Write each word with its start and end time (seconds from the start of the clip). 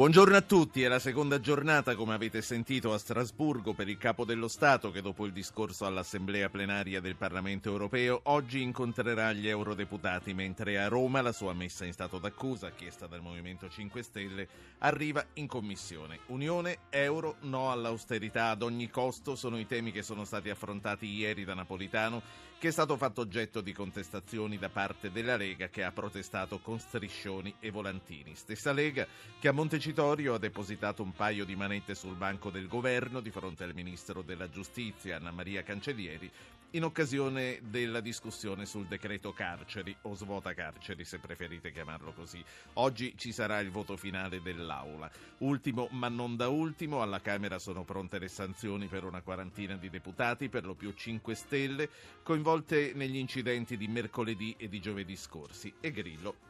Buongiorno 0.00 0.34
a 0.34 0.40
tutti, 0.40 0.82
è 0.82 0.88
la 0.88 0.98
seconda 0.98 1.40
giornata, 1.40 1.94
come 1.94 2.14
avete 2.14 2.40
sentito, 2.40 2.94
a 2.94 2.98
Strasburgo 2.98 3.74
per 3.74 3.86
il 3.86 3.98
Capo 3.98 4.24
dello 4.24 4.48
Stato 4.48 4.90
che 4.90 5.02
dopo 5.02 5.26
il 5.26 5.32
discorso 5.32 5.84
all'Assemblea 5.84 6.48
plenaria 6.48 7.02
del 7.02 7.16
Parlamento 7.16 7.68
europeo 7.68 8.18
oggi 8.24 8.62
incontrerà 8.62 9.30
gli 9.34 9.46
eurodeputati, 9.46 10.32
mentre 10.32 10.80
a 10.80 10.88
Roma 10.88 11.20
la 11.20 11.32
sua 11.32 11.52
messa 11.52 11.84
in 11.84 11.92
stato 11.92 12.18
d'accusa, 12.18 12.70
chiesta 12.70 13.06
dal 13.06 13.20
Movimento 13.20 13.68
5 13.68 14.02
Stelle, 14.02 14.48
arriva 14.78 15.22
in 15.34 15.46
Commissione. 15.46 16.20
Unione, 16.28 16.78
euro, 16.88 17.36
no 17.40 17.70
all'austerità 17.70 18.48
ad 18.48 18.62
ogni 18.62 18.88
costo 18.88 19.36
sono 19.36 19.58
i 19.58 19.66
temi 19.66 19.92
che 19.92 20.00
sono 20.00 20.24
stati 20.24 20.48
affrontati 20.48 21.04
ieri 21.08 21.44
da 21.44 21.52
Napolitano 21.52 22.22
che 22.60 22.68
è 22.68 22.72
stato 22.72 22.98
fatto 22.98 23.22
oggetto 23.22 23.62
di 23.62 23.72
contestazioni 23.72 24.58
da 24.58 24.68
parte 24.68 25.10
della 25.10 25.38
Lega 25.38 25.68
che 25.68 25.82
ha 25.82 25.92
protestato 25.92 26.58
con 26.58 26.78
striscioni 26.78 27.54
e 27.58 27.70
volantini. 27.70 28.34
Stessa 28.34 28.70
Lega 28.72 29.06
che 29.38 29.48
a 29.48 29.52
Montecitorio 29.52 30.34
ha 30.34 30.38
depositato 30.38 31.02
un 31.02 31.14
paio 31.14 31.46
di 31.46 31.56
manette 31.56 31.94
sul 31.94 32.16
banco 32.16 32.50
del 32.50 32.68
governo 32.68 33.20
di 33.20 33.30
fronte 33.30 33.64
al 33.64 33.72
ministro 33.72 34.20
della 34.20 34.50
Giustizia 34.50 35.16
Anna 35.16 35.30
Maria 35.30 35.62
Cancellieri 35.62 36.30
in 36.72 36.84
occasione 36.84 37.60
della 37.64 38.00
discussione 38.00 38.64
sul 38.64 38.86
decreto 38.86 39.32
carceri 39.32 39.96
o 40.02 40.14
svuota 40.14 40.54
carceri 40.54 41.04
se 41.04 41.18
preferite 41.18 41.72
chiamarlo 41.72 42.12
così. 42.12 42.44
Oggi 42.74 43.14
ci 43.16 43.32
sarà 43.32 43.58
il 43.60 43.70
voto 43.70 43.96
finale 43.96 44.40
dell'Aula. 44.40 45.10
Ultimo 45.38 45.88
ma 45.90 46.08
non 46.08 46.36
da 46.36 46.48
ultimo, 46.48 47.02
alla 47.02 47.20
Camera 47.20 47.58
sono 47.58 47.82
pronte 47.82 48.18
le 48.18 48.28
sanzioni 48.28 48.86
per 48.86 49.04
una 49.04 49.22
quarantina 49.22 49.74
di 49.76 49.90
deputati, 49.90 50.48
per 50.48 50.64
lo 50.64 50.74
più 50.74 50.92
5 50.92 51.34
Stelle, 51.34 51.88
coinvolte 52.50 52.92
negli 52.94 53.16
incidenti 53.16 53.76
di 53.76 53.86
mercoledì 53.86 54.56
e 54.58 54.68
di 54.68 54.80
giovedì 54.80 55.14
scorsi 55.14 55.72
e 55.80 55.92
Grillo 55.92 56.48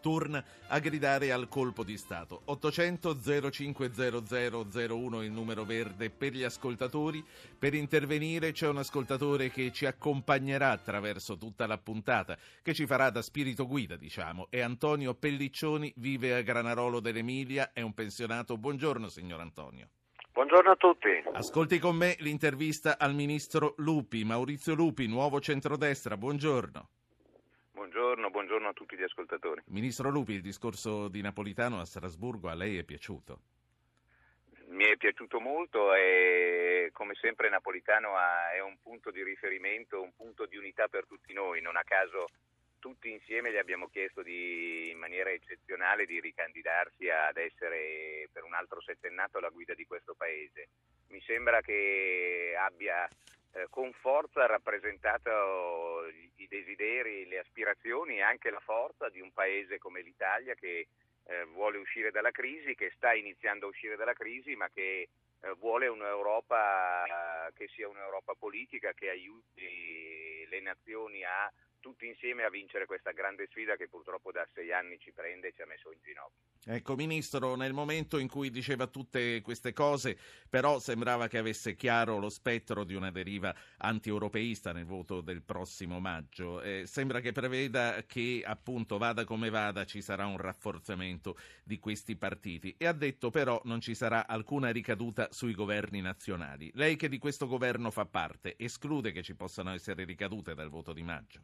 torna 0.00 0.42
a 0.68 0.78
gridare 0.80 1.32
al 1.32 1.48
colpo 1.48 1.82
di 1.82 1.96
Stato. 1.96 2.42
800 2.44 3.50
0500 3.50 4.66
01 4.90 5.22
il 5.22 5.30
numero 5.30 5.64
verde 5.64 6.10
per 6.10 6.32
gli 6.32 6.42
ascoltatori. 6.42 7.24
Per 7.58 7.72
intervenire 7.74 8.52
c'è 8.52 8.68
un 8.68 8.78
ascoltatore 8.78 9.50
che 9.50 9.72
ci 9.72 9.86
accompagnerà 9.86 10.70
attraverso 10.70 11.38
tutta 11.38 11.66
la 11.66 11.78
puntata, 11.78 12.36
che 12.62 12.74
ci 12.74 12.86
farà 12.86 13.08
da 13.08 13.22
spirito 13.22 13.66
guida, 13.66 13.96
diciamo. 13.96 14.48
È 14.50 14.60
Antonio 14.60 15.14
Pelliccioni, 15.14 15.92
vive 15.96 16.34
a 16.34 16.42
Granarolo 16.42 17.00
dell'Emilia, 17.00 17.72
è 17.72 17.80
un 17.80 17.94
pensionato. 17.94 18.58
Buongiorno, 18.58 19.08
signor 19.08 19.40
Antonio. 19.40 19.88
Buongiorno 20.34 20.72
a 20.72 20.74
tutti. 20.74 21.22
Ascolti 21.32 21.78
con 21.78 21.94
me 21.94 22.16
l'intervista 22.18 22.98
al 22.98 23.14
ministro 23.14 23.74
Lupi, 23.76 24.24
Maurizio 24.24 24.74
Lupi, 24.74 25.06
nuovo 25.06 25.38
centrodestra. 25.38 26.16
Buongiorno. 26.16 26.88
Buongiorno, 27.70 28.30
buongiorno 28.30 28.68
a 28.68 28.72
tutti 28.72 28.96
gli 28.96 29.04
ascoltatori. 29.04 29.62
Ministro 29.66 30.10
Lupi, 30.10 30.32
il 30.32 30.40
discorso 30.40 31.06
di 31.06 31.22
Napolitano 31.22 31.78
a 31.78 31.84
Strasburgo 31.84 32.48
a 32.48 32.54
lei 32.54 32.78
è 32.78 32.82
piaciuto? 32.82 33.38
Mi 34.70 34.86
è 34.86 34.96
piaciuto 34.96 35.38
molto 35.38 35.94
e 35.94 36.90
come 36.92 37.14
sempre 37.14 37.48
Napolitano 37.48 38.14
è 38.52 38.60
un 38.60 38.76
punto 38.82 39.12
di 39.12 39.22
riferimento, 39.22 40.02
un 40.02 40.16
punto 40.16 40.46
di 40.46 40.56
unità 40.56 40.88
per 40.88 41.06
tutti 41.06 41.32
noi. 41.32 41.60
Non 41.60 41.76
a 41.76 41.84
caso 41.84 42.26
tutti 42.84 43.10
insieme 43.10 43.50
gli 43.50 43.56
abbiamo 43.56 43.88
chiesto 43.88 44.20
di, 44.20 44.90
in 44.90 44.98
maniera 44.98 45.30
eccezionale 45.30 46.04
di 46.04 46.20
ricandidarsi 46.20 47.08
ad 47.08 47.38
essere 47.38 48.28
per 48.30 48.44
un 48.44 48.52
altro 48.52 48.82
settennato 48.82 49.38
alla 49.38 49.48
guida 49.48 49.72
di 49.72 49.86
questo 49.86 50.12
Paese. 50.14 50.68
Mi 51.08 51.18
sembra 51.22 51.62
che 51.62 52.54
abbia 52.58 53.08
eh, 53.54 53.68
con 53.70 53.90
forza 53.94 54.44
rappresentato 54.44 56.08
i 56.36 56.46
desideri, 56.46 57.26
le 57.26 57.38
aspirazioni 57.38 58.18
e 58.18 58.20
anche 58.20 58.50
la 58.50 58.60
forza 58.60 59.08
di 59.08 59.22
un 59.22 59.32
paese 59.32 59.78
come 59.78 60.02
l'Italia 60.02 60.52
che 60.52 60.88
eh, 61.24 61.44
vuole 61.54 61.78
uscire 61.78 62.10
dalla 62.10 62.32
crisi, 62.32 62.74
che 62.74 62.92
sta 62.96 63.14
iniziando 63.14 63.64
a 63.64 63.70
uscire 63.70 63.96
dalla 63.96 64.12
crisi, 64.12 64.54
ma 64.56 64.68
che 64.68 65.08
eh, 65.40 65.54
vuole 65.54 65.86
un'Europa 65.86 67.50
che 67.54 67.66
sia 67.68 67.88
un'Europa 67.88 68.34
politica, 68.34 68.92
che 68.92 69.08
aiuti 69.08 70.46
le 70.50 70.60
nazioni 70.60 71.24
a 71.24 71.50
tutti 71.84 72.06
insieme 72.06 72.44
a 72.44 72.48
vincere 72.48 72.86
questa 72.86 73.10
grande 73.10 73.46
sfida 73.50 73.76
che 73.76 73.88
purtroppo 73.88 74.32
da 74.32 74.48
sei 74.54 74.72
anni 74.72 74.98
ci 74.98 75.12
prende 75.12 75.48
e 75.48 75.52
ci 75.52 75.60
ha 75.60 75.66
messo 75.66 75.92
in 75.92 75.98
ginocchio. 76.02 76.40
Ecco, 76.64 76.96
Ministro, 76.96 77.56
nel 77.56 77.74
momento 77.74 78.16
in 78.16 78.26
cui 78.26 78.48
diceva 78.48 78.86
tutte 78.86 79.42
queste 79.42 79.74
cose, 79.74 80.16
però 80.48 80.78
sembrava 80.78 81.28
che 81.28 81.36
avesse 81.36 81.74
chiaro 81.74 82.16
lo 82.16 82.30
spettro 82.30 82.84
di 82.84 82.94
una 82.94 83.10
deriva 83.10 83.54
anti-europeista 83.76 84.72
nel 84.72 84.86
voto 84.86 85.20
del 85.20 85.42
prossimo 85.42 86.00
maggio. 86.00 86.62
Eh, 86.62 86.84
sembra 86.86 87.20
che 87.20 87.32
preveda 87.32 88.02
che, 88.06 88.42
appunto, 88.46 88.96
vada 88.96 89.24
come 89.24 89.50
vada, 89.50 89.84
ci 89.84 90.00
sarà 90.00 90.24
un 90.24 90.38
rafforzamento 90.38 91.36
di 91.62 91.78
questi 91.78 92.16
partiti. 92.16 92.74
E 92.78 92.86
ha 92.86 92.94
detto 92.94 93.28
però 93.28 93.60
non 93.64 93.82
ci 93.82 93.94
sarà 93.94 94.26
alcuna 94.26 94.70
ricaduta 94.70 95.28
sui 95.32 95.52
governi 95.52 96.00
nazionali. 96.00 96.70
Lei 96.76 96.96
che 96.96 97.10
di 97.10 97.18
questo 97.18 97.46
governo 97.46 97.90
fa 97.90 98.06
parte, 98.06 98.54
esclude 98.56 99.12
che 99.12 99.22
ci 99.22 99.34
possano 99.34 99.74
essere 99.74 100.04
ricadute 100.04 100.54
dal 100.54 100.70
voto 100.70 100.94
di 100.94 101.02
maggio? 101.02 101.42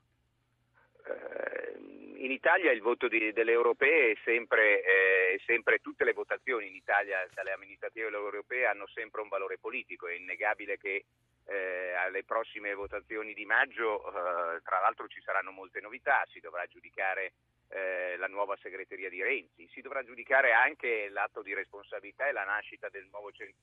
In 2.21 2.31
Italia 2.31 2.71
il 2.71 2.83
voto 2.83 3.09
di, 3.09 3.33
delle 3.33 3.53
europee 3.53 4.13
è 4.13 4.19
sempre, 4.25 4.83
eh, 4.83 5.41
sempre, 5.47 5.79
tutte 5.79 6.05
le 6.05 6.13
votazioni 6.13 6.67
in 6.69 6.75
Italia 6.75 7.27
dalle 7.33 7.53
amministrative 7.53 8.09
europee 8.09 8.67
hanno 8.67 8.87
sempre 8.89 9.23
un 9.23 9.29
valore 9.29 9.59
politico, 9.59 10.07
è 10.07 10.15
innegabile 10.15 10.77
che 10.77 11.05
eh, 11.47 11.93
alle 11.95 12.25
prossime 12.25 12.75
votazioni 12.75 13.33
di 13.33 13.47
maggio 13.47 14.07
eh, 14.07 14.61
tra 14.63 14.81
l'altro 14.81 15.09
ci 15.09 15.21
saranno 15.23 15.51
molte 15.51 15.81
novità, 15.81 16.23
si 16.31 16.41
dovrà 16.41 16.67
giudicare 16.67 17.33
eh, 17.69 18.17
la 18.19 18.29
nuova 18.29 18.57
segreteria 18.61 19.09
di 19.09 19.23
Renzi, 19.23 19.69
si 19.73 19.81
dovrà 19.81 20.05
giudicare 20.05 20.53
anche 20.53 21.09
l'atto 21.09 21.41
di 21.41 21.55
responsabilità 21.55 22.29
e 22.29 22.33
la 22.33 22.45
nascita 22.45 22.89
del 22.91 23.09
nuovo 23.11 23.33
centro, 23.33 23.57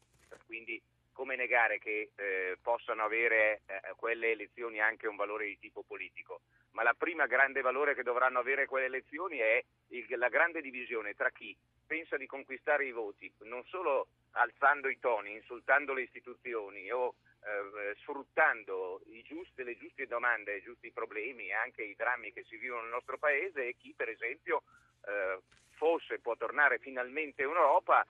quindi 0.47 0.81
come 1.11 1.35
negare 1.35 1.77
che 1.77 2.11
eh, 2.15 2.57
possano 2.61 3.03
avere 3.03 3.61
eh, 3.65 3.93
quelle 3.95 4.31
elezioni 4.31 4.79
anche 4.79 5.07
un 5.07 5.15
valore 5.15 5.45
di 5.45 5.59
tipo 5.59 5.83
politico? 5.83 6.41
Ma 6.77 6.83
la 6.83 6.93
prima 6.93 7.25
grande 7.25 7.61
valore 7.61 7.95
che 7.95 8.03
dovranno 8.03 8.37
avere 8.37 8.67
quelle 8.67 8.85
elezioni 8.85 9.39
è 9.39 9.63
il, 9.87 10.05
la 10.15 10.29
grande 10.29 10.61
divisione 10.61 11.15
tra 11.15 11.31
chi 11.31 11.57
pensa 11.87 12.17
di 12.17 12.27
conquistare 12.27 12.85
i 12.85 12.91
voti, 12.91 13.33
non 13.45 13.65
solo 13.65 14.09
alzando 14.33 14.87
i 14.87 14.99
toni, 14.99 15.33
insultando 15.33 15.93
le 15.93 16.03
istituzioni 16.03 16.91
o 16.91 17.15
eh, 17.41 17.95
sfruttando 17.95 19.01
giusti, 19.23 19.63
le 19.63 19.75
giuste 19.75 20.05
domande, 20.05 20.57
i 20.57 20.61
giusti 20.61 20.91
problemi 20.91 21.47
e 21.47 21.53
anche 21.53 21.81
i 21.81 21.95
drammi 21.95 22.31
che 22.31 22.43
si 22.43 22.57
vivono 22.57 22.81
nel 22.81 22.91
nostro 22.91 23.17
paese 23.17 23.69
e 23.69 23.75
chi 23.75 23.95
per 23.97 24.09
esempio 24.09 24.61
eh, 25.07 25.39
forse 25.77 26.19
può 26.19 26.35
tornare 26.35 26.77
finalmente 26.77 27.41
in 27.41 27.49
Europa 27.49 28.05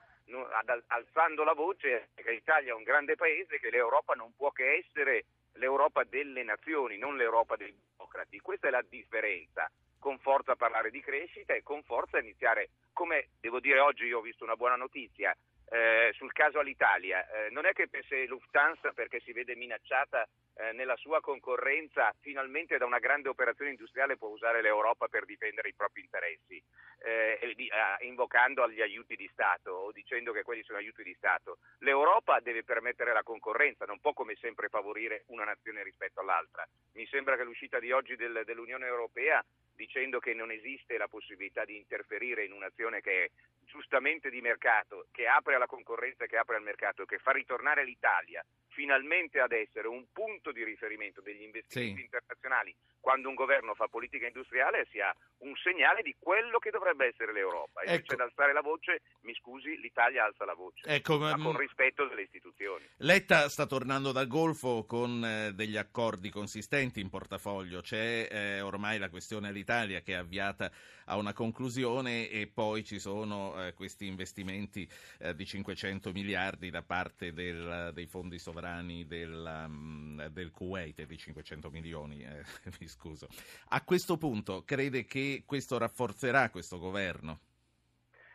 alzando 0.88 1.42
la 1.42 1.54
voce 1.54 2.10
che 2.14 2.32
l'Italia 2.32 2.72
è 2.72 2.74
un 2.74 2.82
grande 2.82 3.16
paese, 3.16 3.58
che 3.58 3.70
l'Europa 3.70 4.12
non 4.12 4.34
può 4.36 4.50
che 4.50 4.84
essere 4.84 5.24
l'Europa 5.54 6.04
delle 6.04 6.42
nazioni, 6.42 6.98
non 6.98 7.16
l'Europa 7.16 7.56
dei 7.56 7.74
democrati. 8.08 8.40
Questa 8.40 8.68
è 8.68 8.70
la 8.70 8.84
differenza. 8.88 9.70
Con 9.98 10.18
forza 10.18 10.56
parlare 10.56 10.90
di 10.90 11.00
crescita 11.00 11.54
e 11.54 11.62
con 11.62 11.82
forza 11.82 12.18
iniziare, 12.18 12.70
come 12.92 13.30
devo 13.40 13.60
dire 13.60 13.80
oggi, 13.80 14.04
io 14.04 14.18
ho 14.18 14.22
visto 14.22 14.44
una 14.44 14.54
buona 14.54 14.76
notizia, 14.76 15.36
eh, 15.70 16.12
sul 16.14 16.32
caso 16.32 16.58
all'Italia. 16.58 17.26
Eh, 17.28 17.50
non 17.50 17.66
è 17.66 17.72
che 17.72 17.88
se 18.08 18.26
Lufthansa, 18.26 18.92
perché 18.92 19.20
si 19.20 19.32
vede 19.32 19.54
minacciata 19.54 20.26
eh, 20.54 20.72
nella 20.72 20.96
sua 20.96 21.20
concorrenza, 21.20 22.12
finalmente 22.20 22.78
da 22.78 22.84
una 22.84 22.98
grande 22.98 23.28
operazione 23.28 23.70
industriale 23.70 24.16
può 24.16 24.28
usare 24.28 24.62
l'Europa 24.62 25.08
per 25.08 25.24
difendere 25.24 25.68
i 25.68 25.74
propri 25.74 26.00
interessi, 26.02 26.62
eh, 27.00 27.38
ah, 27.70 27.96
invocando 28.00 28.62
agli 28.62 28.80
aiuti 28.80 29.14
di 29.14 29.28
Stato 29.32 29.70
o 29.70 29.92
dicendo 29.92 30.32
che 30.32 30.42
quelli 30.42 30.62
sono 30.64 30.78
aiuti 30.78 31.02
di 31.02 31.14
Stato. 31.14 31.58
L'Europa 31.80 32.40
deve 32.40 32.64
permettere 32.64 33.12
la 33.12 33.22
concorrenza, 33.22 33.84
non 33.84 34.00
può 34.00 34.12
come 34.12 34.36
sempre 34.40 34.68
favorire 34.68 35.24
una 35.26 35.44
nazione 35.44 35.82
rispetto 35.82 36.20
all'altra. 36.20 36.66
Mi 36.94 37.06
sembra 37.06 37.36
che 37.36 37.44
l'uscita 37.44 37.78
di 37.78 37.92
oggi 37.92 38.16
del, 38.16 38.42
dell'Unione 38.44 38.86
Europea 38.86 39.44
dicendo 39.78 40.18
che 40.18 40.34
non 40.34 40.50
esiste 40.50 40.98
la 40.98 41.06
possibilità 41.06 41.64
di 41.64 41.76
interferire 41.76 42.44
in 42.44 42.52
un'azione 42.52 43.00
che 43.00 43.24
è 43.24 43.30
giustamente 43.68 44.30
di 44.30 44.40
mercato, 44.40 45.06
che 45.12 45.28
apre 45.28 45.54
alla 45.54 45.66
concorrenza 45.66 46.26
che 46.26 46.36
apre 46.36 46.56
al 46.56 46.62
mercato, 46.62 47.04
che 47.04 47.18
fa 47.18 47.30
ritornare 47.32 47.84
l'Italia 47.84 48.44
finalmente 48.78 49.40
ad 49.40 49.50
essere 49.50 49.88
un 49.88 50.04
punto 50.12 50.52
di 50.52 50.62
riferimento 50.62 51.20
degli 51.20 51.42
investimenti 51.42 51.96
sì. 51.96 52.04
internazionali 52.04 52.72
quando 53.00 53.28
un 53.28 53.34
governo 53.34 53.74
fa 53.74 53.88
politica 53.88 54.26
industriale 54.26 54.86
sia 54.92 55.12
un 55.38 55.52
segnale 55.56 56.02
di 56.02 56.14
quello 56.16 56.58
che 56.58 56.70
dovrebbe 56.70 57.06
essere 57.06 57.32
l'Europa. 57.32 57.80
E 57.80 57.94
ecco. 57.94 58.14
da 58.14 58.24
alzare 58.24 58.52
la 58.52 58.60
voce, 58.60 59.00
mi 59.22 59.34
scusi, 59.34 59.76
l'Italia 59.80 60.24
alza 60.24 60.44
la 60.44 60.54
voce, 60.54 60.86
ecco, 60.86 61.18
ma 61.18 61.34
con 61.36 61.56
rispetto 61.56 62.06
delle 62.06 62.22
istituzioni. 62.22 62.84
Letta 62.98 63.48
sta 63.48 63.66
tornando 63.66 64.12
dal 64.12 64.28
Golfo 64.28 64.84
con 64.86 65.24
eh, 65.24 65.52
degli 65.54 65.76
accordi 65.76 66.30
consistenti 66.30 67.00
in 67.00 67.08
portafoglio, 67.08 67.80
c'è 67.80 68.28
eh, 68.30 68.60
ormai 68.60 68.98
la 68.98 69.10
questione 69.10 69.48
all'Italia 69.48 70.02
che 70.02 70.12
è 70.12 70.16
avviata 70.16 70.70
a 71.06 71.16
una 71.16 71.32
conclusione 71.32 72.28
e 72.28 72.46
poi 72.46 72.84
ci 72.84 73.00
sono 73.00 73.66
eh, 73.66 73.72
questi 73.74 74.06
investimenti 74.06 74.88
di 75.34 75.46
500 75.46 76.12
miliardi 76.12 76.70
da 76.70 76.82
parte 76.82 77.32
del, 77.32 77.90
dei 77.92 78.06
fondi 78.06 78.38
sovrani 78.38 78.67
del, 79.06 79.64
um, 79.66 80.28
del 80.28 80.50
Kuwait 80.50 81.02
di 81.02 81.16
500 81.16 81.70
milioni, 81.70 82.22
eh, 82.22 82.42
mi 82.80 82.86
scuso. 82.86 83.28
A 83.70 83.82
questo 83.82 84.16
punto 84.16 84.62
crede 84.64 85.04
che 85.04 85.42
questo 85.46 85.78
rafforzerà 85.78 86.50
questo 86.50 86.78
governo? 86.78 87.40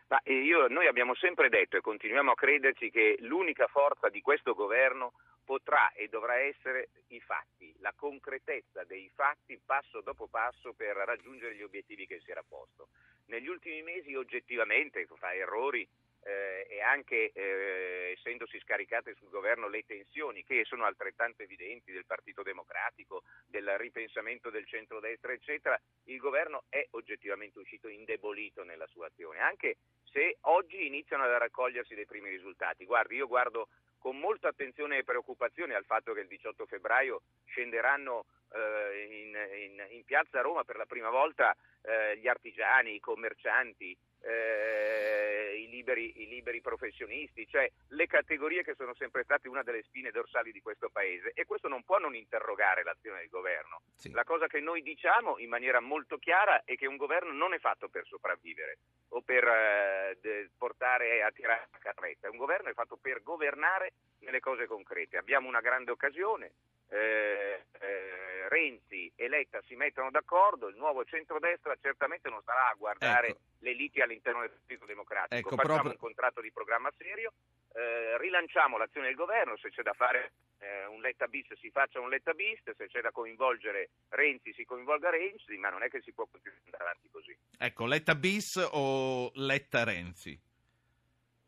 Ma 0.08 0.20
io, 0.26 0.68
noi 0.68 0.88
abbiamo 0.88 1.16
sempre 1.16 1.50
detto 1.50 1.78
e 1.78 1.82
continuiamo 1.82 2.32
a 2.32 2.36
crederci 2.36 2.92
che 2.92 3.18
l'unica 3.22 3.68
forza 3.68 4.10
di 4.10 4.22
questo 4.22 4.54
governo 4.54 5.14
potrà 5.44 5.92
e 5.94 6.08
dovrà 6.08 6.38
essere 6.38 6.90
i 7.08 7.20
fatti, 7.20 7.74
la 7.80 7.94
concretezza 7.96 8.84
dei 8.84 9.10
fatti 9.14 9.60
passo 9.64 10.02
dopo 10.02 10.28
passo 10.28 10.74
per 10.74 10.96
raggiungere 10.96 11.56
gli 11.56 11.64
obiettivi 11.64 12.06
che 12.06 12.22
si 12.24 12.32
era 12.32 12.44
posto. 12.48 12.90
Negli 13.26 13.48
ultimi 13.48 13.82
mesi 13.82 14.14
oggettivamente 14.14 15.08
fa 15.18 15.34
errori 15.34 15.88
eh, 16.24 16.68
e 16.70 16.82
anche 16.82 17.32
eh, 17.32 18.14
essendosi 18.18 18.60
scaricate 18.60 19.16
sul 19.16 19.30
governo 19.30 19.68
le 19.68 19.84
tensioni 19.86 20.44
che 20.44 20.64
sono 20.66 20.86
altrettanto 20.86 21.44
evidenti 21.44 21.92
del 21.92 22.06
Partito 22.06 22.44
Democratico, 22.44 23.24
del 23.48 23.78
ripensamento 23.78 24.50
del 24.50 24.66
centrodestra, 24.66 25.34
eccetera, 25.34 25.80
il 26.06 26.18
governo 26.18 26.64
è 26.70 26.86
oggettivamente 26.92 27.60
uscito 27.60 27.88
indebolito 27.88 28.64
nella 28.64 28.88
sua 28.88 29.08
azione, 29.08 29.40
anche 29.40 29.78
se 30.12 30.38
oggi 30.42 30.86
iniziano 30.86 31.24
a 31.24 31.38
raccogliersi 31.38 31.96
dei 31.96 32.06
primi 32.06 32.30
risultati. 32.30 32.86
Guardi, 32.86 33.16
io 33.16 33.28
guardo 33.28 33.68
con 33.98 34.20
molta 34.20 34.50
attenzione 34.50 34.98
e 34.98 35.04
preoccupazione 35.04 35.76
al 35.76 35.86
fatto 35.86 36.14
che 36.14 36.20
il 36.20 36.28
18 36.28 36.66
febbraio 36.66 37.22
scenderanno 37.46 38.26
eh, 38.52 39.08
in, 39.10 39.72
in, 39.72 39.86
in, 39.96 40.04
piazza 40.04 40.42
Roma 40.42 40.66
per 40.66 40.76
la 40.76 40.86
prima 40.86 41.10
volta 41.10 41.56
eh, 41.82 42.18
gli 42.18 42.28
artigiani, 42.28 42.96
i 42.96 43.00
commercianti, 43.00 43.98
eh, 44.24 45.56
i, 45.58 45.70
liberi, 45.70 46.22
i, 46.22 46.28
liberi, 46.28 46.62
professionisti, 46.62 47.46
cioè 47.48 47.70
le 47.90 48.08
categorie 48.08 48.64
che 48.64 48.76
sono 48.76 48.94
sempre 48.96 49.24
state 49.24 49.48
una 49.48 49.64
delle 49.64 49.84
spine 49.84 50.12
dorsali 50.12 50.52
di 50.52 50.62
questo 50.62 50.90
Paese 50.90 51.32
e 51.34 51.46
questo 51.46 51.68
non 51.68 51.84
può 51.84 51.98
non 51.98 52.16
interrogare 52.16 52.84
l'azione 52.84 53.20
del 53.20 53.30
governo. 53.30 53.82
Sì. 53.96 54.12
La 54.12 54.24
cosa 54.24 54.48
che 54.48 54.60
noi 54.60 54.82
diciamo 54.82 55.38
in 55.40 55.50
maniera 55.50 55.80
molto 55.80 56.18
chiara 56.18 56.64
è 56.64 56.76
che 56.76 56.88
un 56.88 56.98
governo 56.98 57.32
non 57.34 57.54
è 57.54 57.60
fatto 57.60 57.90
per 57.90 58.06
sopravvivere 58.06 58.78
o 59.10 59.22
per 59.22 59.44
eh, 59.44 60.50
portare 60.58 61.24
a 61.24 61.32
tirare 61.32 61.68
la 61.72 61.78
carretta, 61.80 62.30
un 62.30 62.38
governo 62.38 62.70
è 62.70 62.74
fatto 62.74 62.98
per 62.98 63.22
governare 63.22 63.94
nelle 64.20 64.40
cose 64.40 64.66
concrete. 64.68 65.18
Abbiamo 65.18 65.48
una 65.48 65.62
grande 65.62 65.92
occasione. 65.92 66.52
Eh, 66.94 67.66
eh, 67.80 68.50
Renzi 68.50 69.12
e 69.16 69.28
Letta 69.28 69.60
si 69.66 69.76
mettono 69.76 70.12
d'accordo, 70.12 70.68
il 70.68 70.76
nuovo 70.76 71.04
centrodestra 71.06 71.76
certamente 71.82 72.30
non 72.30 72.42
starà 72.42 72.70
a 72.70 72.76
guardare 72.76 73.30
ecco. 73.30 73.40
le 73.60 73.74
liti 73.74 74.00
all'interno 74.00 74.42
del 74.42 74.52
Partito 74.52 74.86
Democratico, 74.86 75.36
ecco, 75.36 75.56
facciamo 75.56 75.74
proprio... 75.74 75.92
un 75.94 75.98
contratto 75.98 76.42
di 76.42 76.52
programma 76.52 76.92
serio, 76.96 77.34
eh, 77.74 78.18
rilanciamo 78.20 78.78
l'azione 78.78 79.08
del 79.08 79.16
governo, 79.16 79.58
se 79.58 79.72
c'è 79.72 79.82
da 79.82 79.94
fare 79.94 80.34
eh, 80.60 80.86
un 80.86 81.02
Letta 81.02 81.26
bis 81.26 81.52
si 81.60 81.72
faccia 81.72 82.00
un 82.00 82.10
Letta 82.10 82.34
bis, 82.34 82.62
se 82.64 82.88
c'è 82.88 83.02
da 83.02 83.12
coinvolgere 83.12 83.90
Renzi 84.10 84.54
si 84.54 84.64
coinvolga 84.64 85.10
Renzi, 85.10 85.58
ma 85.58 85.70
non 85.70 85.82
è 85.82 85.90
che 85.90 86.02
si 86.02 86.14
può 86.14 86.28
continuare 86.30 86.84
avanti 86.84 87.10
così. 87.10 87.36
Ecco, 87.58 87.88
Letta 87.88 88.14
bis 88.14 88.70
o 88.72 89.32
Letta 89.34 89.84
Renzi? 89.84 90.40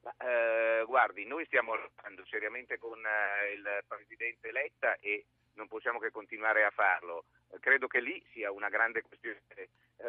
Ma, 0.06 0.14
eh, 0.22 0.86
guardi, 0.86 1.26
noi 1.26 1.46
stiamo 1.46 1.74
lavorando 1.74 2.24
seriamente 2.30 2.78
con 2.78 3.00
eh, 3.00 3.54
il 3.54 3.84
Presidente 3.88 4.52
Letta 4.52 4.98
e 5.00 5.26
non 5.54 5.68
possiamo 5.68 5.98
che 5.98 6.12
continuare 6.12 6.64
a 6.64 6.70
farlo. 6.70 7.26
Credo 7.60 7.88
che 7.88 8.02
lì 8.02 8.24
sia 8.32 8.52
una 8.52 8.70
grande 8.70 9.02
questione 9.02 9.40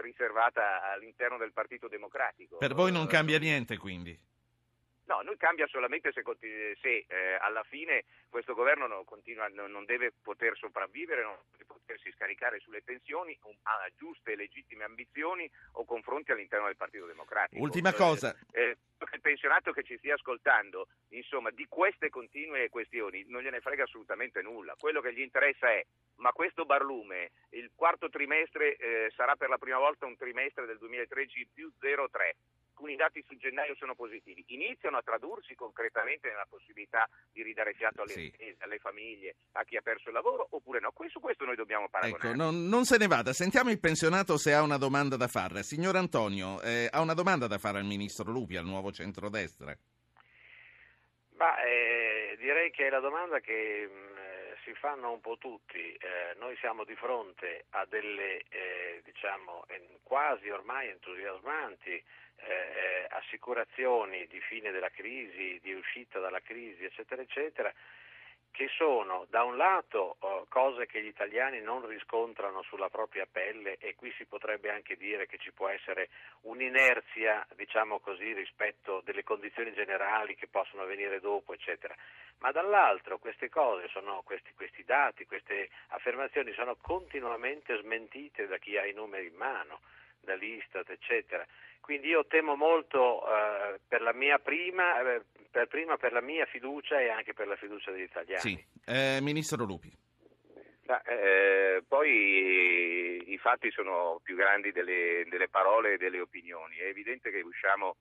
riservata 0.02 0.82
all'interno 0.92 1.38
del 1.38 1.52
Partito 1.52 1.88
Democratico. 1.88 2.58
Per 2.58 2.74
voi 2.74 2.92
non 2.92 3.06
cambia 3.06 3.38
niente 3.38 3.78
quindi? 3.78 4.18
No, 5.06 5.22
noi 5.22 5.36
cambia 5.36 5.66
solamente 5.68 6.10
se, 6.12 6.22
se 6.80 7.04
eh, 7.06 7.34
alla 7.40 7.62
fine 7.62 8.04
questo 8.28 8.54
governo 8.54 8.88
non, 8.88 9.04
continua, 9.04 9.46
non, 9.48 9.84
deve 9.84 10.12
poter 10.20 10.56
sopravvivere, 10.56 11.22
non 11.22 11.36
deve 11.52 11.64
potersi 11.64 12.10
scaricare 12.10 12.58
sulle 12.58 12.82
tensioni, 12.82 13.38
ha 13.62 13.88
giuste 13.96 14.32
e 14.32 14.36
legittime 14.36 14.82
ambizioni 14.82 15.48
o 15.72 15.84
confronti 15.84 16.32
all'interno 16.32 16.66
del 16.66 16.76
Partito 16.76 17.06
Democratico. 17.06 17.62
Ultima 17.62 17.92
cosa. 17.92 18.36
Eh, 18.50 18.62
eh, 18.62 18.76
il 19.12 19.20
pensionato 19.20 19.70
che 19.70 19.84
ci 19.84 19.96
stia 19.98 20.14
ascoltando, 20.14 20.88
insomma, 21.10 21.50
di 21.50 21.66
queste 21.68 22.10
continue 22.10 22.68
questioni 22.68 23.24
non 23.28 23.42
gliene 23.42 23.60
frega 23.60 23.84
assolutamente 23.84 24.42
nulla. 24.42 24.74
Quello 24.76 25.00
che 25.00 25.14
gli 25.14 25.20
interessa 25.20 25.70
è, 25.70 25.84
ma 26.16 26.32
questo 26.32 26.64
barlume, 26.64 27.30
il 27.50 27.70
quarto 27.76 28.08
trimestre 28.08 28.76
eh, 28.76 29.12
sarà 29.14 29.36
per 29.36 29.50
la 29.50 29.58
prima 29.58 29.78
volta 29.78 30.04
un 30.04 30.16
trimestre 30.16 30.66
del 30.66 30.78
2013 30.78 31.48
più 31.54 31.72
0,3 31.80 32.32
alcuni 32.76 32.94
dati 32.94 33.24
su 33.26 33.34
gennaio 33.36 33.74
sono 33.74 33.94
positivi, 33.94 34.44
iniziano 34.48 34.98
a 34.98 35.02
tradursi 35.02 35.54
concretamente 35.54 36.28
nella 36.28 36.46
possibilità 36.46 37.08
di 37.32 37.42
ridare 37.42 37.72
fiato 37.72 38.02
alle 38.02 38.12
sì. 38.12 38.24
imprese, 38.24 38.62
alle 38.62 38.78
famiglie, 38.78 39.36
a 39.52 39.64
chi 39.64 39.76
ha 39.76 39.80
perso 39.80 40.08
il 40.08 40.14
lavoro 40.14 40.46
oppure 40.50 40.78
no? 40.80 40.92
Su 41.08 41.20
questo 41.20 41.44
noi 41.44 41.56
dobbiamo 41.56 41.88
paragonare. 41.88 42.28
Ecco, 42.28 42.36
non, 42.36 42.68
non, 42.68 42.84
se 42.84 42.98
ne 42.98 43.06
vada, 43.06 43.32
sentiamo 43.32 43.70
il 43.70 43.80
pensionato 43.80 44.36
se 44.36 44.52
ha 44.52 44.60
una 44.60 44.76
domanda 44.76 45.16
da 45.16 45.28
fare. 45.28 45.62
Signor 45.62 45.96
Antonio, 45.96 46.60
eh, 46.60 46.88
ha 46.90 47.00
una 47.00 47.14
domanda 47.14 47.46
da 47.46 47.58
fare 47.58 47.78
al 47.78 47.84
Ministro 47.84 48.30
Lupi, 48.30 48.56
al 48.56 48.66
nuovo 48.66 48.92
centrodestra? 48.92 49.74
Ma, 51.36 51.62
eh, 51.62 52.36
direi 52.38 52.70
che 52.70 52.86
è 52.86 52.90
la 52.90 53.00
domanda 53.00 53.40
che 53.40 53.88
mm, 53.88 54.15
eh, 54.15 54.15
si 54.66 54.74
fanno 54.74 55.12
un 55.12 55.20
po' 55.20 55.38
tutti. 55.38 55.78
Eh, 55.78 56.34
noi 56.38 56.56
siamo 56.56 56.82
di 56.82 56.96
fronte 56.96 57.66
a 57.70 57.86
delle 57.86 58.42
eh, 58.48 59.00
diciamo, 59.04 59.64
quasi 60.02 60.50
ormai 60.50 60.88
entusiasmanti 60.88 61.92
eh, 61.92 63.06
assicurazioni 63.10 64.26
di 64.26 64.40
fine 64.40 64.72
della 64.72 64.90
crisi, 64.90 65.60
di 65.62 65.72
uscita 65.72 66.18
dalla 66.18 66.40
crisi, 66.40 66.84
eccetera, 66.84 67.22
eccetera, 67.22 67.72
che 68.56 68.68
sono 68.74 69.26
da 69.28 69.42
un 69.42 69.58
lato 69.58 70.16
oh, 70.18 70.46
cose 70.48 70.86
che 70.86 71.02
gli 71.02 71.08
italiani 71.08 71.60
non 71.60 71.86
riscontrano 71.86 72.62
sulla 72.62 72.88
propria 72.88 73.26
pelle 73.30 73.76
e 73.76 73.94
qui 73.94 74.10
si 74.16 74.24
potrebbe 74.24 74.70
anche 74.70 74.96
dire 74.96 75.26
che 75.26 75.36
ci 75.36 75.52
può 75.52 75.68
essere 75.68 76.08
un'inerzia, 76.42 77.46
diciamo 77.54 77.98
così, 77.98 78.32
rispetto 78.32 79.02
delle 79.04 79.24
condizioni 79.24 79.74
generali 79.74 80.36
che 80.36 80.46
possono 80.46 80.86
venire 80.86 81.20
dopo, 81.20 81.52
eccetera. 81.52 81.94
Ma 82.38 82.50
dall'altro 82.50 83.18
queste 83.18 83.50
cose 83.50 83.88
sono, 83.88 84.22
questi, 84.24 84.54
questi 84.54 84.84
dati, 84.84 85.26
queste 85.26 85.68
affermazioni 85.88 86.52
sono 86.54 86.76
continuamente 86.80 87.78
smentite 87.82 88.46
da 88.46 88.56
chi 88.56 88.78
ha 88.78 88.86
i 88.86 88.94
numeri 88.94 89.26
in 89.26 89.36
mano, 89.36 89.80
dall'Istat, 90.26 90.90
eccetera. 90.90 91.46
Quindi 91.80 92.08
io 92.08 92.26
temo 92.26 92.56
molto 92.56 93.22
eh, 93.26 93.78
per 93.86 94.02
la 94.02 94.12
mia 94.12 94.38
prima, 94.38 95.00
eh, 95.00 95.22
per 95.50 95.68
prima 95.68 95.96
per 95.96 96.12
la 96.12 96.20
mia 96.20 96.44
fiducia 96.44 97.00
e 97.00 97.08
anche 97.08 97.32
per 97.32 97.46
la 97.46 97.56
fiducia 97.56 97.92
degli 97.92 98.02
italiani. 98.02 98.40
Sì. 98.40 98.66
Eh, 98.84 99.20
Ministro 99.22 99.64
Lupi. 99.64 100.04
Ma, 100.86 101.00
eh, 101.02 101.82
poi 101.86 103.30
i 103.32 103.38
fatti 103.38 103.70
sono 103.70 104.20
più 104.22 104.36
grandi 104.36 104.72
delle, 104.72 105.24
delle, 105.28 105.48
parole 105.48 105.94
e 105.94 105.96
delle 105.96 106.20
opinioni. 106.20 106.76
È 106.76 106.86
evidente 106.86 107.30
che 107.30 107.40
usciamo, 107.40 107.96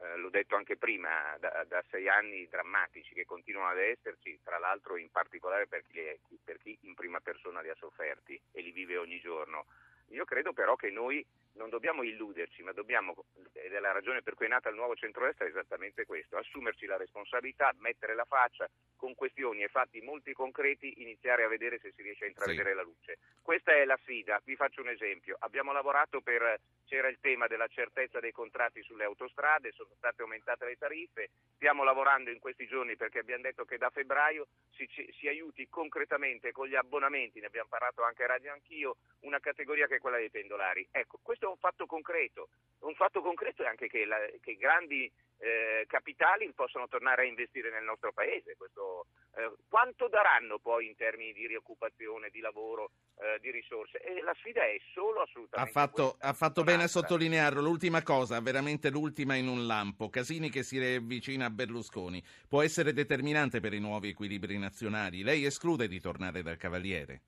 eh, 0.00 0.16
l'ho 0.16 0.30
detto 0.30 0.56
anche 0.56 0.76
prima, 0.76 1.36
da, 1.38 1.64
da, 1.66 1.82
sei 1.90 2.08
anni 2.08 2.48
drammatici 2.48 3.14
che 3.14 3.24
continuano 3.24 3.70
ad 3.70 3.78
esserci, 3.78 4.38
tra 4.42 4.58
l'altro 4.58 4.96
in 4.96 5.10
particolare 5.10 5.66
per 5.66 5.84
chi, 5.88 6.00
è, 6.00 6.16
per 6.44 6.58
chi 6.58 6.76
in 6.82 6.94
prima 6.94 7.20
persona 7.20 7.60
li 7.60 7.70
ha 7.70 7.76
sofferti 7.76 8.40
e 8.52 8.62
li 8.62 8.70
vive 8.72 8.96
ogni 8.96 9.20
giorno. 9.20 9.66
Io 10.10 10.24
credo 10.24 10.52
però 10.52 10.74
che 10.76 10.90
noi 10.90 11.24
non 11.58 11.68
dobbiamo 11.68 12.02
illuderci, 12.02 12.62
ma 12.62 12.72
dobbiamo, 12.72 13.14
ed 13.52 13.72
è 13.72 13.80
la 13.80 13.92
ragione 13.92 14.22
per 14.22 14.34
cui 14.34 14.46
è 14.46 14.48
nata 14.48 14.70
il 14.70 14.76
nuovo 14.76 14.94
centrodestra, 14.94 15.44
è 15.44 15.48
esattamente 15.48 16.06
questo, 16.06 16.38
assumerci 16.38 16.86
la 16.86 16.96
responsabilità, 16.96 17.74
mettere 17.78 18.14
la 18.14 18.24
faccia 18.24 18.68
con 18.96 19.14
questioni 19.14 19.62
e 19.62 19.68
fatti 19.68 20.00
molti 20.00 20.32
concreti, 20.32 21.02
iniziare 21.02 21.44
a 21.44 21.48
vedere 21.48 21.78
se 21.78 21.92
si 21.94 22.02
riesce 22.02 22.24
a 22.24 22.28
intravedere 22.28 22.70
sì. 22.70 22.76
la 22.76 22.82
luce. 22.82 23.18
Questa 23.42 23.72
è 23.72 23.84
la 23.84 23.98
sfida, 24.02 24.40
vi 24.44 24.56
faccio 24.56 24.80
un 24.80 24.88
esempio, 24.88 25.36
abbiamo 25.40 25.72
lavorato 25.72 26.20
per, 26.20 26.60
c'era 26.86 27.08
il 27.08 27.18
tema 27.20 27.46
della 27.46 27.68
certezza 27.68 28.20
dei 28.20 28.32
contratti 28.32 28.82
sulle 28.82 29.04
autostrade, 29.04 29.72
sono 29.72 29.90
state 29.96 30.22
aumentate 30.22 30.64
le 30.64 30.76
tariffe, 30.76 31.30
stiamo 31.54 31.82
lavorando 31.82 32.30
in 32.30 32.38
questi 32.38 32.66
giorni 32.66 32.96
perché 32.96 33.18
abbiamo 33.18 33.42
detto 33.42 33.64
che 33.64 33.78
da 33.78 33.90
febbraio 33.90 34.46
si, 34.70 34.88
si 35.18 35.26
aiuti 35.28 35.68
concretamente 35.68 36.52
con 36.52 36.66
gli 36.66 36.76
abbonamenti, 36.76 37.40
ne 37.40 37.46
abbiamo 37.46 37.68
parlato 37.68 38.04
anche 38.04 38.24
a 38.24 38.28
Radio 38.28 38.52
Anch'io, 38.52 38.96
una 39.20 39.40
categoria 39.40 39.86
che 39.86 39.96
è 39.96 40.00
quella 40.00 40.18
dei 40.18 40.30
pendolari. 40.30 40.86
Ecco, 40.90 41.18
questo 41.22 41.47
un 41.48 41.56
fatto 41.56 41.86
concreto. 41.86 42.48
Un 42.80 42.94
fatto 42.94 43.20
concreto 43.20 43.64
è 43.64 43.66
anche 43.66 43.88
che, 43.88 44.04
la, 44.04 44.18
che 44.40 44.54
grandi 44.54 45.10
eh, 45.38 45.84
capitali 45.88 46.50
possono 46.52 46.86
tornare 46.88 47.22
a 47.22 47.26
investire 47.26 47.70
nel 47.70 47.82
nostro 47.82 48.12
paese. 48.12 48.56
Questo 48.56 49.06
eh, 49.34 49.52
quanto 49.68 50.08
daranno 50.08 50.58
poi 50.58 50.86
in 50.86 50.96
termini 50.96 51.32
di 51.32 51.46
rioccupazione, 51.46 52.30
di 52.30 52.40
lavoro, 52.40 52.90
eh, 53.16 53.38
di 53.40 53.50
risorse? 53.50 53.98
E 53.98 54.22
la 54.22 54.34
sfida 54.34 54.62
è 54.62 54.76
solo 54.92 55.22
assolutamente 55.22 55.68
ha 55.68 55.72
fatto, 55.72 56.16
ha 56.20 56.32
fatto 56.32 56.62
bene 56.62 56.84
a 56.84 56.88
sottolinearlo. 56.88 57.60
L'ultima 57.60 58.02
cosa, 58.02 58.40
veramente 58.40 58.90
l'ultima 58.90 59.34
in 59.34 59.48
un 59.48 59.66
lampo. 59.66 60.08
Casini 60.08 60.50
che 60.50 60.62
si 60.62 60.78
riavvicina 60.78 61.46
a 61.46 61.50
Berlusconi 61.50 62.22
può 62.48 62.62
essere 62.62 62.92
determinante 62.92 63.60
per 63.60 63.72
i 63.72 63.80
nuovi 63.80 64.10
equilibri 64.10 64.58
nazionali. 64.58 65.22
Lei 65.22 65.44
esclude 65.44 65.88
di 65.88 66.00
tornare 66.00 66.42
dal 66.42 66.56
Cavaliere? 66.56 67.22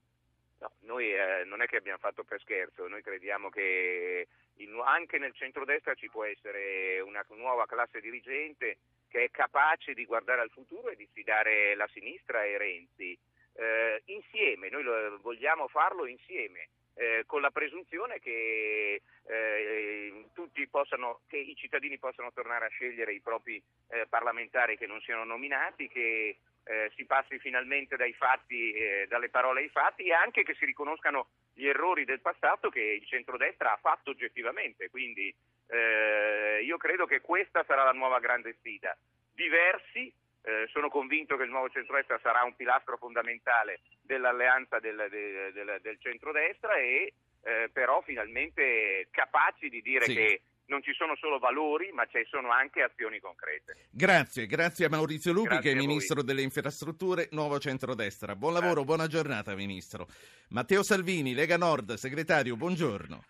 No, 0.91 0.97
noi 0.97 1.13
eh, 1.13 1.45
non 1.45 1.61
è 1.61 1.67
che 1.67 1.77
abbiamo 1.77 1.99
fatto 1.99 2.25
per 2.25 2.41
scherzo, 2.41 2.87
noi 2.89 3.01
crediamo 3.01 3.49
che 3.49 4.27
il, 4.57 4.81
anche 4.83 5.17
nel 5.17 5.33
centrodestra 5.33 5.95
ci 5.95 6.09
può 6.09 6.25
essere 6.25 6.99
una 6.99 7.25
nuova 7.29 7.65
classe 7.65 8.01
dirigente 8.01 8.77
che 9.07 9.23
è 9.23 9.31
capace 9.31 9.93
di 9.93 10.05
guardare 10.05 10.41
al 10.41 10.49
futuro 10.49 10.89
e 10.89 10.97
di 10.97 11.07
sfidare 11.09 11.75
la 11.75 11.87
sinistra 11.93 12.43
e 12.43 12.57
Renzi. 12.57 13.17
Eh, 13.53 14.01
insieme, 14.05 14.69
noi 14.69 14.83
lo, 14.83 15.17
vogliamo 15.21 15.69
farlo 15.69 16.05
insieme. 16.05 16.67
Eh, 16.93 17.23
con 17.25 17.39
la 17.39 17.51
presunzione 17.51 18.19
che, 18.19 19.01
eh, 19.27 20.25
possano, 20.69 21.21
che, 21.27 21.37
i 21.37 21.55
cittadini 21.55 21.97
possano 21.97 22.33
tornare 22.33 22.65
a 22.65 22.69
scegliere 22.69 23.13
i 23.13 23.21
propri 23.21 23.63
eh, 23.89 24.05
parlamentari 24.09 24.77
che 24.77 24.87
non 24.87 24.99
siano 24.99 25.23
nominati, 25.23 25.87
che 25.87 26.37
eh, 26.63 26.91
si 26.95 27.05
passi 27.05 27.39
finalmente 27.39 27.95
fatti, 28.13 28.71
eh, 28.73 29.05
dalle 29.07 29.29
parole 29.29 29.61
ai 29.61 29.69
fatti 29.69 30.03
e 30.03 30.13
anche 30.13 30.43
che 30.43 30.55
si 30.55 30.65
riconoscano 30.65 31.27
gli 31.53 31.67
errori 31.67 32.05
del 32.05 32.21
passato 32.21 32.69
che 32.69 32.81
il 32.81 33.05
centrodestra 33.05 33.73
ha 33.73 33.79
fatto 33.81 34.11
oggettivamente. 34.11 34.89
Quindi 34.89 35.33
eh, 35.67 36.61
io 36.63 36.77
credo 36.77 37.05
che 37.05 37.21
questa 37.21 37.63
sarà 37.65 37.83
la 37.83 37.91
nuova 37.91 38.19
grande 38.19 38.55
sfida. 38.59 38.95
Diversi, 39.33 40.13
eh, 40.43 40.67
sono 40.71 40.89
convinto 40.89 41.37
che 41.37 41.43
il 41.43 41.49
nuovo 41.49 41.69
centrodestra 41.69 42.19
sarà 42.21 42.43
un 42.43 42.55
pilastro 42.55 42.97
fondamentale 42.97 43.81
dell'alleanza 44.01 44.79
del, 44.79 45.07
del, 45.09 45.51
del, 45.53 45.79
del 45.81 45.99
centrodestra 45.99 46.75
e 46.75 47.13
eh, 47.43 47.69
però 47.71 48.01
finalmente 48.01 49.07
capaci 49.11 49.69
di 49.69 49.81
dire 49.81 50.05
sì. 50.05 50.13
che 50.13 50.41
non 50.71 50.81
ci 50.81 50.93
sono 50.93 51.17
solo 51.17 51.37
valori, 51.37 51.91
ma 51.91 52.05
ci 52.05 52.25
sono 52.29 52.49
anche 52.49 52.81
azioni 52.81 53.19
concrete. 53.19 53.87
Grazie, 53.91 54.47
grazie 54.47 54.85
a 54.85 54.89
Maurizio 54.89 55.33
Lupi 55.33 55.49
grazie 55.49 55.73
che 55.73 55.77
è 55.77 55.79
Ministro 55.79 56.23
delle 56.23 56.41
Infrastrutture, 56.41 57.27
Nuovo 57.31 57.59
Centrodestra. 57.59 58.37
Buon 58.37 58.53
lavoro, 58.53 58.83
grazie. 58.83 58.85
buona 58.85 59.07
giornata 59.07 59.53
Ministro. 59.53 60.07
Matteo 60.49 60.81
Salvini, 60.81 61.33
Lega 61.33 61.57
Nord, 61.57 61.95
segretario, 61.95 62.55
buongiorno. 62.55 63.23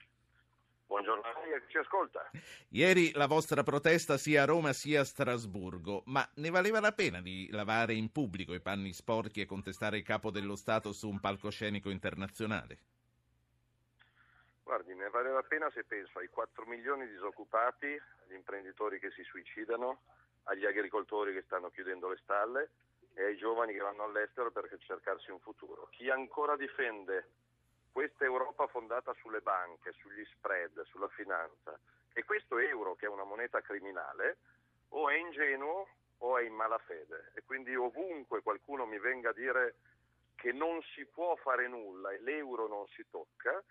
Buongiorno 0.86 1.24
a 1.24 1.34
lei, 1.40 1.60
ci 1.68 1.78
ascolta. 1.78 2.30
Ieri 2.70 3.12
la 3.14 3.26
vostra 3.26 3.64
protesta 3.64 4.18
sia 4.18 4.44
a 4.44 4.46
Roma 4.46 4.72
sia 4.72 5.02
a 5.02 5.04
Strasburgo, 5.04 6.04
ma 6.06 6.30
ne 6.36 6.50
valeva 6.52 6.80
la 6.80 6.92
pena 6.92 7.22
di 7.22 7.50
lavare 7.50 7.96
in 7.96 8.12
pubblico 8.12 8.54
i 8.54 8.62
panni 8.62 8.94
sporchi 8.94 9.42
e 9.42 9.48
contestare 9.48 9.98
il 9.98 10.04
capo 10.04 10.30
dello 10.30 10.56
Stato 10.56 10.94
su 10.94 11.10
un 11.10 11.20
palcoscenico 11.20 11.90
internazionale? 11.90 12.78
Guardi, 14.72 14.96
ne 14.96 15.10
vale 15.10 15.34
la 15.34 15.44
pena 15.44 15.70
se 15.72 15.84
penso 15.84 16.20
ai 16.20 16.30
4 16.30 16.64
milioni 16.66 17.06
di 17.06 17.12
disoccupati, 17.12 17.88
agli 17.88 18.36
imprenditori 18.36 19.00
che 19.00 19.12
si 19.12 19.22
suicidano, 19.22 20.00
agli 20.44 20.66
agricoltori 20.66 21.34
che 21.34 21.42
stanno 21.42 21.70
chiudendo 21.70 22.08
le 22.08 22.18
stalle 22.24 22.70
e 23.14 23.26
ai 23.26 23.36
giovani 23.36 23.74
che 23.74 23.80
vanno 23.80 24.06
all'estero 24.06 24.50
per 24.50 24.74
cercarsi 24.80 25.30
un 25.30 25.42
futuro. 25.42 25.90
Chi 25.92 26.10
ancora 26.10 26.56
difende 26.56 27.28
questa 27.92 28.24
Europa 28.24 28.66
fondata 28.68 29.14
sulle 29.16 29.42
banche, 29.42 29.92
sugli 29.92 30.24
spread, 30.38 30.84
sulla 30.84 31.10
finanza 31.10 31.78
e 32.14 32.24
questo 32.24 32.58
euro 32.58 32.96
che 32.96 33.08
è 33.08 33.10
una 33.10 33.26
moneta 33.26 33.60
criminale 33.60 34.38
o 34.92 35.10
è 35.10 35.16
ingenuo 35.16 35.86
o 36.20 36.38
è 36.38 36.44
in 36.44 36.54
malafede 36.54 37.32
e 37.34 37.44
quindi 37.44 37.76
ovunque 37.76 38.42
qualcuno 38.42 38.86
mi 38.86 39.00
venga 39.00 39.32
a 39.32 39.34
dire 39.34 39.76
che 40.36 40.54
non 40.54 40.82
si 40.96 41.04
può 41.08 41.36
fare 41.36 41.68
nulla 41.68 42.12
e 42.12 42.22
l'euro 42.22 42.70
non 42.70 42.88
si 42.88 43.06
tocca, 43.10 43.62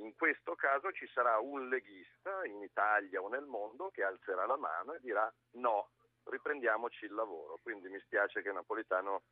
in 0.00 0.14
questo 0.16 0.54
caso 0.54 0.92
ci 0.92 1.06
sarà 1.08 1.38
un 1.38 1.68
leghista 1.68 2.44
in 2.44 2.62
Italia 2.62 3.20
o 3.20 3.28
nel 3.28 3.44
mondo 3.44 3.90
che 3.90 4.02
alzerà 4.02 4.46
la 4.46 4.56
mano 4.56 4.94
e 4.94 5.00
dirà 5.00 5.32
no, 5.52 5.90
riprendiamoci 6.24 7.04
il 7.04 7.14
lavoro. 7.14 7.58
Quindi 7.62 7.88
mi 7.88 8.00
spiace 8.00 8.42
che 8.42 8.52
Napolitano 8.52 9.22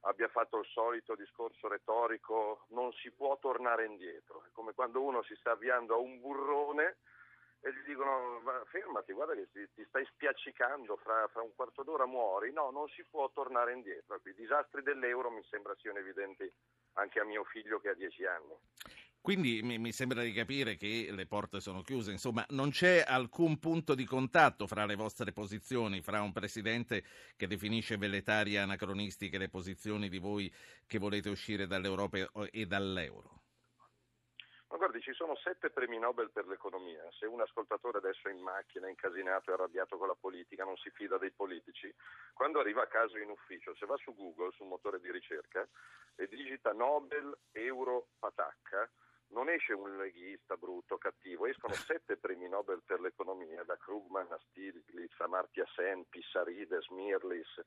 abbia 0.00 0.28
fatto 0.28 0.58
il 0.58 0.66
solito 0.66 1.14
discorso 1.14 1.68
retorico 1.68 2.66
non 2.68 2.92
si 2.92 3.10
può 3.10 3.38
tornare 3.38 3.86
indietro. 3.86 4.44
È 4.44 4.50
come 4.52 4.72
quando 4.72 5.02
uno 5.02 5.22
si 5.22 5.34
sta 5.36 5.52
avviando 5.52 5.94
a 5.94 5.98
un 5.98 6.20
burrone 6.20 6.98
e 7.60 7.72
gli 7.72 7.82
dicono 7.86 8.42
fermati, 8.66 9.12
guarda 9.12 9.34
che 9.34 9.48
ti, 9.50 9.68
ti 9.74 9.84
stai 9.86 10.04
spiaccicando, 10.04 10.96
fra, 10.96 11.26
fra, 11.28 11.42
un 11.42 11.54
quarto 11.54 11.82
d'ora 11.82 12.06
muori. 12.06 12.52
No, 12.52 12.70
non 12.70 12.86
si 12.88 13.04
può 13.10 13.30
tornare 13.32 13.72
indietro. 13.72 14.20
I 14.22 14.34
disastri 14.34 14.82
dell'euro 14.82 15.30
mi 15.30 15.42
sembra 15.44 15.74
siano 15.76 15.98
evidenti 15.98 16.52
anche 16.94 17.18
a 17.18 17.24
mio 17.24 17.44
figlio 17.44 17.80
che 17.80 17.88
ha 17.88 17.94
dieci 17.94 18.24
anni. 18.24 18.54
Quindi 19.26 19.60
mi, 19.60 19.76
mi, 19.78 19.90
sembra 19.90 20.22
di 20.22 20.30
capire 20.30 20.76
che 20.76 21.08
le 21.10 21.26
porte 21.26 21.58
sono 21.58 21.82
chiuse, 21.82 22.12
insomma 22.12 22.46
non 22.50 22.70
c'è 22.70 23.02
alcun 23.04 23.58
punto 23.58 23.96
di 23.96 24.04
contatto 24.04 24.68
fra 24.68 24.86
le 24.86 24.94
vostre 24.94 25.32
posizioni, 25.32 26.00
fra 26.00 26.22
un 26.22 26.30
presidente 26.30 27.02
che 27.34 27.48
definisce 27.48 27.96
veletarie 27.96 28.60
anacronistiche 28.60 29.36
le 29.36 29.48
posizioni 29.48 30.08
di 30.08 30.18
voi 30.18 30.48
che 30.86 31.00
volete 31.00 31.28
uscire 31.28 31.66
dall'Europa 31.66 32.18
e 32.52 32.66
dall'euro. 32.66 33.42
Ma 34.68 34.76
guardi, 34.76 35.00
ci 35.00 35.12
sono 35.12 35.34
sette 35.34 35.70
premi 35.70 35.98
Nobel 35.98 36.30
per 36.30 36.46
l'economia. 36.46 37.02
Se 37.18 37.26
un 37.26 37.40
ascoltatore 37.40 37.98
adesso 37.98 38.28
è 38.28 38.30
in 38.30 38.38
macchina, 38.38 38.88
incasinato 38.88 39.50
e 39.50 39.54
arrabbiato 39.54 39.98
con 39.98 40.06
la 40.06 40.14
politica, 40.14 40.62
non 40.62 40.76
si 40.76 40.90
fida 40.90 41.18
dei 41.18 41.32
politici, 41.32 41.92
quando 42.32 42.60
arriva 42.60 42.82
a 42.82 42.86
caso 42.86 43.18
in 43.18 43.30
ufficio, 43.30 43.74
se 43.74 43.86
va 43.86 43.96
su 43.96 44.14
Google, 44.14 44.52
sul 44.52 44.68
motore 44.68 45.00
di 45.00 45.10
ricerca, 45.10 45.66
e 46.14 46.28
digita 46.28 46.70
Nobel 46.72 47.36
Euro 47.50 48.10
Patacca, 48.20 48.88
non 49.28 49.48
esce 49.48 49.72
un 49.72 49.96
leghista 49.96 50.56
brutto, 50.56 50.98
cattivo, 50.98 51.46
escono 51.46 51.72
sette 52.00 52.16
premi 52.16 52.48
Nobel 52.48 52.82
per 52.84 53.00
l'economia, 53.00 53.62
da 53.64 53.76
Krugman 53.76 54.30
a 54.30 54.38
Stiglitz, 54.48 55.18
Amartya 55.20 55.66
Sen, 55.74 56.08
Pissarides, 56.08 56.88
Mirlis, 56.88 57.60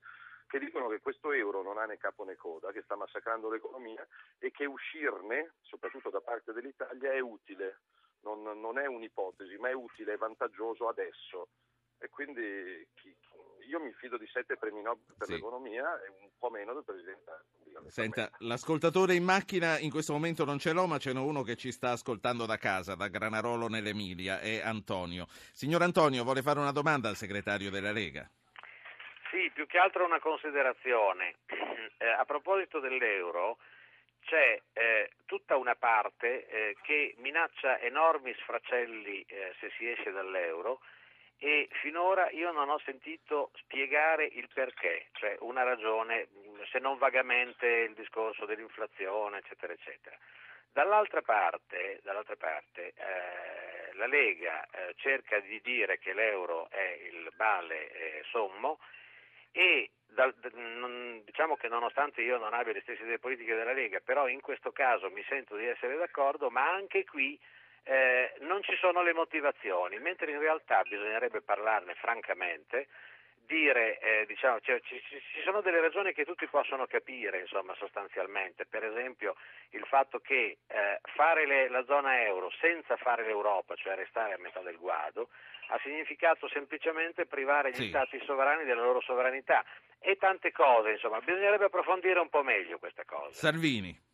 che 0.46 0.58
dicono 0.58 0.88
che 0.88 1.00
questo 1.00 1.32
euro 1.32 1.62
non 1.62 1.78
ha 1.78 1.84
né 1.84 1.96
capo 1.96 2.24
né 2.24 2.36
coda, 2.36 2.72
che 2.72 2.82
sta 2.82 2.96
massacrando 2.96 3.50
l'economia 3.50 4.06
e 4.38 4.50
che 4.50 4.64
uscirne, 4.64 5.54
soprattutto 5.60 6.10
da 6.10 6.20
parte 6.20 6.52
dell'Italia, 6.52 7.12
è 7.12 7.20
utile, 7.20 7.82
non, 8.22 8.42
non 8.42 8.78
è 8.78 8.86
un'ipotesi, 8.86 9.56
ma 9.58 9.68
è 9.68 9.74
utile, 9.74 10.14
è 10.14 10.16
vantaggioso 10.16 10.88
adesso. 10.88 11.48
E 11.98 12.08
quindi 12.08 12.86
chi, 12.94 13.14
io 13.70 13.80
mi 13.80 13.92
fido 13.92 14.18
di 14.18 14.26
sette 14.26 14.56
premi 14.56 14.82
Nobel 14.82 15.14
per 15.16 15.28
sì. 15.28 15.34
l'economia 15.34 15.84
e 16.02 16.08
un 16.08 16.28
po' 16.38 16.50
meno 16.50 16.74
del 16.74 16.84
Presidente. 16.84 17.44
Senta, 17.86 18.28
l'ascoltatore 18.38 19.14
in 19.14 19.24
macchina 19.24 19.78
in 19.78 19.90
questo 19.90 20.12
momento 20.12 20.44
non 20.44 20.58
ce 20.58 20.72
l'ho, 20.72 20.86
ma 20.86 20.98
ce 20.98 21.12
n'è 21.12 21.20
uno 21.20 21.42
che 21.42 21.56
ci 21.56 21.70
sta 21.70 21.90
ascoltando 21.90 22.46
da 22.46 22.56
casa, 22.56 22.96
da 22.96 23.08
Granarolo 23.08 23.68
nell'Emilia, 23.68 24.40
è 24.40 24.60
Antonio. 24.60 25.26
Signor 25.52 25.82
Antonio, 25.82 26.24
vuole 26.24 26.42
fare 26.42 26.58
una 26.58 26.72
domanda 26.72 27.08
al 27.08 27.16
segretario 27.16 27.70
della 27.70 27.92
Lega? 27.92 28.28
Sì, 29.30 29.50
più 29.54 29.66
che 29.66 29.78
altro 29.78 30.04
una 30.04 30.20
considerazione. 30.20 31.36
Eh, 32.02 32.08
a 32.08 32.24
proposito 32.24 32.80
dell'euro, 32.80 33.58
c'è 34.20 34.58
eh, 34.72 35.10
tutta 35.26 35.58
una 35.58 35.74
parte 35.74 36.46
eh, 36.46 36.76
che 36.80 37.14
minaccia 37.18 37.78
enormi 37.78 38.34
sfracelli 38.40 39.22
eh, 39.28 39.54
se 39.60 39.70
si 39.76 39.86
esce 39.86 40.10
dall'euro 40.10 40.80
e 41.42 41.68
finora 41.80 42.28
io 42.32 42.52
non 42.52 42.68
ho 42.68 42.78
sentito 42.84 43.50
spiegare 43.54 44.26
il 44.26 44.46
perché, 44.52 45.06
cioè 45.12 45.36
una 45.40 45.62
ragione, 45.62 46.28
se 46.70 46.78
non 46.80 46.98
vagamente 46.98 47.66
il 47.66 47.94
discorso 47.94 48.44
dell'inflazione, 48.44 49.38
eccetera, 49.38 49.72
eccetera. 49.72 50.18
Dall'altra 50.70 51.22
parte, 51.22 52.00
dall'altra 52.02 52.36
parte 52.36 52.92
eh, 52.94 53.94
la 53.94 54.06
Lega 54.06 54.66
eh, 54.66 54.94
cerca 54.96 55.40
di 55.40 55.58
dire 55.62 55.98
che 55.98 56.12
l'euro 56.12 56.68
è 56.68 57.08
il 57.10 57.32
male 57.38 57.90
eh, 57.90 58.22
sommo 58.30 58.78
e 59.50 59.92
da, 60.08 60.30
non, 60.52 61.22
diciamo 61.24 61.56
che 61.56 61.68
nonostante 61.68 62.20
io 62.20 62.36
non 62.36 62.52
abbia 62.52 62.74
le 62.74 62.82
stesse 62.82 63.02
idee 63.02 63.18
politiche 63.18 63.54
della 63.54 63.72
Lega, 63.72 64.00
però 64.00 64.28
in 64.28 64.42
questo 64.42 64.72
caso 64.72 65.08
mi 65.10 65.24
sento 65.26 65.56
di 65.56 65.64
essere 65.64 65.96
d'accordo, 65.96 66.50
ma 66.50 66.70
anche 66.70 67.04
qui 67.04 67.40
eh, 67.84 68.34
non 68.40 68.62
ci 68.62 68.76
sono 68.76 69.02
le 69.02 69.12
motivazioni, 69.12 69.98
mentre 69.98 70.30
in 70.30 70.38
realtà 70.38 70.82
bisognerebbe 70.82 71.40
parlarne 71.40 71.94
francamente, 71.94 72.88
dire, 73.50 73.98
eh, 73.98 74.26
diciamo, 74.26 74.60
cioè, 74.60 74.80
ci, 74.82 75.02
ci, 75.02 75.42
sono 75.42 75.60
delle 75.60 75.80
ragioni 75.80 76.12
che 76.12 76.24
tutti 76.24 76.46
possono 76.46 76.86
capire, 76.86 77.40
insomma, 77.40 77.74
sostanzialmente, 77.74 78.64
per 78.64 78.84
esempio 78.84 79.34
il 79.70 79.84
fatto 79.86 80.20
che 80.20 80.58
eh, 80.68 81.00
fare 81.16 81.46
le, 81.46 81.68
la 81.68 81.84
zona 81.84 82.22
euro 82.22 82.48
senza 82.60 82.96
fare 82.96 83.24
l'Europa, 83.24 83.74
cioè 83.74 83.96
restare 83.96 84.34
a 84.34 84.38
metà 84.38 84.60
del 84.60 84.76
guado, 84.76 85.30
ha 85.70 85.80
significato 85.82 86.48
semplicemente 86.48 87.26
privare 87.26 87.70
gli 87.70 87.74
sì. 87.74 87.88
stati 87.88 88.20
sovrani 88.24 88.64
della 88.64 88.82
loro 88.82 89.00
sovranità 89.00 89.64
e 89.98 90.16
tante 90.16 90.52
cose, 90.52 90.92
insomma, 90.92 91.18
bisognerebbe 91.18 91.64
approfondire 91.64 92.20
un 92.20 92.28
po' 92.28 92.44
meglio 92.44 92.78
questa 92.78 93.04
cosa. 93.04 93.32
Salvini 93.32 94.09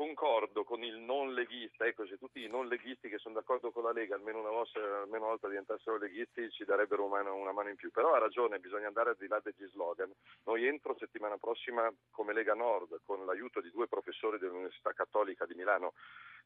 concordo 0.00 0.64
con 0.64 0.82
il 0.82 0.96
non 0.96 1.34
leghista, 1.34 1.84
ecco 1.84 2.06
se 2.06 2.16
tutti 2.16 2.42
i 2.42 2.48
non 2.48 2.68
leghisti 2.68 3.10
che 3.10 3.18
sono 3.18 3.34
d'accordo 3.34 3.70
con 3.70 3.82
la 3.82 3.92
Lega 3.92 4.14
almeno 4.14 4.40
una 4.40 4.48
volta, 4.48 4.80
almeno 4.80 5.24
una 5.24 5.32
volta 5.32 5.46
diventassero 5.46 5.98
leghisti 5.98 6.50
ci 6.52 6.64
darebbero 6.64 7.04
una 7.04 7.16
mano, 7.16 7.34
una 7.34 7.52
mano, 7.52 7.68
in 7.68 7.76
più, 7.76 7.90
però 7.90 8.14
ha 8.14 8.18
ragione, 8.18 8.58
bisogna 8.60 8.86
andare 8.86 9.10
al 9.10 9.16
di 9.18 9.28
là 9.28 9.38
degli 9.44 9.68
slogan. 9.68 10.10
Noi 10.44 10.66
entro 10.66 10.96
settimana 10.96 11.36
prossima 11.36 11.92
come 12.12 12.32
Lega 12.32 12.54
Nord 12.54 13.02
con 13.04 13.26
l'aiuto 13.26 13.60
di 13.60 13.70
due 13.70 13.88
professori 13.88 14.38
dell'Università 14.38 14.94
Cattolica 14.94 15.44
di 15.44 15.52
Milano 15.54 15.92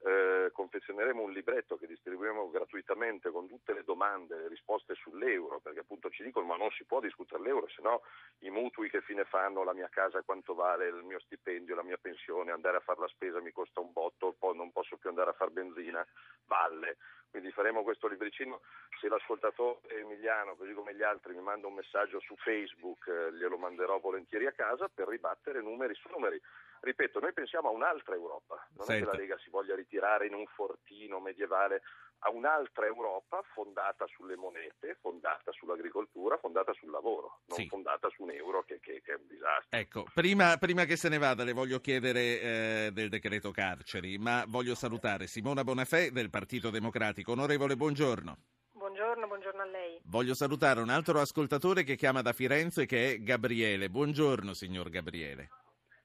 eh, 0.05 0.51
confezioneremo 0.53 1.23
un 1.23 1.33
libretto 1.33 1.77
che 1.77 1.87
distribuiremo 1.87 2.51
gratuitamente 2.51 3.31
con 3.31 3.47
tutte 3.47 3.73
le 3.73 3.85
domande, 3.85 4.37
le 4.37 4.49
risposte 4.49 4.95
sull'euro, 4.95 5.61
perché 5.61 5.81
appunto 5.81 6.11
ci 6.11 6.25
dicono 6.25 6.47
ma 6.47 6.57
non 6.57 6.71
si 6.73 6.85
può 6.85 7.01
discutere 7.01 7.43
l'euro, 7.43 7.69
se 7.69 7.83
no 7.83 8.03
i 8.41 8.51
mutui 8.51 8.91
che 8.91 9.01
fine 9.01 9.25
fanno, 9.25 9.63
la 9.63 9.73
mia 9.73 9.89
casa 9.89 10.23
quanto 10.23 10.55
vale, 10.55 10.89
il 10.89 11.05
mio 11.05 11.21
stipendio, 11.21 11.75
la 11.75 11.83
mia 11.83 11.97
pensione, 11.97 12.51
andare 12.51 12.79
a 12.79 12.81
fare 12.81 13.01
la 13.01 13.09
spesa 13.09 13.41
mi 13.45 13.53
costa 13.53 13.81
un 13.81 13.93
botto, 13.93 14.35
poi 14.39 14.57
non 14.57 14.73
posso 14.73 14.97
più 14.97 15.11
andare 15.11 15.31
a 15.31 15.35
fare 15.35 15.51
benzina, 15.51 16.05
valle. 16.47 16.97
Quindi 17.35 17.51
faremo 17.51 17.83
questo 17.83 18.07
libricino, 18.07 18.61
se 19.01 19.09
l'ascoltatore 19.09 19.81
Emiliano, 19.99 20.55
così 20.55 20.73
come 20.73 20.95
gli 20.95 21.03
altri, 21.03 21.35
mi 21.35 21.43
manda 21.43 21.67
un 21.67 21.75
messaggio 21.75 22.21
su 22.21 22.37
Facebook, 22.37 23.09
eh, 23.09 23.33
glielo 23.33 23.59
manderò 23.59 23.99
volentieri 23.99 24.47
a 24.47 24.53
casa 24.53 24.87
per 24.87 25.09
ribattere 25.09 25.61
numeri 25.61 25.97
su 25.97 26.09
numeri. 26.11 26.41
Ripeto, 26.79 27.19
noi 27.19 27.33
pensiamo 27.33 27.71
a 27.71 27.73
un'altra 27.73 28.15
Europa, 28.15 28.65
non 28.77 28.87
Senta. 28.87 28.95
è 28.95 28.99
che 28.99 29.05
la 29.17 29.21
Lega 29.21 29.39
si 29.39 29.51
voglia 29.51 29.75
ritirare 29.75 30.29
in 30.29 30.35
un 30.35 30.47
fortino 30.47 31.19
medievale, 31.19 31.83
a 32.27 32.31
un'altra 32.31 32.87
Europa 32.87 33.43
fondata 33.53 34.07
sulle 34.07 34.37
monete, 34.37 34.97
fondata 35.01 35.53
sull'agricoltura, 35.53 36.39
fondata 36.39 36.73
sul 36.73 36.91
lavoro, 36.91 37.41
non 37.47 37.59
sì. 37.59 37.67
fondata 37.67 38.09
su 38.11 38.23
un 38.23 38.31
euro 38.31 38.63
che, 38.65 38.81
che, 38.81 39.03
che, 39.03 39.13
è 39.13 39.17
un 39.17 39.27
disastro. 39.29 39.79
Ecco, 39.79 40.07
prima, 40.15 40.57
prima, 40.57 40.85
che 40.85 40.97
se 40.97 41.09
ne 41.09 41.19
vada 41.19 41.45
le 41.45 41.53
voglio 41.53 41.81
chiedere 41.81 42.21
eh, 42.41 42.91
del 42.93 43.11
decreto 43.11 43.51
carceri, 43.51 44.17
ma 44.19 44.45
voglio 44.49 44.75
salutare 44.75 45.27
Simona 45.27 45.65
Bonafè 45.65 46.11
del 46.11 46.31
Partito 46.31 46.71
Democratico. 46.71 47.24
Onorevole, 47.33 47.77
buongiorno. 47.77 48.37
Buongiorno, 48.73 49.27
buongiorno 49.27 49.63
a 49.63 49.67
lei. 49.67 50.01
Voglio 50.05 50.35
salutare 50.35 50.81
un 50.81 50.91
altro 50.91 51.21
ascoltatore 51.21 51.83
che 51.85 51.97
chiama 51.97 52.23
da 52.23 52.33
Firenze 52.33 52.87
che 52.87 53.13
è 53.13 53.19
Gabriele. 53.19 53.89
Buongiorno 53.89 54.53
signor 54.53 54.91
Gabriele. 54.91 55.49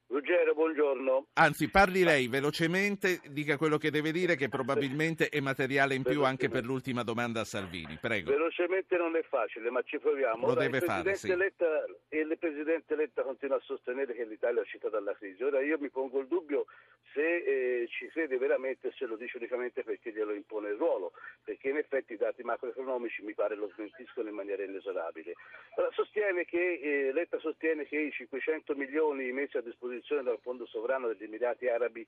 Ruggero, 0.07 0.55
buongiorno. 0.55 1.27
Anzi, 1.33 1.69
parli 1.69 2.03
lei 2.03 2.27
velocemente, 2.27 3.21
dica 3.29 3.57
quello 3.57 3.77
che 3.77 3.91
deve 3.91 4.11
dire, 4.11 4.35
che 4.35 4.49
probabilmente 4.49 5.29
è 5.29 5.39
materiale 5.39 5.93
in 5.93 6.01
più 6.01 6.23
anche 6.23 6.49
per 6.49 6.65
l'ultima 6.65 7.03
domanda 7.03 7.41
a 7.41 7.43
Salvini. 7.43 7.97
Prego. 8.01 8.31
Velocemente 8.31 8.97
non 8.97 9.15
è 9.15 9.21
facile, 9.21 9.69
ma 9.69 9.83
ci 9.83 9.99
proviamo. 9.99 10.47
Lo 10.47 10.53
Ora, 10.53 10.61
deve 10.61 10.77
il 10.77 10.83
fare, 10.83 11.13
sì. 11.13 11.35
Letta, 11.35 11.85
il 12.09 12.35
Presidente 12.39 12.95
Letta 12.95 13.21
continua 13.21 13.57
a 13.57 13.61
sostenere 13.63 14.15
che 14.15 14.25
l'Italia 14.25 14.61
è 14.61 14.63
uscita 14.63 14.89
dalla 14.89 15.13
crisi. 15.13 15.43
Ora 15.43 15.61
io 15.61 15.77
mi 15.79 15.89
pongo 15.89 16.19
il 16.21 16.27
dubbio 16.27 16.65
se 17.13 17.37
eh, 17.83 17.87
ci 17.87 18.07
crede 18.07 18.37
veramente 18.37 18.91
se 18.95 19.05
lo 19.05 19.15
dice 19.15 19.37
unicamente 19.37 19.83
perché 19.83 20.11
glielo 20.11 20.33
impone 20.33 20.69
il 20.69 20.75
ruolo, 20.75 21.13
perché 21.43 21.69
in 21.69 21.77
effetti 21.77 22.13
i 22.13 22.17
dati 22.17 22.43
macroeconomici 22.43 23.21
mi 23.23 23.33
pare 23.33 23.55
lo 23.55 23.69
smentiscono 23.73 24.29
in 24.29 24.35
maniera 24.35 24.63
inesorabile. 24.63 25.33
Allora, 25.75 25.91
sostiene 25.93 26.45
che, 26.45 26.79
eh, 26.81 27.11
Letta 27.13 27.39
sostiene 27.39 27.85
che 27.85 27.97
i 27.97 28.11
500 28.11 28.75
milioni 28.75 29.31
messi 29.31 29.57
a 29.57 29.61
disposizione 29.61 30.23
dal 30.23 30.39
Fondo 30.41 30.65
Sovrano 30.65 31.07
degli 31.07 31.23
Emirati 31.23 31.67
Arabi 31.67 32.05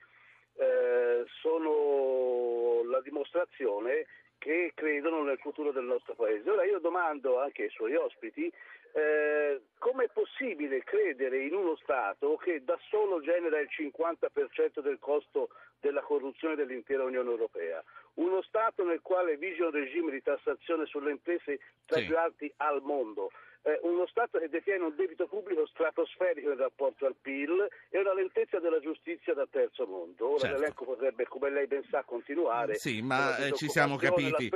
eh, 0.55 1.23
sono 1.41 2.83
la 2.89 3.01
dimostrazione 3.01 4.05
che 4.41 4.71
credono 4.73 5.21
nel 5.21 5.37
futuro 5.37 5.71
del 5.71 5.83
nostro 5.83 6.15
Paese. 6.15 6.49
Ora 6.49 6.65
io 6.65 6.79
domando 6.79 7.39
anche 7.39 7.63
ai 7.63 7.69
suoi 7.69 7.93
ospiti 7.93 8.51
eh, 8.93 9.61
come 9.77 10.05
è 10.05 10.09
possibile 10.11 10.83
credere 10.83 11.43
in 11.43 11.53
uno 11.53 11.75
Stato 11.75 12.37
che 12.37 12.63
da 12.63 12.77
solo 12.89 13.21
genera 13.21 13.59
il 13.59 13.69
50% 13.69 14.79
del 14.81 14.97
costo 14.97 15.49
della 15.79 16.01
corruzione 16.01 16.55
dell'intera 16.55 17.03
Unione 17.03 17.29
Europea? 17.29 17.83
Uno 18.15 18.41
Stato 18.41 18.83
nel 18.83 19.01
quale 19.01 19.37
vige 19.37 19.63
un 19.63 19.71
regime 19.71 20.09
di 20.11 20.23
tassazione 20.23 20.87
sulle 20.87 21.11
imprese 21.11 21.59
tra 21.85 21.99
i 21.99 22.05
più 22.05 22.17
alti 22.17 22.51
al 22.57 22.81
mondo 22.81 23.29
eh, 23.63 23.79
uno 23.83 24.07
Stato 24.07 24.39
che 24.39 24.49
detiene 24.49 24.85
un 24.85 24.95
debito 24.95 25.27
pubblico 25.27 25.65
stratosferico 25.67 26.51
in 26.51 26.57
rapporto 26.57 27.05
al 27.05 27.15
PIL 27.19 27.67
e 27.89 27.99
una 27.99 28.13
lentezza 28.13 28.59
della 28.59 28.79
giustizia 28.79 29.33
da 29.33 29.47
terzo 29.49 29.85
mondo. 29.85 30.29
Ora 30.29 30.39
certo. 30.39 30.55
l'elenco 30.57 30.85
potrebbe, 30.85 31.27
come 31.27 31.49
lei 31.49 31.67
ben 31.67 31.83
sa, 31.89 32.03
continuare. 32.03 32.75
Sì, 32.75 33.01
ma 33.01 33.37
eh, 33.37 33.51
ci 33.53 33.67
siamo 33.69 33.97
capiti, 33.97 34.49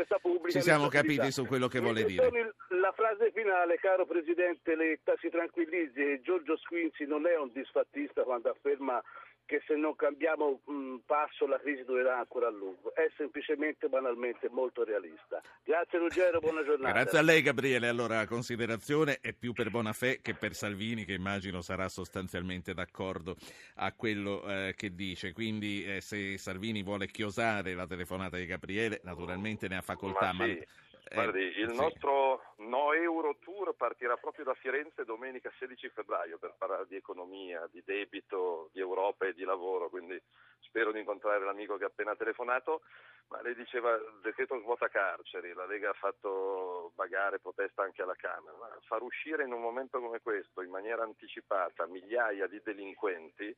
ci 0.49 0.61
siamo 0.61 0.87
capiti 0.87 1.31
su 1.31 1.45
quello 1.45 1.67
che 1.67 1.79
vuole 1.79 2.03
dire. 2.03 2.53
La 2.69 2.91
frase 2.93 3.31
finale, 3.31 3.77
caro 3.77 4.05
Presidente 4.05 4.75
Letta, 4.75 5.13
si 5.19 5.29
tranquillizzi, 5.29 6.21
Giorgio 6.21 6.57
Squinzi 6.57 7.05
non 7.05 7.27
è 7.27 7.37
un 7.37 7.51
disfattista 7.51 8.23
quando 8.23 8.49
afferma 8.49 9.01
che 9.45 9.61
se 9.65 9.75
non 9.75 9.95
cambiamo 9.95 10.61
mh, 10.65 10.97
passo 11.05 11.45
la 11.45 11.59
crisi 11.59 11.83
durerà 11.83 12.17
ancora 12.17 12.47
a 12.47 12.51
lungo, 12.51 12.93
è 12.95 13.09
semplicemente 13.15 13.87
banalmente 13.87 14.49
molto 14.49 14.83
realista. 14.83 15.41
Grazie 15.63 15.99
Ruggero, 15.99 16.39
buona 16.39 16.63
giornata. 16.63 16.93
Grazie 16.93 17.19
a 17.19 17.21
lei 17.21 17.41
Gabriele, 17.41 17.87
allora 17.87 18.25
considerazione 18.25 19.19
è 19.21 19.33
più 19.33 19.53
per 19.53 19.69
Bonafè 19.69 20.21
che 20.21 20.33
per 20.33 20.53
Salvini 20.55 21.05
che 21.05 21.13
immagino 21.13 21.61
sarà 21.61 21.87
sostanzialmente 21.89 22.73
d'accordo 22.73 23.35
a 23.75 23.93
quello 23.93 24.47
eh, 24.47 24.73
che 24.75 24.93
dice, 24.95 25.33
quindi 25.33 25.85
eh, 25.85 26.01
se 26.01 26.37
Salvini 26.37 26.83
vuole 26.83 27.07
chiosare 27.07 27.73
la 27.73 27.85
telefonata 27.85 28.37
di 28.37 28.45
Gabriele 28.45 29.01
naturalmente 29.03 29.67
ne 29.67 29.77
ha 29.77 29.81
facoltà. 29.81 30.33
Ma, 30.33 30.45
sì. 30.45 30.51
ma 30.53 30.65
Guardi, 31.11 31.43
il 31.59 31.69
sì. 31.69 31.75
nostro 31.75 32.41
No 32.57 32.93
Euro 32.93 33.37
Tour 33.39 33.75
partirà 33.75 34.17
proprio 34.17 34.43
da 34.43 34.55
Firenze 34.55 35.05
domenica 35.05 35.51
16 35.59 35.89
febbraio 35.89 36.37
per 36.37 36.55
parlare 36.57 36.87
di 36.87 36.95
economia, 36.95 37.67
di 37.71 37.83
debito, 37.85 38.69
di 38.73 38.79
Europa 38.79 39.25
e 39.25 39.33
di 39.33 39.43
lavoro, 39.43 39.89
quindi 39.89 40.19
spero 40.61 40.91
di 40.91 40.99
incontrare 40.99 41.45
l'amico 41.45 41.77
che 41.77 41.83
ha 41.83 41.87
appena 41.87 42.15
telefonato, 42.15 42.81
ma 43.27 43.41
lei 43.41 43.55
diceva 43.55 43.97
decreto 44.21 44.59
svuota 44.59 44.87
carceri, 44.87 45.53
la 45.53 45.65
Lega 45.65 45.91
ha 45.91 45.93
fatto 45.93 46.91
bagare 46.95 47.39
protesta 47.39 47.83
anche 47.83 48.01
alla 48.01 48.15
Camera, 48.15 48.57
ma 48.57 48.77
far 48.81 49.01
uscire 49.01 49.43
in 49.43 49.53
un 49.53 49.61
momento 49.61 49.99
come 49.99 50.21
questo 50.21 50.61
in 50.61 50.69
maniera 50.69 51.03
anticipata 51.03 51.85
migliaia 51.85 52.47
di 52.47 52.59
delinquenti, 52.63 53.55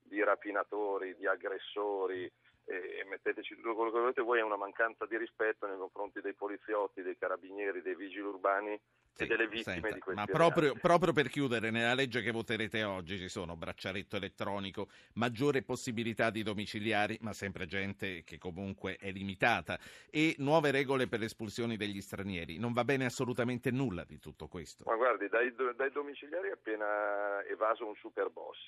di 0.00 0.22
rapinatori, 0.22 1.16
di 1.16 1.26
aggressori, 1.26 2.30
e 2.66 3.04
metteteci 3.08 3.54
tutto 3.56 3.74
quello 3.74 3.90
che 3.90 3.98
volete 3.98 4.22
voi, 4.22 4.38
è 4.38 4.42
una 4.42 4.56
mancanza 4.56 5.04
di 5.06 5.16
rispetto 5.18 5.66
nei 5.66 5.76
confronti 5.76 6.20
dei 6.20 6.34
poliziotti, 6.34 7.02
dei 7.02 7.16
carabinieri, 7.18 7.82
dei 7.82 7.94
vigili 7.94 8.26
urbani 8.26 8.80
sì, 9.12 9.24
e 9.24 9.26
delle 9.26 9.46
vittime 9.46 9.74
senta, 9.74 9.90
di 9.92 10.00
questi 10.00 10.20
Ma 10.20 10.26
proprio, 10.26 10.74
proprio, 10.74 11.12
per 11.12 11.28
chiudere, 11.28 11.70
nella 11.70 11.94
legge 11.94 12.22
che 12.22 12.30
voterete 12.30 12.82
oggi 12.82 13.18
ci 13.18 13.28
sono 13.28 13.54
braccialetto 13.54 14.16
elettronico, 14.16 14.88
maggiore 15.14 15.62
possibilità 15.62 16.30
di 16.30 16.42
domiciliari, 16.42 17.18
ma 17.20 17.32
sempre 17.32 17.66
gente 17.66 18.24
che 18.24 18.38
comunque 18.38 18.96
è 18.96 19.10
limitata, 19.10 19.78
e 20.10 20.34
nuove 20.38 20.70
regole 20.70 21.06
per 21.06 21.20
le 21.20 21.26
espulsioni 21.26 21.76
degli 21.76 22.00
stranieri. 22.00 22.58
Non 22.58 22.72
va 22.72 22.84
bene 22.84 23.04
assolutamente 23.04 23.70
nulla 23.70 24.04
di 24.04 24.18
tutto 24.18 24.48
questo. 24.48 24.84
Ma 24.86 24.96
guardi, 24.96 25.28
dai, 25.28 25.54
dai 25.76 25.90
domiciliari 25.92 26.48
è 26.48 26.52
appena 26.52 27.44
evaso 27.44 27.86
un 27.86 27.94
super 27.96 28.30
boss 28.30 28.58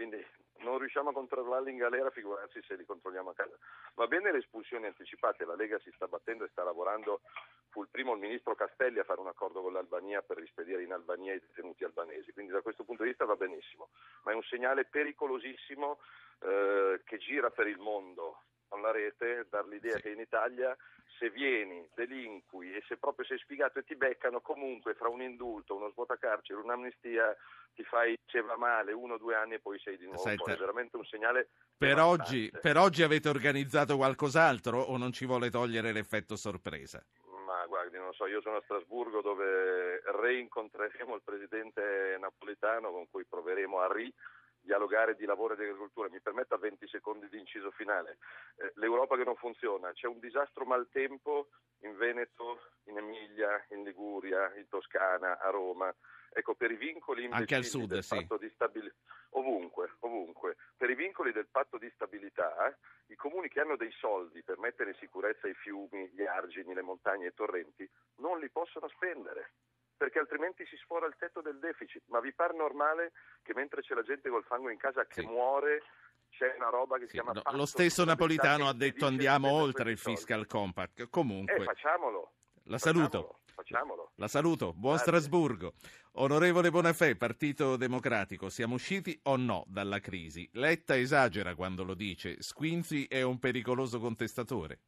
quindi 0.00 0.24
non 0.60 0.78
riusciamo 0.78 1.10
a 1.10 1.12
controllarli 1.12 1.70
in 1.70 1.76
galera, 1.76 2.08
figurarsi 2.08 2.62
se 2.66 2.74
li 2.74 2.86
controlliamo 2.86 3.30
a 3.30 3.34
casa. 3.34 3.54
Va 3.96 4.06
bene 4.06 4.32
le 4.32 4.38
espulsioni 4.38 4.86
anticipate, 4.86 5.44
la 5.44 5.54
Lega 5.54 5.78
si 5.80 5.90
sta 5.94 6.06
battendo 6.06 6.44
e 6.44 6.48
sta 6.48 6.64
lavorando, 6.64 7.20
fu 7.68 7.82
il 7.82 7.88
primo 7.90 8.14
il 8.14 8.20
ministro 8.20 8.54
Castelli 8.54 8.98
a 8.98 9.04
fare 9.04 9.20
un 9.20 9.26
accordo 9.26 9.60
con 9.60 9.74
l'Albania 9.74 10.22
per 10.22 10.38
rispedire 10.38 10.82
in 10.82 10.92
Albania 10.92 11.34
i 11.34 11.40
detenuti 11.40 11.84
albanesi, 11.84 12.32
quindi 12.32 12.50
da 12.50 12.62
questo 12.62 12.82
punto 12.82 13.02
di 13.02 13.10
vista 13.10 13.26
va 13.26 13.36
benissimo, 13.36 13.90
ma 14.22 14.32
è 14.32 14.34
un 14.34 14.42
segnale 14.44 14.86
pericolosissimo 14.86 15.98
eh, 16.44 17.02
che 17.04 17.18
gira 17.18 17.50
per 17.50 17.66
il 17.66 17.78
mondo 17.78 18.44
con 18.70 18.80
la 18.80 18.92
rete, 18.92 19.46
dar 19.50 19.66
l'idea 19.66 19.96
sì. 19.96 20.02
che 20.02 20.10
in 20.10 20.20
Italia 20.20 20.74
se 21.18 21.28
vieni, 21.28 21.86
delinqui 21.94 22.72
e 22.72 22.82
se 22.88 22.96
proprio 22.96 23.26
sei 23.26 23.38
sfigato 23.38 23.78
e 23.78 23.84
ti 23.84 23.94
beccano, 23.94 24.40
comunque 24.40 24.94
fra 24.94 25.08
un 25.08 25.20
indulto, 25.20 25.76
uno 25.76 25.90
svuotacarcere, 25.90 26.58
un'amnistia 26.58 27.36
ti 27.74 27.82
fai, 27.84 28.18
se 28.26 28.40
va 28.40 28.56
male, 28.56 28.92
uno 28.92 29.14
o 29.14 29.18
due 29.18 29.34
anni 29.34 29.54
e 29.54 29.60
poi 29.60 29.78
sei 29.80 29.98
di 29.98 30.06
nuovo 30.06 30.20
Senta, 30.20 30.54
È 30.54 30.56
veramente 30.56 30.96
un 30.96 31.04
segnale. 31.04 31.48
Per 31.76 31.98
oggi, 31.98 32.50
per 32.58 32.78
oggi 32.78 33.02
avete 33.02 33.28
organizzato 33.28 33.96
qualcos'altro 33.96 34.80
o 34.80 34.96
non 34.96 35.12
ci 35.12 35.26
vuole 35.26 35.50
togliere 35.50 35.92
l'effetto 35.92 36.36
sorpresa? 36.36 37.04
Ma 37.44 37.66
guardi, 37.66 37.98
non 37.98 38.14
so, 38.14 38.26
io 38.26 38.40
sono 38.40 38.56
a 38.56 38.62
Strasburgo 38.62 39.20
dove 39.20 40.00
reincontreremo 40.04 41.16
il 41.16 41.22
presidente 41.22 42.16
napolitano 42.18 42.90
con 42.92 43.06
cui 43.10 43.26
proveremo 43.26 43.78
a 43.78 43.92
ri 43.92 44.12
dialogare 44.60 45.16
di 45.16 45.24
lavoro 45.24 45.54
e 45.54 45.56
di 45.56 45.64
agricoltura. 45.64 46.08
Mi 46.08 46.20
permetta 46.20 46.56
20 46.56 46.86
secondi 46.88 47.28
di 47.28 47.38
inciso 47.38 47.70
finale. 47.70 48.18
Eh, 48.56 48.72
L'Europa 48.76 49.16
che 49.16 49.24
non 49.24 49.36
funziona, 49.36 49.92
c'è 49.92 50.06
un 50.06 50.18
disastro 50.18 50.64
maltempo 50.64 51.48
in 51.82 51.96
Veneto, 51.96 52.60
in 52.84 52.98
Emilia, 52.98 53.64
in 53.70 53.82
Liguria, 53.82 54.54
in 54.56 54.68
Toscana, 54.68 55.38
a 55.38 55.50
Roma. 55.50 55.94
Ecco, 56.32 56.54
per 56.54 56.70
i 56.70 56.76
vincoli 56.76 57.26
Anche 57.30 57.56
al 57.56 57.64
sud, 57.64 57.88
del 57.88 58.04
sì. 58.04 58.14
patto 58.14 58.36
di 58.36 58.48
stabilità, 58.54 58.94
ovunque, 59.30 59.96
ovunque, 60.00 60.56
per 60.76 60.88
i 60.90 60.94
vincoli 60.94 61.32
del 61.32 61.48
patto 61.50 61.76
di 61.76 61.90
stabilità, 61.94 62.76
i 63.06 63.16
comuni 63.16 63.48
che 63.48 63.60
hanno 63.60 63.76
dei 63.76 63.90
soldi 63.90 64.42
per 64.44 64.58
mettere 64.58 64.90
in 64.90 64.96
sicurezza 64.96 65.48
i 65.48 65.54
fiumi, 65.54 66.08
gli 66.10 66.22
argini, 66.22 66.72
le 66.72 66.82
montagne 66.82 67.24
e 67.24 67.28
i 67.28 67.34
torrenti, 67.34 67.88
non 68.18 68.38
li 68.38 68.48
possono 68.48 68.86
spendere 68.88 69.54
perché 70.00 70.18
altrimenti 70.18 70.64
si 70.64 70.76
sfora 70.76 71.04
il 71.06 71.14
tetto 71.18 71.42
del 71.42 71.58
deficit. 71.58 72.04
Ma 72.06 72.20
vi 72.20 72.32
pare 72.32 72.56
normale 72.56 73.12
che 73.42 73.52
mentre 73.52 73.82
c'è 73.82 73.92
la 73.92 74.00
gente 74.00 74.30
col 74.30 74.44
fango 74.44 74.70
in 74.70 74.78
casa 74.78 75.04
che 75.04 75.20
sì. 75.20 75.26
muore 75.26 75.82
c'è 76.30 76.54
una 76.56 76.70
roba 76.70 76.96
che 76.96 77.02
si 77.02 77.16
Sì, 77.16 77.20
chiama 77.20 77.32
no, 77.32 77.42
lo 77.54 77.66
stesso 77.66 78.02
Napolitano 78.06 78.66
ha 78.66 78.72
detto 78.72 79.04
andiamo 79.04 79.50
oltre 79.50 79.90
il 79.90 79.98
fiscal 79.98 80.46
compact. 80.46 81.00
Eh, 81.00 81.08
Comunque, 81.10 81.62
facciamolo. 81.64 82.32
la 82.64 82.78
saluto. 82.78 83.08
Facciamolo, 83.18 83.38
Facciamolo. 83.54 84.12
La 84.14 84.28
saluto, 84.28 84.72
buon 84.72 84.94
Grazie. 84.94 85.12
Strasburgo. 85.18 85.74
Onorevole 86.12 86.70
Bonafè, 86.70 87.14
Partito 87.16 87.76
Democratico, 87.76 88.48
siamo 88.48 88.76
usciti 88.76 89.20
o 89.24 89.36
no 89.36 89.64
dalla 89.66 89.98
crisi? 89.98 90.48
Letta 90.54 90.96
esagera 90.96 91.54
quando 91.54 91.84
lo 91.84 91.92
dice, 91.92 92.40
Squinzi 92.40 93.04
è 93.04 93.20
un 93.20 93.38
pericoloso 93.38 94.00
contestatore. 94.00 94.78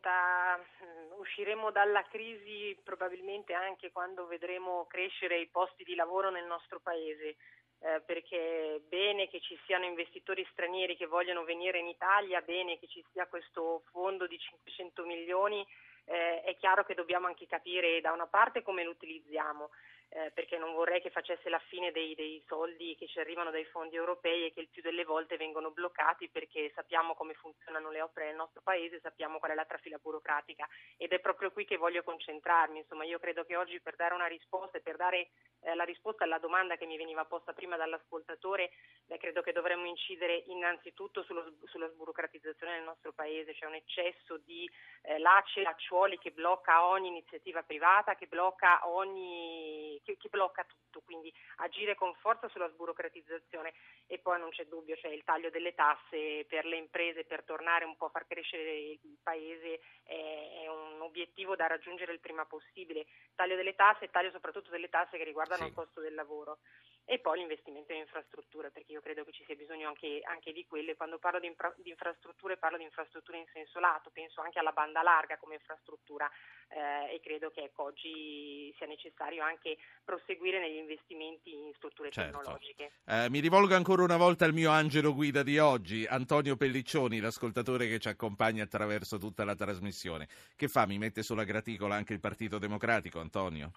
Ma 0.00 0.56
senta, 0.56 0.58
mm, 0.84 1.20
usciremo 1.20 1.70
dalla 1.70 2.02
crisi 2.04 2.78
probabilmente 2.82 3.52
anche 3.52 3.92
quando 3.92 4.26
vedremo 4.26 4.86
crescere 4.86 5.38
i 5.38 5.48
posti 5.48 5.84
di 5.84 5.94
lavoro 5.94 6.30
nel 6.30 6.46
nostro 6.46 6.80
paese. 6.80 7.36
eh, 7.82 8.02
perché 8.04 8.82
bene 8.90 9.26
che 9.28 9.40
ci 9.40 9.58
siano 9.64 9.86
investitori 9.86 10.46
stranieri 10.52 10.98
che 10.98 11.06
vogliono 11.06 11.44
venire 11.44 11.78
in 11.78 11.88
Italia, 11.88 12.42
bene 12.42 12.78
che 12.78 12.86
ci 12.86 13.02
sia 13.10 13.26
questo 13.26 13.84
fondo 13.90 14.26
di 14.26 14.38
500 14.38 15.06
milioni, 15.06 15.66
eh, 16.04 16.42
è 16.42 16.56
chiaro 16.56 16.84
che 16.84 16.92
dobbiamo 16.92 17.26
anche 17.26 17.46
capire 17.46 18.02
da 18.02 18.12
una 18.12 18.26
parte 18.26 18.62
come 18.62 18.84
lo 18.84 18.90
utilizziamo, 18.90 19.70
eh, 20.12 20.32
perché 20.34 20.58
non 20.58 20.72
vorrei 20.72 21.00
che 21.00 21.10
facesse 21.10 21.48
la 21.48 21.60
fine 21.68 21.92
dei, 21.92 22.14
dei 22.16 22.42
soldi 22.48 22.96
che 22.96 23.06
ci 23.06 23.20
arrivano 23.20 23.50
dai 23.50 23.64
fondi 23.66 23.94
europei 23.94 24.46
e 24.46 24.52
che 24.52 24.60
il 24.60 24.68
più 24.68 24.82
delle 24.82 25.04
volte 25.04 25.36
vengono 25.36 25.70
bloccati 25.70 26.28
perché 26.28 26.72
sappiamo 26.74 27.14
come 27.14 27.34
funzionano 27.34 27.90
le 27.90 28.02
opere 28.02 28.26
nel 28.26 28.34
nostro 28.34 28.60
paese, 28.60 28.98
sappiamo 29.00 29.38
qual 29.38 29.52
è 29.52 29.54
la 29.54 29.64
trafila 29.64 29.98
burocratica 29.98 30.68
ed 30.96 31.12
è 31.12 31.20
proprio 31.20 31.52
qui 31.52 31.64
che 31.64 31.76
voglio 31.76 32.02
concentrarmi. 32.02 32.78
Insomma, 32.78 33.04
io 33.04 33.20
credo 33.20 33.44
che 33.44 33.56
oggi 33.56 33.80
per 33.80 33.94
dare 33.94 34.14
una 34.14 34.26
risposta 34.26 34.78
e 34.78 34.80
per 34.80 34.96
dare 34.96 35.28
eh, 35.60 35.74
la 35.74 35.84
risposta 35.84 36.24
alla 36.24 36.38
domanda 36.38 36.76
che 36.76 36.86
mi 36.86 36.96
veniva 36.96 37.24
posta 37.24 37.52
prima 37.52 37.76
dall'ascoltatore, 37.76 38.70
beh, 39.06 39.18
credo 39.18 39.42
che 39.42 39.52
dovremmo 39.52 39.86
incidere 39.86 40.42
innanzitutto 40.46 41.22
sullo, 41.22 41.52
sulla 41.66 41.88
sburocratizzazione 41.88 42.74
nel 42.74 42.84
nostro 42.84 43.12
paese, 43.12 43.52
c'è 43.52 43.66
un 43.66 43.74
eccesso 43.74 44.38
di 44.38 44.68
eh, 45.02 45.18
lacci 45.18 45.60
e 45.60 45.62
lacciuoli 45.62 46.18
che 46.18 46.32
blocca 46.32 46.86
ogni 46.86 47.08
iniziativa 47.08 47.62
privata, 47.62 48.16
che 48.16 48.26
blocca 48.26 48.88
ogni 48.88 49.99
che, 50.02 50.16
che 50.16 50.28
blocca 50.28 50.64
tutto, 50.64 51.00
quindi 51.04 51.32
agire 51.56 51.94
con 51.94 52.14
forza 52.16 52.48
sulla 52.48 52.68
sburocratizzazione. 52.68 53.72
E 54.06 54.18
poi 54.18 54.38
non 54.38 54.50
c'è 54.50 54.66
dubbio, 54.66 54.96
cioè 54.96 55.10
il 55.12 55.24
taglio 55.24 55.50
delle 55.50 55.74
tasse 55.74 56.44
per 56.48 56.64
le 56.64 56.76
imprese 56.76 57.24
per 57.24 57.44
tornare 57.44 57.84
un 57.84 57.96
po' 57.96 58.06
a 58.06 58.10
far 58.10 58.26
crescere 58.26 58.78
il 58.78 59.18
paese 59.22 59.80
è, 60.02 60.62
è 60.62 60.68
un 60.68 61.00
obiettivo 61.00 61.56
da 61.56 61.66
raggiungere 61.66 62.12
il 62.12 62.20
prima 62.20 62.44
possibile, 62.46 63.06
taglio 63.34 63.56
delle 63.56 63.74
tasse 63.74 64.04
e 64.04 64.10
taglio 64.10 64.30
soprattutto 64.30 64.70
delle 64.70 64.88
tasse 64.88 65.16
che 65.16 65.24
riguardano 65.24 65.62
Sì. 65.62 65.68
il 65.68 65.74
costo 65.74 66.00
del 66.00 66.14
lavoro 66.14 66.58
e 67.04 67.18
poi 67.18 67.38
l'investimento 67.38 67.92
in 67.92 68.00
infrastrutture 68.00 68.70
perché 68.70 68.92
io 68.92 69.00
credo 69.00 69.24
che 69.24 69.32
ci 69.32 69.44
sia 69.44 69.56
bisogno 69.56 69.88
anche, 69.88 70.20
anche 70.24 70.52
di 70.52 70.64
quelle, 70.66 70.96
quando 70.96 71.18
parlo 71.18 71.40
di, 71.40 71.46
infra- 71.46 71.74
di 71.76 71.90
infrastrutture 71.90 72.56
parlo 72.56 72.76
di 72.76 72.84
infrastrutture 72.84 73.38
in 73.38 73.46
senso 73.52 73.80
lato, 73.80 74.10
penso 74.10 74.40
anche 74.40 74.58
alla 74.58 74.72
banda 74.72 75.02
larga 75.02 75.36
come 75.38 75.54
infrastruttura 75.54 76.30
eh, 76.68 77.14
e 77.14 77.20
credo 77.20 77.50
che 77.50 77.64
ecco, 77.64 77.84
oggi 77.84 78.72
sia 78.76 78.86
necessario 78.86 79.42
anche 79.42 79.76
proseguire 80.04 80.60
negli 80.60 80.76
investimenti 80.76 81.52
in 81.52 81.72
strutture 81.74 82.10
Certo. 82.10 82.38
tecnologiche. 82.38 82.92
Eh, 83.06 83.28
mi 83.28 83.40
rivolgo 83.40 83.74
ancora 83.74 84.02
una 84.02 84.16
volta 84.16 84.44
al 84.44 84.52
mio 84.52 84.70
angelo 84.70 85.12
guida 85.14 85.42
di 85.42 85.58
oggi, 85.58 86.06
Antonio 86.06 86.56
Pelliccioni, 86.56 87.18
l'ascoltatore 87.18 87.88
che 87.88 87.98
ci 87.98 88.08
accompagna 88.08 88.62
attraverso 88.62 89.18
tutta 89.18 89.44
la 89.44 89.54
trasmissione. 89.54 90.28
Che 90.54 90.68
fa? 90.68 90.86
Mi 90.86 90.98
mette 90.98 91.22
sulla 91.22 91.44
graticola 91.44 91.96
anche 91.96 92.12
il 92.12 92.20
Partito 92.20 92.58
Democratico, 92.58 93.18
Antonio? 93.18 93.72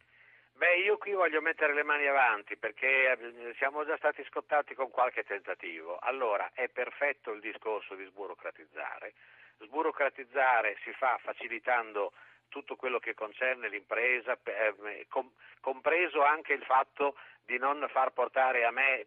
Qui 1.03 1.11
voglio 1.11 1.41
mettere 1.41 1.73
le 1.73 1.83
mani 1.83 2.07
avanti 2.07 2.55
perché 2.55 3.11
eh, 3.11 3.53
siamo 3.57 3.83
già 3.83 3.97
stati 3.97 4.23
scottati 4.23 4.73
con 4.73 4.89
qualche 4.89 5.25
tentativo. 5.25 5.97
Allora, 5.99 6.51
è 6.53 6.69
perfetto 6.69 7.33
il 7.33 7.41
discorso 7.41 7.93
di 7.95 8.05
sburocratizzare. 8.05 9.11
Sburocratizzare 9.59 10.77
si 10.81 10.93
fa 10.93 11.19
facilitando 11.21 12.13
tutto 12.47 12.77
quello 12.77 12.99
che 12.99 13.15
concerne 13.15 13.67
l'impresa, 13.67 14.39
eh, 14.45 15.05
com- 15.09 15.29
compreso 15.59 16.23
anche 16.23 16.53
il 16.53 16.63
fatto 16.63 17.17
di 17.43 17.57
non 17.57 17.85
far 17.89 18.11
portare 18.11 18.63
a 18.63 18.71
me, 18.71 19.05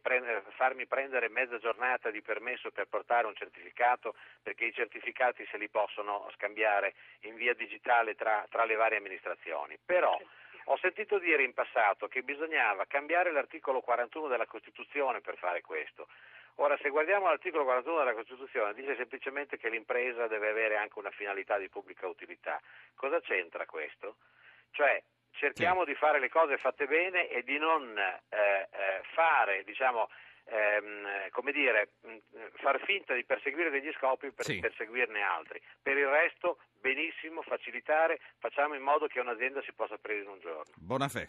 farmi 0.51 0.85
prendere 0.85 1.31
mezza 1.31 1.57
giornata 1.57 2.11
di 2.11 2.21
permesso 2.21 2.71
per 2.73 2.89
portare 2.89 3.27
un 3.27 3.35
certificato, 3.35 4.15
perché 4.43 4.67
i 4.67 4.75
certificati 4.75 5.47
se 5.51 5.57
li 5.57 5.71
possono 5.71 6.29
scambiare 6.35 6.93
in 7.21 7.37
via 7.37 7.55
digitale 7.55 8.15
tra, 8.15 8.45
tra 8.51 8.67
le 8.67 8.75
varie 8.75 8.99
amministrazioni. 8.99 9.79
Però 9.83 10.21
ho 10.69 10.77
sentito 10.79 11.19
dire 11.19 11.43
in 11.43 11.53
passato 11.53 12.09
che 12.09 12.23
bisognava 12.23 12.87
cambiare 12.87 13.31
l'articolo 13.31 13.81
41 13.81 14.29
della 14.29 14.47
Costituzione 14.47 15.21
per 15.21 15.37
fare 15.37 15.61
questo. 15.61 16.09
Ora, 16.57 16.77
se 16.79 16.89
guardiamo 16.89 17.29
l'articolo 17.29 17.65
41 17.65 17.99
della 17.99 18.15
Costituzione, 18.15 18.73
dice 18.75 18.97
semplicemente 18.97 19.59
che 19.59 19.69
l'impresa 19.69 20.27
deve 20.27 20.49
avere 20.49 20.77
anche 20.77 20.99
una 20.99 21.11
finalità 21.11 21.59
di 21.59 21.69
pubblica 21.69 22.07
utilità. 22.09 22.61
Cosa 22.95 23.21
c'entra 23.21 23.67
questo? 23.67 24.17
Cioè, 24.71 25.03
cerchiamo 25.33 25.85
di 25.85 25.95
fare 25.95 26.19
le 26.19 26.31
cose 26.31 26.57
fatte 26.57 26.87
bene 26.87 27.29
e 27.29 27.43
di 27.43 27.59
non 27.59 27.97
eh, 27.97 28.69
eh, 28.71 29.01
fare, 29.13 29.63
diciamo, 29.65 30.09
ehm, 30.47 31.29
come 31.31 31.53
dire, 31.53 31.91
far 32.55 32.81
finta 32.85 33.15
di 33.15 33.25
perseguire 33.25 33.71
degli 33.71 33.93
scopi 33.93 34.31
per 34.33 34.45
Sì. 34.45 34.61
perseguirne 34.61 35.21
altri. 35.23 35.61
Per 35.83 35.97
il 35.97 36.07
resto, 36.07 36.59
benissimo, 36.81 37.43
facilitare, 37.43 38.21
facciamo 38.39 38.75
in 38.75 38.83
modo 38.83 39.07
che 39.07 39.21
un'azienda 39.21 39.63
si 39.63 39.73
possa 39.73 39.95
aprire 39.95 40.21
in 40.21 40.29
un 40.29 40.41
giorno. 40.41 40.73
Bonafè. 40.77 41.29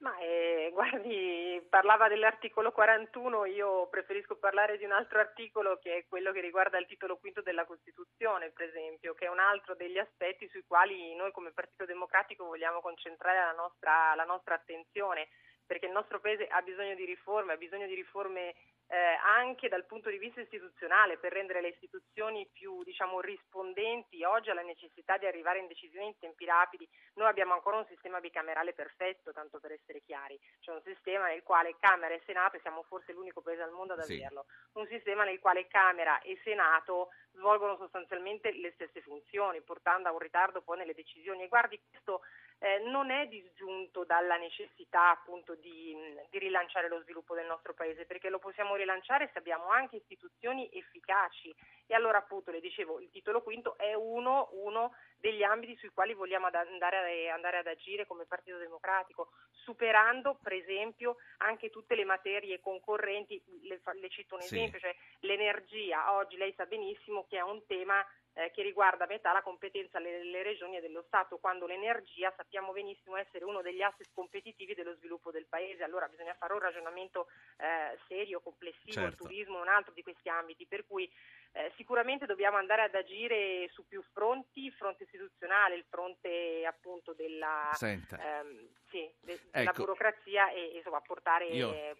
Ma 0.00 0.16
eh, 0.18 0.70
guardi, 0.72 1.60
parlava 1.68 2.08
dell'articolo 2.08 2.72
41, 2.72 3.44
io 3.44 3.86
preferisco 3.88 4.36
parlare 4.38 4.78
di 4.78 4.86
un 4.86 4.92
altro 4.92 5.18
articolo 5.18 5.76
che 5.76 5.94
è 5.98 6.06
quello 6.08 6.32
che 6.32 6.40
riguarda 6.40 6.78
il 6.78 6.86
titolo 6.86 7.18
quinto 7.18 7.42
della 7.42 7.66
Costituzione, 7.66 8.50
per 8.50 8.68
esempio, 8.68 9.12
che 9.12 9.26
è 9.26 9.28
un 9.28 9.40
altro 9.40 9.74
degli 9.74 9.98
aspetti 9.98 10.48
sui 10.48 10.64
quali 10.66 11.14
noi 11.16 11.32
come 11.32 11.52
Partito 11.52 11.84
Democratico 11.84 12.46
vogliamo 12.46 12.80
concentrare 12.80 13.40
la 13.40 13.52
nostra, 13.52 14.14
la 14.14 14.24
nostra 14.24 14.54
attenzione, 14.54 15.28
perché 15.70 15.86
il 15.86 15.92
nostro 15.92 16.18
Paese 16.18 16.48
ha 16.48 16.62
bisogno 16.62 16.96
di 16.96 17.04
riforme, 17.04 17.52
ha 17.52 17.56
bisogno 17.56 17.86
di 17.86 17.94
riforme 17.94 18.56
eh, 18.88 18.96
anche 19.22 19.68
dal 19.68 19.86
punto 19.86 20.10
di 20.10 20.18
vista 20.18 20.40
istituzionale 20.40 21.16
per 21.16 21.30
rendere 21.32 21.60
le 21.60 21.68
istituzioni 21.68 22.44
più 22.52 22.82
diciamo, 22.82 23.20
rispondenti 23.20 24.24
oggi 24.24 24.50
alla 24.50 24.62
necessità 24.62 25.16
di 25.16 25.26
arrivare 25.26 25.60
in 25.60 25.68
decisioni 25.68 26.06
in 26.06 26.18
tempi 26.18 26.44
rapidi. 26.44 26.88
Noi 27.14 27.28
abbiamo 27.28 27.52
ancora 27.54 27.76
un 27.76 27.86
sistema 27.86 28.18
bicamerale 28.18 28.72
perfetto, 28.72 29.32
tanto 29.32 29.60
per 29.60 29.70
essere 29.70 30.02
chiari, 30.02 30.36
cioè 30.58 30.74
un 30.74 30.82
sistema 30.82 31.28
nel 31.28 31.44
quale 31.44 31.76
Camera 31.78 32.12
e 32.12 32.22
Senato, 32.26 32.56
e 32.56 32.60
siamo 32.62 32.82
forse 32.82 33.12
l'unico 33.12 33.40
paese 33.40 33.62
al 33.62 33.70
mondo 33.70 33.92
ad 33.92 34.00
Sì. 34.00 34.14
averlo, 34.16 34.46
un 34.72 34.88
sistema 34.88 35.22
nel 35.22 35.38
quale 35.38 35.68
Camera 35.68 36.20
e 36.22 36.36
Senato 36.42 37.10
svolgono 37.30 37.76
sostanzialmente 37.76 38.50
le 38.50 38.72
stesse 38.72 39.02
funzioni, 39.02 39.62
portando 39.62 40.08
a 40.08 40.12
un 40.12 40.18
ritardo 40.18 40.62
poi 40.62 40.78
nelle 40.78 40.94
decisioni. 40.94 41.44
E 41.44 41.48
guardi, 41.48 41.80
questo 41.88 42.22
eh, 42.62 42.78
non 42.80 43.10
è 43.10 43.26
disgiunto 43.26 44.04
dalla 44.04 44.36
necessità 44.36 45.10
appunto 45.10 45.54
di, 45.54 45.96
di 46.28 46.38
rilanciare 46.38 46.88
lo 46.88 47.00
sviluppo 47.00 47.34
del 47.34 47.46
nostro 47.46 47.72
paese, 47.72 48.04
perché 48.04 48.28
lo 48.28 48.38
possiamo 48.38 48.76
rilanciare 48.76 49.30
se 49.32 49.38
abbiamo 49.38 49.68
anche 49.68 49.96
istituzioni 49.96 50.68
efficaci. 50.72 51.54
E 51.86 51.94
allora 51.94 52.18
appunto 52.18 52.50
le 52.50 52.60
dicevo, 52.60 53.00
il 53.00 53.10
titolo 53.10 53.42
quinto 53.42 53.76
è 53.78 53.94
uno, 53.94 54.50
uno 54.52 54.94
degli 55.16 55.42
ambiti 55.42 55.74
sui 55.76 55.88
quali 55.88 56.14
vogliamo 56.14 56.46
ad- 56.46 56.54
andare, 56.54 57.28
a- 57.30 57.34
andare 57.34 57.58
ad 57.58 57.66
agire 57.66 58.06
come 58.06 58.26
Partito 58.26 58.58
Democratico, 58.58 59.30
superando 59.64 60.38
per 60.42 60.52
esempio 60.52 61.16
anche 61.38 61.70
tutte 61.70 61.94
le 61.94 62.04
materie 62.04 62.60
concorrenti, 62.60 63.42
le, 63.62 63.80
le 63.94 64.08
cito 64.10 64.34
un 64.34 64.42
Sì. 64.42 64.56
esempio, 64.56 64.78
cioè 64.78 64.94
l'energia, 65.20 66.12
oggi 66.12 66.36
lei 66.36 66.52
sa 66.54 66.66
benissimo 66.66 67.26
che 67.26 67.38
è 67.38 67.42
un 67.42 67.64
tema 67.66 68.04
eh, 68.40 68.50
che 68.50 68.62
riguarda 68.62 69.06
metà 69.06 69.32
la 69.32 69.42
competenza 69.42 70.00
delle 70.00 70.42
regioni 70.42 70.76
e 70.76 70.80
dello 70.80 71.02
Stato, 71.06 71.38
quando 71.38 71.66
l'energia 71.66 72.32
sappiamo 72.34 72.72
benissimo 72.72 73.16
essere 73.16 73.44
uno 73.44 73.60
degli 73.60 73.82
asset 73.82 74.08
competitivi 74.14 74.74
dello 74.74 74.94
sviluppo 74.94 75.30
del 75.30 75.46
Paese. 75.46 75.82
Allora 75.82 76.08
bisogna 76.08 76.34
fare 76.34 76.54
un 76.54 76.60
ragionamento 76.60 77.28
eh, 77.58 77.98
serio, 78.08 78.40
complessivo, 78.40 79.00
il 79.00 79.10
Certo. 79.10 79.24
turismo 79.24 79.58
è 79.58 79.60
un 79.60 79.68
altro 79.68 79.92
di 79.92 80.02
questi 80.02 80.28
ambiti, 80.28 80.66
per 80.66 80.86
cui 80.86 81.10
eh, 81.52 81.70
sicuramente 81.76 82.26
dobbiamo 82.26 82.56
andare 82.56 82.82
ad 82.82 82.94
agire 82.94 83.68
su 83.70 83.86
più 83.86 84.02
fronti, 84.12 84.64
il 84.66 84.72
fronte 84.72 85.02
istituzionale, 85.04 85.74
il 85.74 85.84
fronte 85.88 86.64
appunto 86.64 87.12
della, 87.12 87.70
ehm, 87.80 88.68
sì, 88.88 89.12
de- 89.20 89.40
della 89.50 89.70
Ecco. 89.70 89.82
burocrazia 89.82 90.50
e 90.50 90.76
insomma 90.76 91.00
portare... 91.00 91.46
Io- 91.46 91.72
eh, 91.72 91.96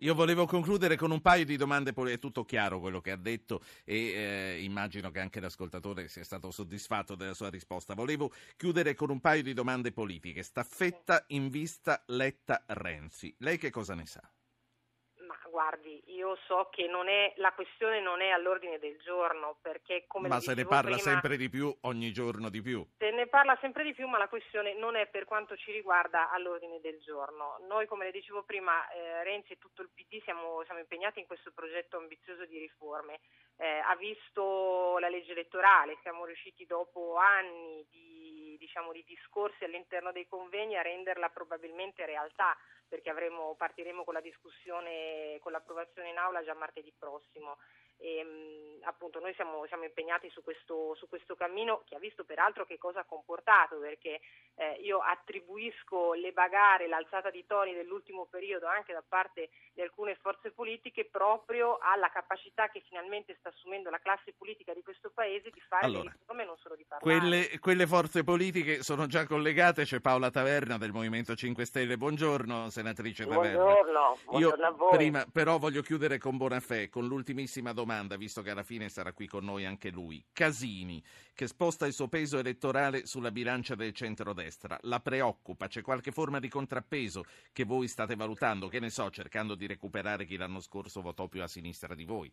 io 0.00 0.14
volevo 0.14 0.46
concludere 0.46 0.96
con 0.96 1.10
un 1.10 1.20
paio 1.20 1.44
di 1.44 1.56
domande, 1.56 1.92
è 1.92 2.18
tutto 2.18 2.44
chiaro 2.44 2.80
quello 2.80 3.00
che 3.00 3.10
ha 3.10 3.16
detto 3.16 3.62
e 3.84 3.96
eh, 3.96 4.62
immagino 4.62 5.10
che 5.10 5.20
anche 5.20 5.40
l'ascoltatore 5.40 6.08
sia 6.08 6.24
stato 6.24 6.50
soddisfatto 6.50 7.14
della 7.14 7.34
sua 7.34 7.50
risposta. 7.50 7.94
Volevo 7.94 8.32
chiudere 8.56 8.94
con 8.94 9.10
un 9.10 9.20
paio 9.20 9.42
di 9.42 9.52
domande 9.52 9.92
politiche. 9.92 10.42
Staffetta 10.42 11.24
in 11.28 11.50
vista 11.50 12.02
Letta-Renzi. 12.06 13.34
Lei 13.38 13.58
che 13.58 13.70
cosa 13.70 13.94
ne 13.94 14.06
sa? 14.06 14.22
Guardi, 15.60 16.02
io 16.14 16.38
so 16.46 16.70
che 16.70 16.86
non 16.86 17.06
è, 17.06 17.34
la 17.36 17.52
questione 17.52 18.00
non 18.00 18.22
è 18.22 18.30
all'ordine 18.30 18.78
del 18.78 18.98
giorno 19.04 19.58
perché 19.60 20.04
come 20.06 20.26
Ma 20.26 20.40
se 20.40 20.54
ne 20.54 20.64
parla 20.64 20.96
prima, 20.96 21.10
sempre 21.10 21.36
di 21.36 21.50
più, 21.50 21.76
ogni 21.82 22.12
giorno 22.12 22.48
di 22.48 22.62
più. 22.62 22.82
Se 22.96 23.10
ne 23.10 23.26
parla 23.26 23.54
sempre 23.60 23.84
di 23.84 23.92
più, 23.92 24.08
ma 24.08 24.16
la 24.16 24.28
questione 24.28 24.72
non 24.72 24.96
è 24.96 25.06
per 25.08 25.26
quanto 25.26 25.58
ci 25.58 25.70
riguarda 25.70 26.30
all'ordine 26.30 26.80
del 26.80 26.98
giorno. 27.00 27.58
Noi, 27.68 27.86
come 27.86 28.06
le 28.06 28.10
dicevo 28.10 28.42
prima, 28.42 28.90
eh, 28.90 29.22
Renzi 29.22 29.52
e 29.52 29.58
tutto 29.58 29.82
il 29.82 29.90
PD 29.94 30.22
siamo, 30.22 30.62
siamo, 30.64 30.80
impegnati 30.80 31.20
in 31.20 31.26
questo 31.26 31.52
progetto 31.52 31.98
ambizioso 31.98 32.46
di 32.46 32.58
riforme. 32.58 33.20
Eh, 33.58 33.82
ha 33.84 33.94
visto 33.96 34.96
la 34.98 35.10
legge 35.10 35.32
elettorale, 35.32 35.98
siamo 36.00 36.24
riusciti 36.24 36.64
dopo 36.64 37.16
anni 37.16 37.84
di, 37.90 38.56
diciamo, 38.58 38.92
di 38.92 39.04
discorsi 39.06 39.64
all'interno 39.64 40.10
dei 40.10 40.26
convegni 40.26 40.78
a 40.78 40.82
renderla 40.82 41.28
probabilmente 41.28 42.06
realtà 42.06 42.56
perché 42.90 43.08
avremo, 43.08 43.54
partiremo 43.54 44.02
con 44.02 44.14
la 44.14 44.20
discussione, 44.20 45.38
con 45.40 45.52
l'approvazione 45.52 46.10
in 46.10 46.18
aula 46.18 46.42
già 46.42 46.54
martedì 46.54 46.92
prossimo. 46.98 47.58
E, 48.00 48.16
ehm, 48.16 48.80
appunto 48.84 49.20
noi 49.20 49.34
siamo, 49.34 49.66
siamo 49.66 49.84
impegnati 49.84 50.30
su 50.30 50.42
questo, 50.42 50.94
su 50.96 51.06
questo, 51.06 51.36
cammino 51.36 51.82
che 51.86 51.96
ha 51.96 51.98
visto 51.98 52.24
peraltro 52.24 52.64
che 52.64 52.78
cosa 52.78 53.00
ha 53.00 53.04
comportato 53.04 53.78
perché 53.78 54.20
eh, 54.54 54.78
io 54.80 55.00
attribuisco 55.00 56.14
le 56.14 56.32
bagare, 56.32 56.88
l'alzata 56.88 57.28
di 57.28 57.44
toni 57.46 57.74
dell'ultimo 57.74 58.26
periodo 58.30 58.66
anche 58.66 58.94
da 58.94 59.04
parte 59.06 59.50
di 59.74 59.82
alcune 59.82 60.14
forze 60.14 60.50
politiche 60.50 61.04
proprio 61.04 61.76
alla 61.78 62.08
capacità 62.08 62.68
che 62.68 62.82
finalmente 62.88 63.36
sta 63.38 63.50
assumendo 63.50 63.90
la 63.90 63.98
classe 63.98 64.32
politica 64.32 64.72
di 64.72 64.82
questo 64.82 65.10
paese 65.10 65.50
di 65.50 65.60
fare 65.60 65.84
allora, 65.84 66.10
riforme 66.10 66.42
e 66.42 66.46
non 66.46 66.56
solo 66.56 66.76
di 66.76 66.84
parlare. 66.88 67.18
Quelle, 67.18 67.58
quelle, 67.58 67.86
forze 67.86 68.24
politiche 68.24 68.82
sono 68.82 69.06
già 69.06 69.26
collegate, 69.26 69.84
c'è 69.84 70.00
Paola 70.00 70.30
Taverna 70.30 70.78
del 70.78 70.92
Movimento 70.92 71.34
5 71.34 71.66
Stelle, 71.66 71.98
buongiorno 71.98 72.70
senatrice 72.70 73.26
Taverna. 73.26 73.62
Buongiorno, 73.62 74.18
buongiorno 74.24 74.64
io 74.64 74.68
a 74.68 74.72
voi. 74.72 74.96
Prima 74.96 75.26
però 75.30 75.58
voglio 75.58 75.82
chiudere 75.82 76.16
con 76.16 76.38
Bonafè 76.38 76.88
con 76.88 77.06
l'ultimissima 77.06 77.72
domanda 77.72 77.89
domanda, 77.90 78.16
visto 78.16 78.40
che 78.40 78.50
alla 78.50 78.62
fine 78.62 78.88
sarà 78.88 79.12
qui 79.12 79.26
con 79.26 79.44
noi 79.44 79.64
anche 79.64 79.90
lui. 79.90 80.24
Casini, 80.32 81.02
che 81.34 81.48
sposta 81.48 81.86
il 81.86 81.92
suo 81.92 82.06
peso 82.06 82.38
elettorale 82.38 83.04
sulla 83.04 83.32
bilancia 83.32 83.74
del 83.74 83.92
centrodestra, 83.92 84.78
la 84.82 85.00
preoccupa? 85.00 85.66
C'è 85.66 85.82
qualche 85.82 86.12
forma 86.12 86.38
di 86.38 86.48
contrappeso 86.48 87.24
che 87.52 87.64
voi 87.64 87.88
state 87.88 88.14
valutando? 88.14 88.68
Che 88.68 88.78
ne 88.78 88.90
so, 88.90 89.10
cercando 89.10 89.56
di 89.56 89.66
recuperare 89.66 90.24
chi 90.24 90.36
l'anno 90.36 90.60
scorso 90.60 91.00
votò 91.00 91.26
più 91.26 91.42
a 91.42 91.48
sinistra 91.48 91.96
di 91.96 92.04
voi? 92.04 92.32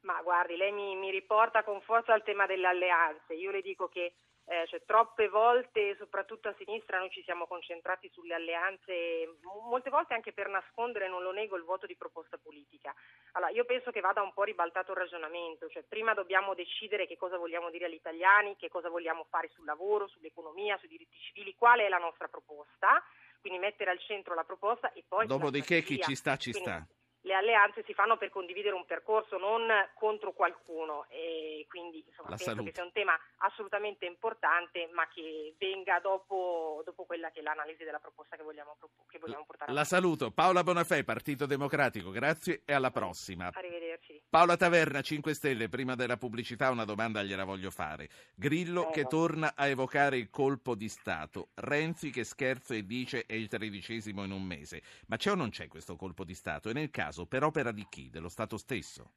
Ma 0.00 0.20
guardi, 0.22 0.56
lei 0.56 0.72
mi, 0.72 0.96
mi 0.96 1.12
riporta 1.12 1.62
con 1.62 1.80
forza 1.80 2.12
al 2.12 2.24
tema 2.24 2.46
delle 2.46 2.66
alleanze. 2.66 3.34
Io 3.34 3.52
le 3.52 3.62
dico 3.62 3.88
che 3.88 4.14
eh, 4.48 4.66
cioè, 4.66 4.82
troppe 4.86 5.28
volte, 5.28 5.94
soprattutto 5.98 6.48
a 6.48 6.54
sinistra, 6.56 6.98
noi 6.98 7.10
ci 7.10 7.22
siamo 7.22 7.46
concentrati 7.46 8.08
sulle 8.08 8.32
alleanze, 8.32 9.36
molte 9.68 9.90
volte 9.90 10.14
anche 10.14 10.32
per 10.32 10.48
nascondere, 10.48 11.06
non 11.06 11.22
lo 11.22 11.32
nego, 11.32 11.56
il 11.56 11.64
voto 11.64 11.84
di 11.84 11.96
proposta 11.96 12.38
politica. 12.38 12.94
Allora, 13.32 13.50
io 13.52 13.66
penso 13.66 13.90
che 13.90 14.00
vada 14.00 14.22
un 14.22 14.32
po' 14.32 14.44
ribaltato 14.44 14.92
il 14.92 14.98
ragionamento, 14.98 15.68
cioè 15.68 15.82
prima 15.82 16.14
dobbiamo 16.14 16.54
decidere 16.54 17.06
che 17.06 17.18
cosa 17.18 17.36
vogliamo 17.36 17.68
dire 17.68 17.84
agli 17.84 18.00
italiani, 18.00 18.56
che 18.56 18.70
cosa 18.70 18.88
vogliamo 18.88 19.26
fare 19.28 19.50
sul 19.52 19.66
lavoro, 19.66 20.08
sull'economia, 20.08 20.78
sui 20.78 20.88
diritti 20.88 21.18
civili, 21.18 21.54
qual 21.54 21.80
è 21.80 21.88
la 21.90 21.98
nostra 21.98 22.28
proposta, 22.28 23.04
quindi 23.40 23.58
mettere 23.58 23.90
al 23.90 24.00
centro 24.00 24.34
la 24.34 24.44
proposta 24.44 24.92
e 24.92 25.04
poi... 25.06 25.26
Dopodiché 25.26 25.82
chi 25.82 26.00
ci 26.00 26.14
sta 26.14 26.36
ci 26.36 26.52
quindi, 26.52 26.70
sta 26.70 26.86
le 27.28 27.34
alleanze 27.34 27.84
si 27.84 27.92
fanno 27.92 28.16
per 28.16 28.30
condividere 28.30 28.74
un 28.74 28.86
percorso, 28.86 29.36
non 29.36 29.68
contro 29.92 30.32
qualcuno 30.32 31.04
e 31.10 31.66
quindi 31.68 32.02
insomma, 32.08 32.28
penso 32.28 32.44
salute. 32.44 32.64
che 32.64 32.74
sia 32.74 32.84
un 32.84 32.92
tema 32.92 33.20
assolutamente 33.38 34.06
importante 34.06 34.88
ma 34.94 35.06
che 35.08 35.54
venga 35.58 36.00
dopo, 36.00 36.80
dopo 36.86 37.04
quella 37.04 37.30
che 37.30 37.40
è 37.40 37.42
l'analisi 37.42 37.84
della 37.84 37.98
proposta 37.98 38.34
che 38.34 38.42
vogliamo, 38.42 38.78
che 39.10 39.18
vogliamo 39.18 39.44
portare 39.44 39.72
La 39.72 39.84
saluto, 39.84 40.30
Paola 40.30 40.62
Bonafè, 40.62 41.04
Partito 41.04 41.44
Democratico, 41.44 42.10
grazie 42.10 42.62
e 42.64 42.72
alla 42.72 42.90
prossima. 42.90 43.50
Arrivederci. 43.52 44.22
Paola 44.30 44.56
Taverna, 44.56 45.02
5 45.02 45.34
Stelle, 45.34 45.68
prima 45.68 45.94
della 45.94 46.16
pubblicità 46.16 46.70
una 46.70 46.84
domanda 46.84 47.22
gliela 47.22 47.44
voglio 47.44 47.70
fare. 47.70 48.08
Grillo 48.34 48.86
Prego. 48.86 48.92
che 48.92 49.04
torna 49.04 49.52
a 49.54 49.66
evocare 49.66 50.16
il 50.16 50.30
colpo 50.30 50.74
di 50.74 50.88
Stato, 50.88 51.48
Renzi 51.56 52.10
che 52.10 52.24
scherza 52.24 52.74
e 52.74 52.86
dice 52.86 53.26
è 53.26 53.34
il 53.34 53.48
tredicesimo 53.48 54.24
in 54.24 54.32
un 54.32 54.42
mese. 54.42 54.82
Ma 55.08 55.16
c'è 55.16 55.32
o 55.32 55.34
non 55.34 55.50
c'è 55.50 55.68
questo 55.68 55.96
colpo 55.96 56.24
di 56.24 56.34
Stato? 56.34 56.70
E 56.70 56.72
nel 56.72 56.90
caso 56.90 57.17
caso 57.18 57.26
per 57.26 57.42
opera 57.42 57.72
di 57.72 57.86
chi? 57.88 58.10
Dello 58.10 58.28
Stato 58.28 58.56
stesso? 58.56 59.10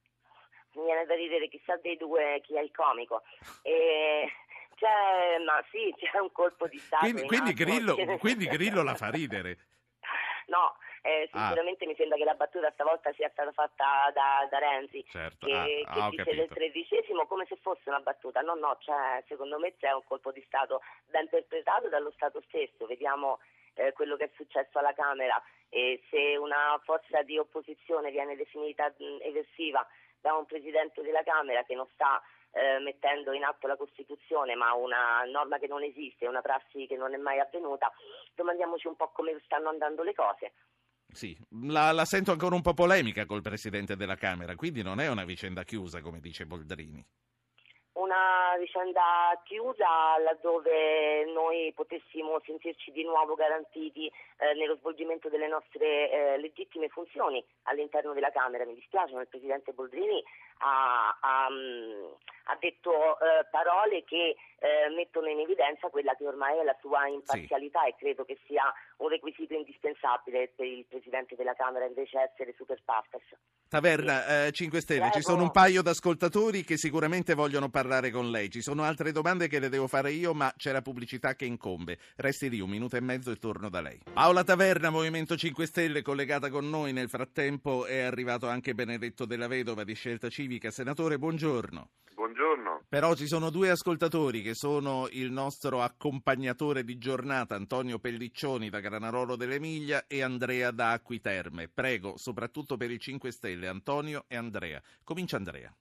Mi 0.73 0.85
viene 0.85 1.05
da 1.05 1.13
ridere 1.13 1.47
chissà 1.49 1.75
dei 1.77 1.97
due 1.97 2.41
chi 2.43 2.55
è 2.55 2.61
il 2.61 2.71
comico. 2.73 3.21
E... 3.61 4.27
C'è, 4.81 5.37
ma 5.45 5.63
sì, 5.69 5.93
c'è 5.95 6.17
un 6.17 6.31
colpo 6.31 6.65
di 6.65 6.79
Stato. 6.79 7.03
Quindi, 7.03 7.27
quindi, 7.27 7.53
Grillo, 7.53 7.95
quindi 8.17 8.47
Grillo 8.47 8.81
la 8.81 8.95
fa 8.95 9.11
ridere. 9.11 9.59
No, 10.47 10.73
eh, 11.03 11.29
ah. 11.29 11.37
sinceramente 11.37 11.83
ah. 11.83 11.87
mi 11.87 11.95
sembra 11.95 12.17
che 12.17 12.23
la 12.23 12.33
battuta 12.33 12.71
stavolta 12.71 13.13
sia 13.13 13.29
stata 13.29 13.51
fatta 13.51 14.09
da, 14.11 14.47
da 14.49 14.57
Renzi, 14.57 15.05
certo. 15.07 15.45
che, 15.45 15.53
ah, 15.85 15.93
che 15.93 15.99
ah, 15.99 16.09
dice 16.09 16.33
del 16.33 16.49
tredicesimo 16.49 17.27
come 17.27 17.45
se 17.45 17.59
fosse 17.61 17.89
una 17.89 17.99
battuta. 17.99 18.41
No, 18.41 18.55
no, 18.55 18.75
cioè, 18.79 19.23
secondo 19.27 19.59
me 19.59 19.75
c'è 19.77 19.91
un 19.91 20.03
colpo 20.03 20.31
di 20.31 20.41
Stato 20.47 20.81
ben 21.11 21.25
interpretato 21.25 21.87
dallo 21.87 22.11
Stato 22.15 22.41
stesso. 22.47 22.87
Vediamo 22.87 23.37
eh, 23.81 23.93
quello 23.93 24.15
che 24.15 24.25
è 24.25 24.31
successo 24.35 24.79
alla 24.79 24.93
Camera 24.93 25.41
e 25.69 26.01
se 26.09 26.37
una 26.37 26.79
forza 26.83 27.21
di 27.23 27.37
opposizione 27.37 28.11
viene 28.11 28.35
definita 28.35 28.93
eversiva 29.21 29.85
da 30.19 30.35
un 30.35 30.45
Presidente 30.45 31.01
della 31.01 31.23
Camera 31.23 31.63
che 31.63 31.75
non 31.75 31.87
sta 31.93 32.21
eh, 32.51 32.79
mettendo 32.79 33.31
in 33.31 33.43
atto 33.43 33.67
la 33.67 33.77
Costituzione 33.77 34.55
ma 34.55 34.73
una 34.73 35.23
norma 35.25 35.57
che 35.57 35.67
non 35.67 35.83
esiste, 35.83 36.27
una 36.27 36.41
prassi 36.41 36.85
che 36.87 36.97
non 36.97 37.13
è 37.13 37.17
mai 37.17 37.39
avvenuta, 37.39 37.91
domandiamoci 38.35 38.87
un 38.87 38.95
po' 38.95 39.11
come 39.11 39.39
stanno 39.45 39.69
andando 39.69 40.03
le 40.03 40.13
cose. 40.13 40.53
Sì, 41.11 41.37
la, 41.67 41.91
la 41.91 42.05
sento 42.05 42.31
ancora 42.31 42.55
un 42.55 42.61
po' 42.61 42.73
polemica 42.73 43.25
col 43.25 43.41
Presidente 43.41 43.95
della 43.95 44.15
Camera, 44.15 44.55
quindi 44.55 44.81
non 44.81 44.99
è 44.99 45.09
una 45.09 45.25
vicenda 45.25 45.63
chiusa 45.63 46.01
come 46.01 46.19
dice 46.19 46.45
Boldrini 46.45 47.05
una 48.11 48.57
vicenda 48.59 49.39
chiusa 49.43 50.19
laddove 50.19 51.23
noi 51.31 51.71
potessimo 51.73 52.41
sentirci 52.43 52.91
di 52.91 53.03
nuovo 53.03 53.35
garantiti 53.35 54.07
eh, 54.07 54.53
nello 54.55 54.75
svolgimento 54.75 55.29
delle 55.29 55.47
nostre 55.47 56.11
eh, 56.11 56.37
legittime 56.37 56.89
funzioni 56.89 57.43
all'interno 57.63 58.11
della 58.11 58.31
Camera. 58.31 58.65
Mi 58.65 58.75
dispiace, 58.75 59.13
ma 59.13 59.21
il 59.21 59.29
Presidente 59.29 59.71
Boldrini 59.71 60.21
ha, 60.61 61.17
ha, 61.19 61.47
ha 61.47 62.57
detto 62.59 63.19
eh, 63.19 63.45
parole 63.49 64.03
che 64.03 64.35
eh, 64.61 64.89
mettono 64.95 65.27
in 65.27 65.39
evidenza 65.39 65.89
quella 65.89 66.15
che 66.15 66.25
ormai 66.25 66.59
è 66.59 66.63
la 66.63 66.77
sua 66.81 67.07
imparzialità 67.07 67.81
sì. 67.83 67.89
e 67.89 67.95
credo 67.97 68.25
che 68.25 68.37
sia 68.45 68.71
un 68.97 69.09
requisito 69.09 69.53
indispensabile 69.53 70.51
per 70.55 70.67
il 70.67 70.85
Presidente 70.87 71.35
della 71.35 71.53
Camera 71.53 71.85
invece 71.85 72.19
essere 72.31 72.53
super 72.55 72.79
partes. 72.85 73.23
Taverna, 73.67 74.45
eh, 74.45 74.51
5 74.51 74.81
Stelle, 74.81 74.99
Prego. 74.99 75.15
ci 75.15 75.21
sono 75.21 75.43
un 75.43 75.51
paio 75.51 75.81
d'ascoltatori 75.81 76.63
che 76.63 76.77
sicuramente 76.77 77.33
vogliono 77.33 77.69
parlare 77.69 78.11
con 78.11 78.29
lei, 78.29 78.49
ci 78.49 78.61
sono 78.61 78.83
altre 78.83 79.11
domande 79.11 79.47
che 79.47 79.59
le 79.59 79.69
devo 79.69 79.87
fare 79.87 80.11
io 80.11 80.33
ma 80.33 80.53
c'è 80.55 80.71
la 80.71 80.81
pubblicità 80.81 81.35
che 81.35 81.45
incombe. 81.45 81.97
Resti 82.17 82.49
lì 82.49 82.59
un 82.59 82.69
minuto 82.69 82.97
e 82.97 83.01
mezzo 83.01 83.31
e 83.31 83.37
torno 83.37 83.69
da 83.69 83.81
lei. 83.81 83.99
Paola 84.13 84.43
Taverna, 84.43 84.89
Movimento 84.89 85.35
5 85.35 85.65
Stelle, 85.65 86.01
collegata 86.01 86.49
con 86.49 86.69
noi, 86.69 86.91
nel 86.93 87.09
frattempo 87.09 87.85
è 87.85 88.01
arrivato 88.01 88.47
anche 88.47 88.75
Benedetto 88.75 89.25
della 89.25 89.47
Vedova 89.47 89.83
di 89.83 89.95
Scelta 89.95 90.29
Civica. 90.29 90.50
Senatore, 90.59 91.17
buongiorno. 91.17 91.89
Buongiorno. 92.13 92.83
Però 92.89 93.13
ci 93.15 93.25
sono 93.25 93.49
due 93.49 93.69
ascoltatori 93.69 94.41
che 94.41 94.53
sono 94.53 95.07
il 95.11 95.31
nostro 95.31 95.81
accompagnatore 95.81 96.83
di 96.83 96.97
giornata, 96.97 97.55
Antonio 97.55 97.99
Pelliccioni 97.99 98.69
da 98.69 98.81
Granarolo 98.81 99.37
dell'Emilia 99.37 100.05
e 100.07 100.21
Andrea 100.21 100.71
da 100.71 100.91
Acquiterme. 100.91 101.69
Prego, 101.69 102.17
soprattutto 102.17 102.75
per 102.75 102.91
i 102.91 102.99
5 102.99 103.31
Stelle, 103.31 103.67
Antonio 103.67 104.25
e 104.27 104.35
Andrea. 104.35 104.81
Comincia 105.03 105.37
Andrea. 105.37 105.73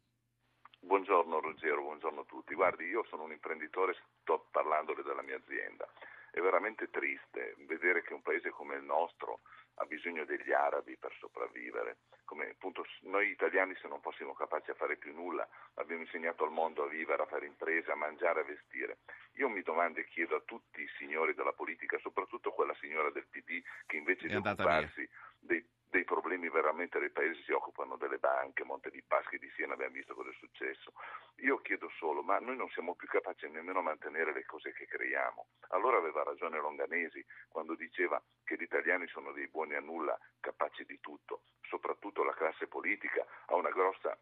Buongiorno 0.79 1.41
Ruggero, 1.41 1.83
buongiorno 1.83 2.21
a 2.21 2.25
tutti. 2.25 2.55
Guardi, 2.55 2.85
io 2.85 3.05
sono 3.11 3.25
un 3.25 3.33
imprenditore, 3.33 3.97
sto 4.21 4.47
parlandole 4.51 5.03
della 5.03 5.23
mia 5.23 5.37
azienda. 5.37 5.89
È 6.31 6.41
veramente 6.41 6.91
triste 6.91 7.55
vedere 7.67 8.03
che 8.03 8.15
un 8.15 8.23
paese 8.23 8.51
come 8.51 8.77
il 8.77 8.83
nostro 8.83 9.41
ha 9.75 9.85
bisogno 9.85 10.25
degli 10.25 10.53
arabi 10.53 10.97
per 10.97 11.13
sopravvivere. 11.19 11.99
Come 12.25 12.51
appunto 12.51 12.85
noi 13.03 13.31
italiani 13.31 13.75
se 13.81 13.89
non 13.89 14.01
fossimo 14.01 14.35
capaci 14.35 14.71
a 14.71 14.75
fare 14.75 14.97
più 14.97 15.13
nulla, 15.13 15.49
abbiamo 15.75 16.03
insegnato 16.03 16.45
al 16.45 16.53
mondo 16.53 16.85
a 16.85 16.89
vivere, 16.89 17.23
a 17.23 17.27
fare 17.27 17.47
imprese, 17.47 17.91
a 17.91 17.97
mangiare, 17.97 18.41
a 18.41 18.45
vestire. 18.45 18.99
Io 19.35 19.49
mi 19.49 19.63
domando 19.63 19.99
e 19.99 20.07
chiedo 20.07 20.37
a 20.37 20.43
tutti 20.45 20.83
i 20.83 20.91
signori 20.99 21.35
della 21.35 21.53
politica, 21.53 21.99
soprattutto 21.99 22.53
quella 22.53 22.75
signora 22.81 23.11
del 23.11 23.27
PD 23.29 23.61
che 23.87 23.97
invece 23.97 24.29
di 24.29 24.37
occuparsi 24.37 25.09
dei 25.39 25.67
dei 25.91 26.05
problemi 26.05 26.49
veramente 26.49 27.01
del 27.01 27.11
paese 27.11 27.43
si 27.43 27.53
occupano 27.53 27.97
delle 27.97 28.19
banche, 28.19 28.65
Monte 28.65 28.91
di 28.91 29.03
Paschi 29.03 29.39
di 29.39 29.51
Siena 29.57 29.75
abbiamo 29.75 29.95
visto 29.95 30.15
cosa 30.15 30.31
è 30.31 30.35
successo. 30.35 30.93
Io 31.39 31.59
chiedo 31.59 31.91
solo, 31.99 32.23
ma 32.23 32.39
noi 32.39 32.57
non 32.57 32.69
siamo 32.71 32.95
più 32.95 33.09
capaci 33.09 33.49
nemmeno 33.49 33.81
a 33.81 33.83
mantenere 33.83 34.33
le 34.33 34.45
cose 34.45 34.73
che 34.73 34.87
creiamo. 34.87 35.49
Allora 35.71 35.99
aveva 35.99 36.23
ragione 36.23 36.61
Longanesi 36.61 37.25
quando 37.49 37.75
diceva 37.75 38.23
che 38.45 38.57
gli 38.57 38.63
italiani 38.63 39.09
sono 39.09 39.33
dei 39.33 39.49
buoni 39.49 39.75
a 39.75 39.81
nulla, 39.81 40.17
capaci 40.39 40.85
di 40.85 41.01
tutto, 41.01 41.43
soprattutto 41.63 42.23
la 42.23 42.35
classe 42.35 42.69
politica 42.69 43.27
ha 43.47 43.57
una 43.57 43.71
grossa 43.71 44.17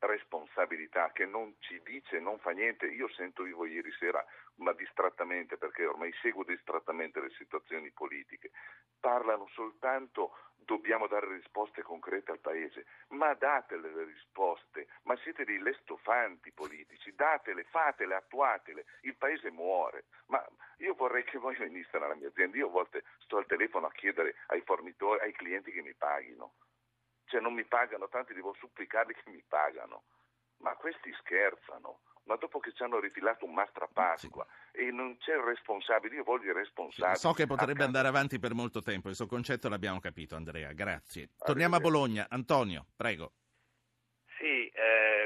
responsabilità 0.00 1.12
che 1.12 1.24
non 1.24 1.54
ci 1.60 1.80
dice, 1.82 2.18
non 2.18 2.38
fa 2.38 2.50
niente. 2.50 2.86
Io 2.86 3.08
sento 3.10 3.44
vivo 3.44 3.64
ieri 3.64 3.92
sera, 3.92 4.24
ma 4.56 4.72
distrattamente, 4.72 5.56
perché 5.56 5.86
ormai 5.86 6.12
seguo 6.20 6.44
distrattamente 6.44 7.20
le 7.20 7.30
situazioni 7.30 7.90
politiche, 7.92 8.50
parlano 9.00 9.46
soltanto 9.52 10.32
dobbiamo 10.66 11.06
dare 11.06 11.28
risposte 11.28 11.80
concrete 11.82 12.32
al 12.32 12.40
Paese, 12.40 12.84
ma 13.08 13.32
datele 13.34 13.94
le 13.94 14.04
risposte, 14.04 14.88
ma 15.04 15.16
siete 15.18 15.44
dei 15.44 15.58
lestofanti 15.58 16.52
politici, 16.52 17.14
datele, 17.14 17.64
fatele, 17.64 18.16
attuatele, 18.16 18.84
il 19.02 19.16
Paese 19.16 19.50
muore. 19.50 20.04
Ma 20.26 20.44
io 20.78 20.94
vorrei 20.94 21.24
che 21.24 21.38
voi 21.38 21.56
veniste 21.56 21.98
nella 21.98 22.16
mia 22.16 22.28
azienda, 22.28 22.56
io 22.58 22.66
a 22.66 22.70
volte 22.70 23.04
sto 23.20 23.38
al 23.38 23.46
telefono 23.46 23.86
a 23.86 23.92
chiedere 23.92 24.34
ai 24.48 24.60
fornitori, 24.60 25.20
ai 25.20 25.32
clienti 25.32 25.70
che 25.70 25.80
mi 25.80 25.94
paghino, 25.94 26.54
cioè 27.26 27.40
non 27.40 27.54
mi 27.54 27.64
pagano, 27.64 28.08
tanti 28.08 28.34
devo 28.34 28.52
supplicarli 28.54 29.14
che 29.14 29.30
mi 29.30 29.42
pagano, 29.48 30.02
ma 30.58 30.74
questi 30.74 31.12
scherzano 31.20 32.00
ma 32.26 32.36
dopo 32.36 32.58
che 32.58 32.72
ci 32.74 32.82
hanno 32.82 33.00
rifilato 33.00 33.44
un 33.44 33.54
mastra 33.54 33.88
Pasqua 33.92 34.46
sì. 34.72 34.78
e 34.78 34.90
non 34.90 35.16
c'è 35.18 35.32
il 35.32 35.42
responsabile, 35.42 36.16
io 36.16 36.24
voglio 36.24 36.50
il 36.50 36.54
responsabile. 36.54 37.16
So 37.16 37.32
che 37.32 37.46
potrebbe 37.46 37.84
andare 37.84 38.08
avanti 38.08 38.38
per 38.38 38.54
molto 38.54 38.82
tempo, 38.82 39.08
il 39.08 39.14
suo 39.14 39.26
concetto 39.26 39.68
l'abbiamo 39.68 40.00
capito 40.00 40.36
Andrea, 40.36 40.72
grazie. 40.72 41.30
Torniamo 41.36 41.76
a 41.76 41.80
Bologna, 41.80 42.26
Antonio, 42.28 42.86
prego. 42.94 43.32
Sì, 44.38 44.68
eh, 44.68 45.25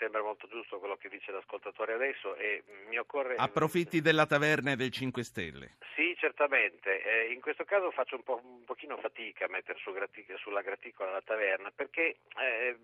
sembra 0.00 0.22
molto 0.22 0.48
giusto 0.48 0.78
quello 0.78 0.96
che 0.96 1.10
dice 1.10 1.30
l'ascoltatore 1.30 1.92
adesso 1.92 2.34
e 2.36 2.62
mi 2.88 2.96
occorre... 2.96 3.36
Approfitti 3.36 4.00
della 4.00 4.24
taverna 4.24 4.72
e 4.72 4.76
del 4.76 4.90
5 4.90 5.22
Stelle. 5.22 5.76
Sì, 5.94 6.16
certamente. 6.18 7.02
Eh, 7.02 7.32
in 7.32 7.40
questo 7.42 7.64
caso 7.64 7.90
faccio 7.90 8.16
un, 8.16 8.22
po', 8.22 8.40
un 8.42 8.64
pochino 8.64 8.96
fatica 8.96 9.44
a 9.44 9.48
mettere 9.48 9.78
su 9.78 9.92
gratic- 9.92 10.38
sulla 10.38 10.62
graticola 10.62 11.12
la 11.12 11.20
taverna 11.20 11.70
perché 11.70 12.16
eh, 12.40 12.76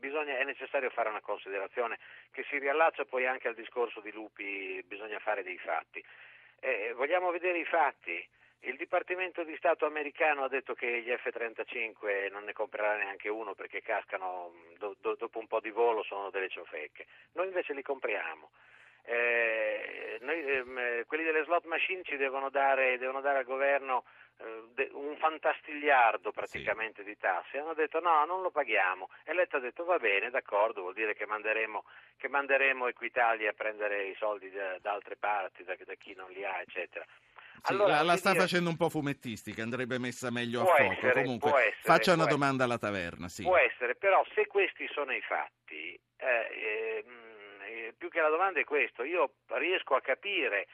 bisogna, 0.00 0.38
è 0.38 0.44
necessario 0.44 0.88
fare 0.88 1.10
una 1.10 1.20
considerazione 1.20 1.98
che 2.30 2.44
si 2.48 2.58
riallaccia 2.58 3.04
poi 3.04 3.26
anche 3.26 3.48
al 3.48 3.54
discorso 3.54 4.00
di 4.00 4.10
Lupi, 4.10 4.82
bisogna 4.86 5.18
fare 5.18 5.42
dei 5.42 5.58
fatti. 5.58 6.02
Eh, 6.60 6.94
vogliamo 6.96 7.30
vedere 7.30 7.58
i 7.58 7.64
fatti? 7.66 8.26
Il 8.64 8.76
Dipartimento 8.76 9.42
di 9.42 9.56
Stato 9.56 9.86
americano 9.86 10.44
ha 10.44 10.48
detto 10.48 10.74
che 10.74 11.02
gli 11.02 11.10
F-35 11.10 12.30
non 12.30 12.44
ne 12.44 12.52
comprerà 12.52 12.94
neanche 12.94 13.28
uno 13.28 13.54
perché 13.54 13.82
cascano 13.82 14.52
do, 14.78 14.94
do, 15.00 15.16
dopo 15.16 15.40
un 15.40 15.48
po' 15.48 15.58
di 15.58 15.70
volo, 15.70 16.04
sono 16.04 16.30
delle 16.30 16.48
ciofecche. 16.48 17.06
Noi 17.32 17.46
invece 17.46 17.72
li 17.74 17.82
compriamo. 17.82 18.50
Eh, 19.04 20.18
noi, 20.20 20.40
ehm, 20.48 21.04
quelli 21.06 21.24
delle 21.24 21.42
slot 21.42 21.64
machine 21.64 22.04
ci 22.04 22.16
devono 22.16 22.50
dare, 22.50 22.98
devono 22.98 23.20
dare 23.20 23.38
al 23.38 23.44
governo 23.44 24.04
eh, 24.38 24.90
un 24.92 25.16
fantastigliardo 25.16 26.30
praticamente 26.30 27.02
sì. 27.02 27.08
di 27.08 27.18
tasse. 27.18 27.58
Hanno 27.58 27.74
detto 27.74 27.98
no, 27.98 28.24
non 28.26 28.42
lo 28.42 28.50
paghiamo. 28.50 29.10
E 29.24 29.34
Letta 29.34 29.56
ha 29.56 29.60
detto 29.60 29.82
va 29.84 29.98
bene, 29.98 30.30
d'accordo, 30.30 30.82
vuol 30.82 30.94
dire 30.94 31.14
che 31.14 31.26
manderemo, 31.26 31.82
che 32.16 32.28
manderemo 32.28 32.86
Equitalia 32.86 33.50
a 33.50 33.54
prendere 33.54 34.04
i 34.04 34.14
soldi 34.14 34.50
da, 34.52 34.78
da 34.78 34.92
altre 34.92 35.16
parti, 35.16 35.64
da, 35.64 35.74
da 35.84 35.94
chi 35.94 36.14
non 36.14 36.30
li 36.30 36.44
ha, 36.44 36.60
eccetera. 36.60 37.04
Allora, 37.62 37.96
la, 37.96 38.02
la 38.02 38.16
sta 38.16 38.30
dire... 38.30 38.42
facendo 38.42 38.70
un 38.70 38.76
po' 38.76 38.88
fumettistica, 38.88 39.62
andrebbe 39.62 39.98
messa 39.98 40.30
meglio 40.30 40.62
può 40.62 40.72
a 40.72 40.76
fuoco. 40.76 40.92
Essere, 40.92 41.22
Comunque, 41.22 41.50
essere, 41.50 41.76
faccia 41.80 42.12
una 42.14 42.26
domanda 42.26 42.64
alla 42.64 42.78
taverna. 42.78 43.28
Sì. 43.28 43.42
Può 43.42 43.56
essere, 43.56 43.94
però 43.94 44.24
se 44.34 44.46
questi 44.46 44.88
sono 44.92 45.12
i 45.12 45.20
fatti, 45.20 45.98
eh, 46.16 47.04
eh, 47.66 47.94
più 47.96 48.08
che 48.08 48.20
la 48.20 48.28
domanda 48.28 48.58
è 48.58 48.64
questo, 48.64 49.04
io 49.04 49.34
riesco 49.58 49.94
a 49.94 50.00
capire 50.00 50.66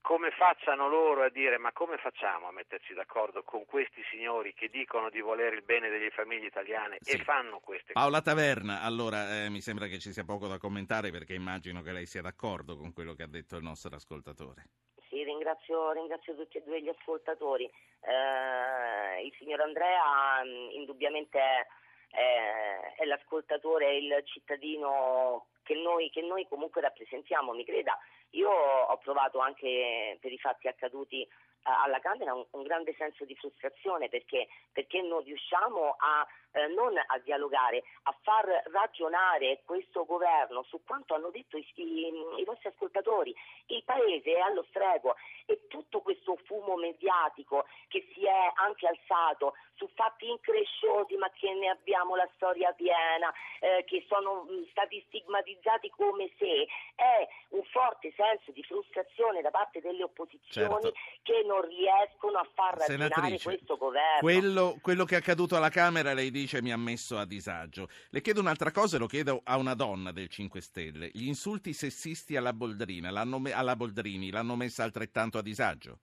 come 0.00 0.30
facciano 0.30 0.88
loro 0.88 1.24
a 1.24 1.30
dire 1.30 1.58
ma 1.58 1.72
come 1.72 1.96
facciamo 1.98 2.46
a 2.46 2.52
metterci 2.52 2.94
d'accordo 2.94 3.42
con 3.42 3.64
questi 3.66 4.02
signori 4.08 4.54
che 4.54 4.68
dicono 4.68 5.10
di 5.10 5.20
volere 5.20 5.56
il 5.56 5.64
bene 5.64 5.88
delle 5.88 6.10
famiglie 6.10 6.46
italiane 6.46 6.98
sì. 7.00 7.16
e 7.16 7.24
fanno 7.24 7.58
queste 7.58 7.92
cose? 7.92 7.94
Paola 7.94 8.22
Taverna, 8.22 8.82
allora 8.82 9.44
eh, 9.44 9.50
mi 9.50 9.60
sembra 9.60 9.88
che 9.88 9.98
ci 9.98 10.12
sia 10.12 10.22
poco 10.22 10.46
da 10.46 10.58
commentare 10.58 11.10
perché 11.10 11.34
immagino 11.34 11.82
che 11.82 11.90
lei 11.90 12.06
sia 12.06 12.22
d'accordo 12.22 12.76
con 12.76 12.92
quello 12.92 13.14
che 13.14 13.24
ha 13.24 13.28
detto 13.28 13.56
il 13.56 13.64
nostro 13.64 13.96
ascoltatore 13.96 14.68
ringrazio, 15.10 15.92
ringrazio, 15.92 16.34
tutti 16.34 16.58
e 16.58 16.62
due 16.62 16.80
gli 16.80 16.88
ascoltatori. 16.88 17.64
Eh, 17.64 19.24
il 19.24 19.34
signor 19.38 19.60
Andrea 19.60 20.42
mm, 20.44 20.70
indubbiamente 20.70 21.38
è, 21.38 21.66
è, 22.10 22.94
è 22.96 23.04
l'ascoltatore, 23.04 23.96
il 23.96 24.22
cittadino 24.24 25.46
che 25.62 25.74
noi, 25.74 26.10
che 26.10 26.22
noi, 26.22 26.46
comunque 26.48 26.80
rappresentiamo, 26.80 27.52
mi 27.52 27.64
creda. 27.64 27.98
Io 28.30 28.50
ho 28.50 28.96
provato 28.98 29.38
anche 29.38 30.18
per 30.20 30.32
i 30.32 30.38
fatti 30.38 30.68
accaduti 30.68 31.26
alla 31.66 31.98
Camera 31.98 32.34
un, 32.34 32.44
un, 32.50 32.62
grande 32.62 32.94
senso 32.96 33.24
di 33.24 33.34
frustrazione 33.34 34.08
perché, 34.08 34.48
perché 34.72 35.02
non 35.02 35.22
riusciamo 35.22 35.96
a 35.98 36.26
eh, 36.56 36.68
non 36.68 36.96
a 36.96 37.18
dialogare, 37.18 37.84
a 38.04 38.16
far 38.22 38.46
ragionare 38.72 39.60
questo 39.64 40.06
governo 40.06 40.62
su 40.62 40.80
quanto 40.84 41.14
hanno 41.14 41.28
detto 41.28 41.58
i, 41.58 41.66
i, 41.74 42.12
i 42.38 42.44
vostri 42.44 42.68
ascoltatori. 42.68 43.34
Il 43.66 43.82
Paese 43.84 44.32
è 44.32 44.40
allo 44.40 44.64
strego 44.70 45.16
e 45.44 45.66
tutto 45.68 46.00
questo 46.00 46.36
fumo 46.44 46.76
mediatico 46.76 47.66
che 47.88 48.08
si 48.12 48.24
è 48.24 48.52
anche 48.54 48.86
alzato 48.86 49.54
su 49.74 49.88
fatti 49.94 50.28
incresciosi 50.28 51.16
ma 51.16 51.30
che 51.30 51.52
ne 51.52 51.68
abbiamo 51.68 52.16
la 52.16 52.28
storia 52.34 52.72
piena, 52.72 53.32
eh, 53.60 53.84
che 53.84 54.04
sono 54.08 54.44
mh, 54.44 54.52
mm, 54.52 54.64
stati 54.70 55.04
stigmatizzati 55.08 55.90
come 55.90 56.30
se 56.38 56.66
è 56.94 57.28
un 57.50 57.62
forte 57.64 58.12
senso 58.16 58.50
di 58.52 58.62
frustrazione 58.62 59.42
da 59.42 59.50
parte 59.50 59.80
delle 59.80 60.02
opposizioni 60.02 60.68
certo. 60.68 60.92
che 61.22 61.42
non 61.44 61.55
riescono 61.60 62.38
a 62.38 62.48
far 62.54 62.76
ragionare 62.76 63.38
questo 63.40 63.76
governo. 63.76 64.20
Quello, 64.20 64.78
quello 64.80 65.04
che 65.04 65.14
è 65.14 65.18
accaduto 65.18 65.56
alla 65.56 65.68
Camera 65.68 66.12
lei 66.12 66.30
dice 66.30 66.62
mi 66.62 66.72
ha 66.72 66.76
messo 66.76 67.18
a 67.18 67.24
disagio. 67.24 67.88
Le 68.10 68.20
chiedo 68.20 68.40
un'altra 68.40 68.70
cosa 68.70 68.96
e 68.96 68.98
lo 68.98 69.06
chiedo 69.06 69.40
a 69.44 69.56
una 69.56 69.74
donna 69.74 70.12
del 70.12 70.28
5 70.28 70.60
Stelle. 70.60 71.10
Gli 71.12 71.26
insulti 71.26 71.72
sessisti 71.72 72.36
alla 72.36 72.52
Boldrini 72.52 73.10
l'hanno, 73.10 73.40
alla 73.52 73.76
Boldrini 73.76 74.30
l'hanno 74.30 74.56
messa 74.56 74.84
altrettanto 74.84 75.38
a 75.38 75.42
disagio? 75.42 76.00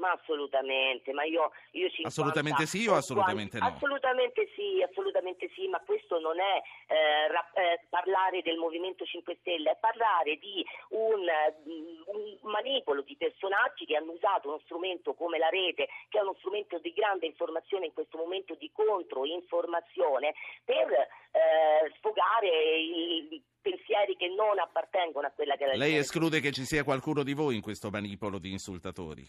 Ma 0.00 0.12
assolutamente, 0.12 1.12
ma 1.12 1.24
io, 1.24 1.52
io 1.72 1.88
50, 1.90 2.08
Assolutamente 2.08 2.64
sì 2.64 2.88
o 2.88 2.94
assolutamente 2.94 3.58
no? 3.58 3.66
Assolutamente 3.66 4.48
sì, 4.56 4.82
assolutamente 4.82 5.50
sì, 5.54 5.68
ma 5.68 5.78
questo 5.80 6.18
non 6.18 6.40
è 6.40 6.62
eh, 6.88 7.28
ra- 7.28 7.52
eh, 7.52 7.84
parlare 7.90 8.40
del 8.40 8.56
Movimento 8.56 9.04
5 9.04 9.36
Stelle, 9.40 9.72
è 9.72 9.76
parlare 9.78 10.38
di 10.38 10.64
un, 10.96 11.20
un, 11.20 12.50
manipolo 12.50 13.02
di 13.02 13.14
personaggi 13.16 13.84
che 13.84 13.96
hanno 13.96 14.12
usato 14.12 14.48
uno 14.48 14.60
strumento 14.64 15.12
come 15.12 15.36
la 15.36 15.50
rete, 15.50 15.88
che 16.08 16.18
è 16.18 16.22
uno 16.22 16.34
strumento 16.38 16.78
di 16.78 16.94
grande 16.94 17.26
informazione 17.26 17.84
in 17.84 17.92
questo 17.92 18.16
momento 18.16 18.54
di 18.54 18.70
controinformazione, 18.72 20.32
per 20.64 20.90
eh, 20.92 21.92
sfogare 21.98 22.48
i 22.48 23.42
pensieri 23.60 24.16
che 24.16 24.28
non 24.28 24.58
appartengono 24.58 25.26
a 25.26 25.30
quella 25.30 25.56
che 25.56 25.64
è 25.64 25.66
la 25.68 25.76
Lei 25.76 25.96
esclude 25.96 26.40
che 26.40 26.52
ci 26.52 26.64
sia 26.64 26.84
qualcuno 26.84 27.22
di 27.22 27.34
voi 27.34 27.56
in 27.56 27.60
questo 27.60 27.90
manipolo 27.90 28.38
di 28.38 28.50
insultatori? 28.50 29.28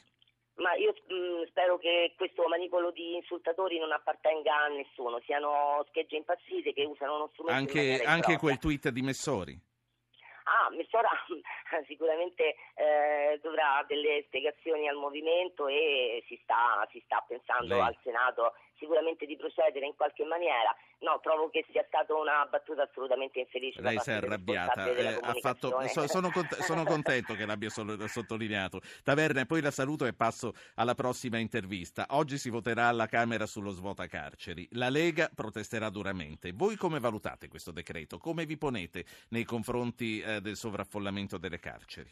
Ma 0.61 0.75
io 0.75 0.93
mh, 0.93 1.13
mm, 1.13 1.43
spero 1.47 1.77
che 1.77 2.13
questo 2.15 2.47
manipolo 2.47 2.91
di 2.91 3.15
insultatori 3.15 3.79
non 3.79 3.91
appartenga 3.91 4.63
a 4.63 4.67
nessuno, 4.67 5.19
siano 5.25 5.83
schegge 5.89 6.17
impazzite 6.17 6.71
che 6.73 6.85
usano 6.85 7.15
uno 7.15 7.29
strumento 7.33 7.59
Anche, 7.59 8.03
anche 8.03 8.37
quel 8.37 8.59
tweet 8.59 8.89
di 8.89 9.01
Messori? 9.01 9.59
Ah, 10.43 10.69
Messora 10.69 11.09
sicuramente 11.87 12.55
eh, 12.75 13.39
dovrà 13.41 13.83
delle 13.87 14.23
spiegazioni 14.27 14.87
al 14.87 14.97
movimento 14.97 15.67
e 15.67 16.23
si 16.27 16.39
sta, 16.43 16.87
si 16.91 17.01
sta 17.05 17.23
pensando 17.27 17.75
Lei. 17.75 17.85
al 17.85 17.97
Senato 18.03 18.53
sicuramente 18.81 19.27
di 19.27 19.37
procedere 19.37 19.85
in 19.85 19.95
qualche 19.95 20.25
maniera. 20.25 20.75
No, 20.99 21.19
trovo 21.21 21.49
che 21.49 21.65
sia 21.71 21.85
stata 21.87 22.13
una 22.15 22.45
battuta 22.49 22.83
assolutamente 22.83 23.39
infelice. 23.39 23.81
Lei 23.81 23.99
si 23.99 24.09
è 24.09 24.13
arrabbiata. 24.13 24.85
Eh, 24.85 25.19
fatto, 25.39 25.79
so, 25.87 26.07
sono, 26.07 26.31
cont- 26.31 26.59
sono, 26.61 26.83
contento 26.83 27.35
che 27.35 27.45
l'abbia 27.45 27.69
sottolineato. 27.69 28.81
Taverna, 29.03 29.45
poi 29.45 29.61
la 29.61 29.71
saluto 29.71 30.05
e 30.05 30.13
passo 30.13 30.53
alla 30.75 30.95
prossima 30.95 31.37
intervista. 31.37 32.07
Oggi 32.09 32.37
si 32.37 32.49
voterà 32.49 32.87
alla 32.87 33.05
Camera 33.05 33.45
sullo 33.45 33.71
svuota 33.71 34.07
carceri. 34.07 34.67
La 34.71 34.89
Lega 34.89 35.29
protesterà 35.33 35.89
duramente. 35.89 36.51
Voi 36.53 36.75
come 36.75 36.99
valutate 36.99 37.47
questo 37.47 37.71
decreto? 37.71 38.17
Come 38.17 38.45
vi 38.45 38.57
ponete 38.57 39.05
nei 39.29 39.43
confronti 39.43 40.21
eh, 40.21 40.41
del 40.41 40.55
sovraffollamento 40.55 41.37
delle 41.37 41.59
carceri? 41.59 42.09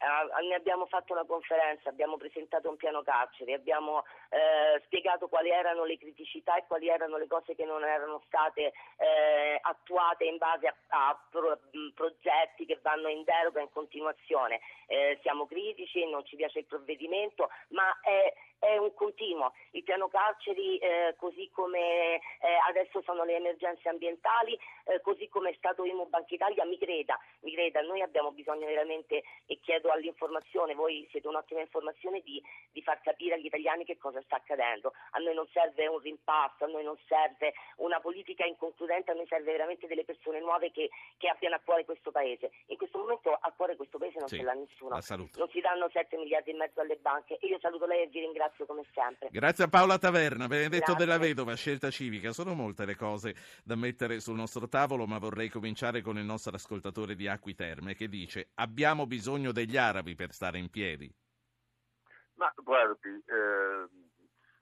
Eh, 0.00 0.46
ne 0.46 0.54
abbiamo 0.54 0.86
fatto 0.86 1.12
una 1.12 1.24
conferenza, 1.24 1.90
abbiamo 1.90 2.16
presentato 2.16 2.70
un 2.70 2.76
piano 2.76 3.02
carceri, 3.02 3.52
abbiamo 3.52 4.04
eh, 4.30 4.80
spiegato 4.86 5.28
quali 5.28 5.50
erano 5.50 5.84
le 5.84 5.98
criticità 5.98 6.56
e 6.56 6.64
quali 6.66 6.88
erano 6.88 7.18
le 7.18 7.26
cose 7.26 7.54
che 7.54 7.66
non 7.66 7.84
erano 7.84 8.22
state 8.26 8.72
eh, 8.96 9.58
attuate 9.60 10.24
in 10.24 10.38
base 10.38 10.68
a, 10.68 10.74
a 10.88 11.20
pro, 11.30 11.58
progetti 11.94 12.64
che 12.64 12.78
vanno 12.82 13.08
in 13.08 13.24
deroga 13.24 13.60
in 13.60 13.70
continuazione. 13.70 14.60
Eh, 14.86 15.18
siamo 15.22 15.46
critici, 15.46 16.08
non 16.08 16.24
ci 16.24 16.36
piace 16.36 16.60
il 16.60 16.66
provvedimento, 16.66 17.50
ma 17.68 18.00
è 18.00 18.32
è 18.60 18.76
un 18.76 18.92
continuo. 18.94 19.52
Il 19.72 19.82
piano 19.82 20.08
carceri, 20.08 20.76
eh, 20.78 21.14
così 21.16 21.50
come 21.50 22.16
eh, 22.16 22.20
adesso 22.68 23.02
sono 23.02 23.24
le 23.24 23.36
emergenze 23.36 23.88
ambientali, 23.88 24.56
eh, 24.84 25.00
così 25.00 25.28
come 25.28 25.50
è 25.50 25.54
stato 25.56 25.84
IMU 25.84 26.08
Banca 26.08 26.34
Italia, 26.34 26.64
mi 26.66 26.78
creda, 26.78 27.18
mi 27.40 27.52
creda, 27.52 27.80
noi 27.80 28.02
abbiamo 28.02 28.30
bisogno 28.32 28.66
veramente, 28.66 29.24
e 29.46 29.58
chiedo 29.60 29.90
all'informazione, 29.90 30.74
voi 30.74 31.08
siete 31.10 31.26
un'ottima 31.26 31.60
informazione, 31.60 32.20
di, 32.20 32.40
di, 32.70 32.82
far 32.82 33.00
capire 33.00 33.34
agli 33.34 33.46
italiani 33.46 33.84
che 33.84 33.96
cosa 33.96 34.20
sta 34.22 34.36
accadendo. 34.36 34.92
A 35.12 35.18
noi 35.18 35.34
non 35.34 35.48
serve 35.52 35.86
un 35.86 35.98
rimpasto, 35.98 36.64
a 36.64 36.68
noi 36.68 36.84
non 36.84 36.98
serve 37.06 37.54
una 37.76 37.98
politica 38.00 38.44
inconcludente, 38.44 39.10
a 39.10 39.14
noi 39.14 39.26
serve 39.26 39.52
veramente 39.52 39.86
delle 39.86 40.04
persone 40.04 40.38
nuove 40.38 40.70
che, 40.70 40.90
che 41.16 41.28
abbiano 41.28 41.56
a 41.56 41.60
cuore 41.64 41.84
questo 41.86 42.10
Paese. 42.10 42.50
In 42.66 42.76
questo 42.76 42.98
momento 42.98 43.32
a 43.32 43.52
cuore 43.56 43.76
questo 43.76 43.96
Paese 43.96 44.18
non 44.18 44.28
sì, 44.28 44.36
ce 44.36 44.42
l'ha 44.42 44.52
nessuno. 44.52 44.94
Non 45.36 45.48
si 45.48 45.60
danno 45.60 45.88
7 45.88 46.16
miliardi 46.18 46.50
e 46.50 46.54
mezzo 46.54 46.80
alle 46.80 46.96
banche 46.96 47.38
e 47.38 47.46
io 47.46 47.58
saluto 47.60 47.86
lei 47.86 48.02
e 48.02 48.06
vi 48.08 48.20
ringrazio 48.20 48.49
ringrazio 48.50 48.66
come 48.66 48.82
sempre. 48.92 49.28
Grazie 49.30 49.64
a 49.64 49.68
Paola 49.68 49.98
Taverna, 49.98 50.46
Benedetto 50.46 50.92
Grazie. 50.92 51.04
della 51.04 51.18
Vedova, 51.18 51.54
scelta 51.54 51.90
civica. 51.90 52.32
Sono 52.32 52.54
molte 52.54 52.84
le 52.84 52.96
cose 52.96 53.34
da 53.64 53.76
mettere 53.76 54.20
sul 54.20 54.36
nostro 54.36 54.68
tavolo, 54.68 55.06
ma 55.06 55.18
vorrei 55.18 55.48
cominciare 55.48 56.02
con 56.02 56.18
il 56.18 56.24
nostro 56.24 56.54
ascoltatore 56.54 57.14
di 57.14 57.28
Acqui 57.28 57.54
Terme 57.54 57.94
che 57.94 58.08
dice 58.08 58.50
abbiamo 58.54 59.06
bisogno 59.06 59.52
degli 59.52 59.76
arabi 59.76 60.14
per 60.14 60.32
stare 60.32 60.58
in 60.58 60.70
piedi. 60.70 61.12
Ma 62.34 62.52
guardi, 62.56 63.08
eh, 63.08 63.86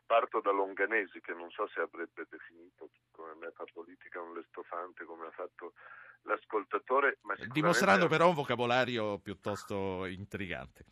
parto 0.04 0.40
da 0.40 0.50
Longanesi 0.50 1.20
che 1.20 1.32
non 1.32 1.50
so 1.50 1.68
se 1.68 1.80
avrebbe 1.80 2.26
definito 2.28 2.90
come 3.12 3.34
me 3.34 3.52
fa 3.52 3.64
politica 3.72 4.20
un 4.20 4.34
lestofante 4.34 5.04
come 5.04 5.26
ha 5.26 5.30
fatto 5.30 5.74
l'ascoltatore, 6.22 7.18
ma 7.22 7.34
sicuramente- 7.34 7.52
Dimostrando 7.52 8.08
però 8.08 8.28
un 8.28 8.34
vocabolario 8.34 9.18
piuttosto 9.18 10.04
intrigante. 10.06 10.84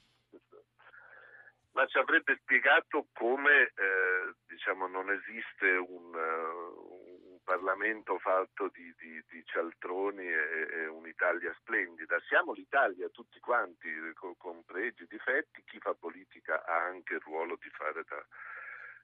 Ma 1.77 1.85
ci 1.87 1.99
avrebbe 1.99 2.39
spiegato 2.41 3.09
come 3.13 3.71
eh, 3.77 4.33
diciamo, 4.49 4.87
non 4.87 5.11
esiste 5.11 5.69
un, 5.77 6.15
eh, 6.15 7.33
un 7.33 7.39
Parlamento 7.45 8.19
fatto 8.19 8.71
di, 8.73 8.95
di- 8.97 9.23
di 9.29 9.45
cialtroni 9.45 10.25
e, 10.27 10.69
e 10.73 10.87
un'Italia 10.87 11.55
splendida. 11.61 12.19
Siamo 12.29 12.55
l'Italia 12.55 13.11
tutti 13.11 13.39
quanti, 13.41 13.91
co- 14.15 14.35
con 14.39 14.65
pregi 14.65 15.03
e 15.03 15.07
difetti, 15.07 15.63
chi 15.67 15.79
fa 15.79 15.93
politica 15.93 16.65
ha 16.65 16.83
anche 16.85 17.15
il 17.15 17.21
ruolo 17.21 17.59
di 17.61 17.69
fare 17.69 18.03
da 18.09 18.25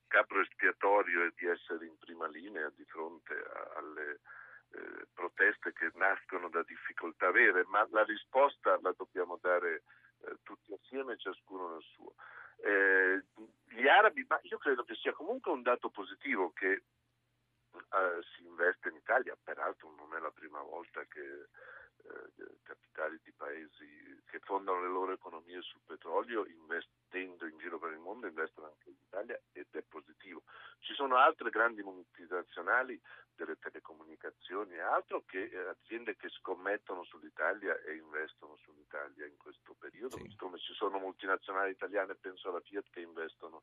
capro 0.09 0.41
espiatorio 0.41 1.25
e 1.25 1.33
di 1.37 1.47
essere 1.47 1.85
in 1.85 1.99
prima 1.99 2.27
linea 2.27 2.71
di 2.75 2.85
fronte 2.87 3.35
a- 3.35 3.73
alle 3.77 4.21
eh, 4.75 5.07
proteste 5.13 5.75
che 5.75 5.91
nascono 5.97 6.49
da 6.49 6.63
difficoltà 6.63 7.31
vere, 7.31 7.65
ma 7.67 7.87
la 7.91 8.03
risposta 8.05 8.79
la 8.81 8.95
dobbiamo 8.97 9.39
dare 9.43 9.83
eh, 10.25 10.37
tutti 10.43 10.73
assieme, 10.73 11.19
ciascuno 11.19 11.73
nel 11.75 11.83
suo. 11.83 12.15
Eh, 12.65 13.23
gli 13.75 13.89
arabi, 13.89 14.25
ma 14.29 14.39
io 14.43 14.59
credo 14.59 14.85
che 14.85 14.95
sia 14.95 15.13
comunque 15.13 15.51
un 15.51 15.63
dato 15.63 15.89
positivo 15.91 16.53
che 16.53 16.71
eh, 16.73 18.23
si 18.37 18.45
investe 18.45 18.89
in 18.91 18.97
Italia, 18.97 19.37
peraltro 19.43 19.93
non 19.97 20.15
è 20.15 20.21
la 20.21 20.31
prima 20.31 20.61
volta 20.61 21.03
che 21.07 21.49
eh, 22.05 22.45
capitali 22.63 23.19
di 23.23 23.33
paesi 23.33 24.21
che 24.27 24.39
fondano 24.41 24.81
le 24.83 24.89
loro 24.89 25.13
economie 25.13 25.61
sul 25.63 25.81
petrolio 25.85 26.47
investendo 26.47 27.47
in 27.47 27.59
giro 27.59 27.79
per 27.79 27.93
il 27.93 27.99
mondo 27.99 28.27
investono 28.27 28.69
anche 28.69 28.89
in 28.91 28.97
Italia 29.07 29.41
ed 29.53 29.67
è 29.71 29.83
positivo. 29.83 30.43
Ci 30.81 30.95
sono 30.95 31.17
altre 31.17 31.51
grandi 31.51 31.83
multinazionali 31.83 33.01
delle 33.35 33.59
telecomunicazioni 33.59 34.75
e 34.75 34.81
altro 34.81 35.25
che 35.25 35.45
eh, 35.45 35.57
aziende 35.69 36.17
che 36.17 36.29
scommettono 36.29 37.03
sull'Italia 37.05 37.79
e 37.83 37.95
investono 37.95 38.57
sull'Italia 38.63 39.27
in 39.27 39.37
questo 39.37 39.75
periodo, 39.79 40.17
Sì. 40.19 40.37
come 40.37 40.59
ci 40.59 40.73
sono 40.75 40.99
multinazionali 41.23 41.71
italiane, 41.71 42.15
penso 42.17 42.49
alla 42.49 42.61
Fiat, 42.61 42.87
che 42.91 43.01
investono 43.01 43.63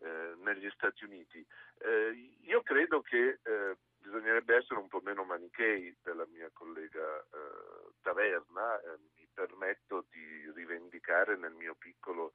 eh, 0.00 0.34
negli 0.42 0.68
Stati 0.70 1.04
Uniti. 1.04 1.44
Eh, 1.78 2.38
io 2.42 2.62
credo 2.62 3.00
che 3.00 3.38
eh, 3.42 3.76
bisognerebbe 3.98 4.56
essere 4.56 4.80
un 4.80 4.88
po' 4.88 5.00
meno 5.02 5.24
manichei 5.24 5.96
della 6.02 6.26
mia 6.26 6.50
collega 6.52 7.20
eh, 7.20 7.92
Taverna, 8.02 8.80
eh, 8.80 8.98
mi 9.16 9.28
permetto 9.32 10.06
di 10.10 10.50
rivendicare 10.54 11.36
nel 11.36 11.52
mio 11.52 11.74
piccolo 11.74 12.32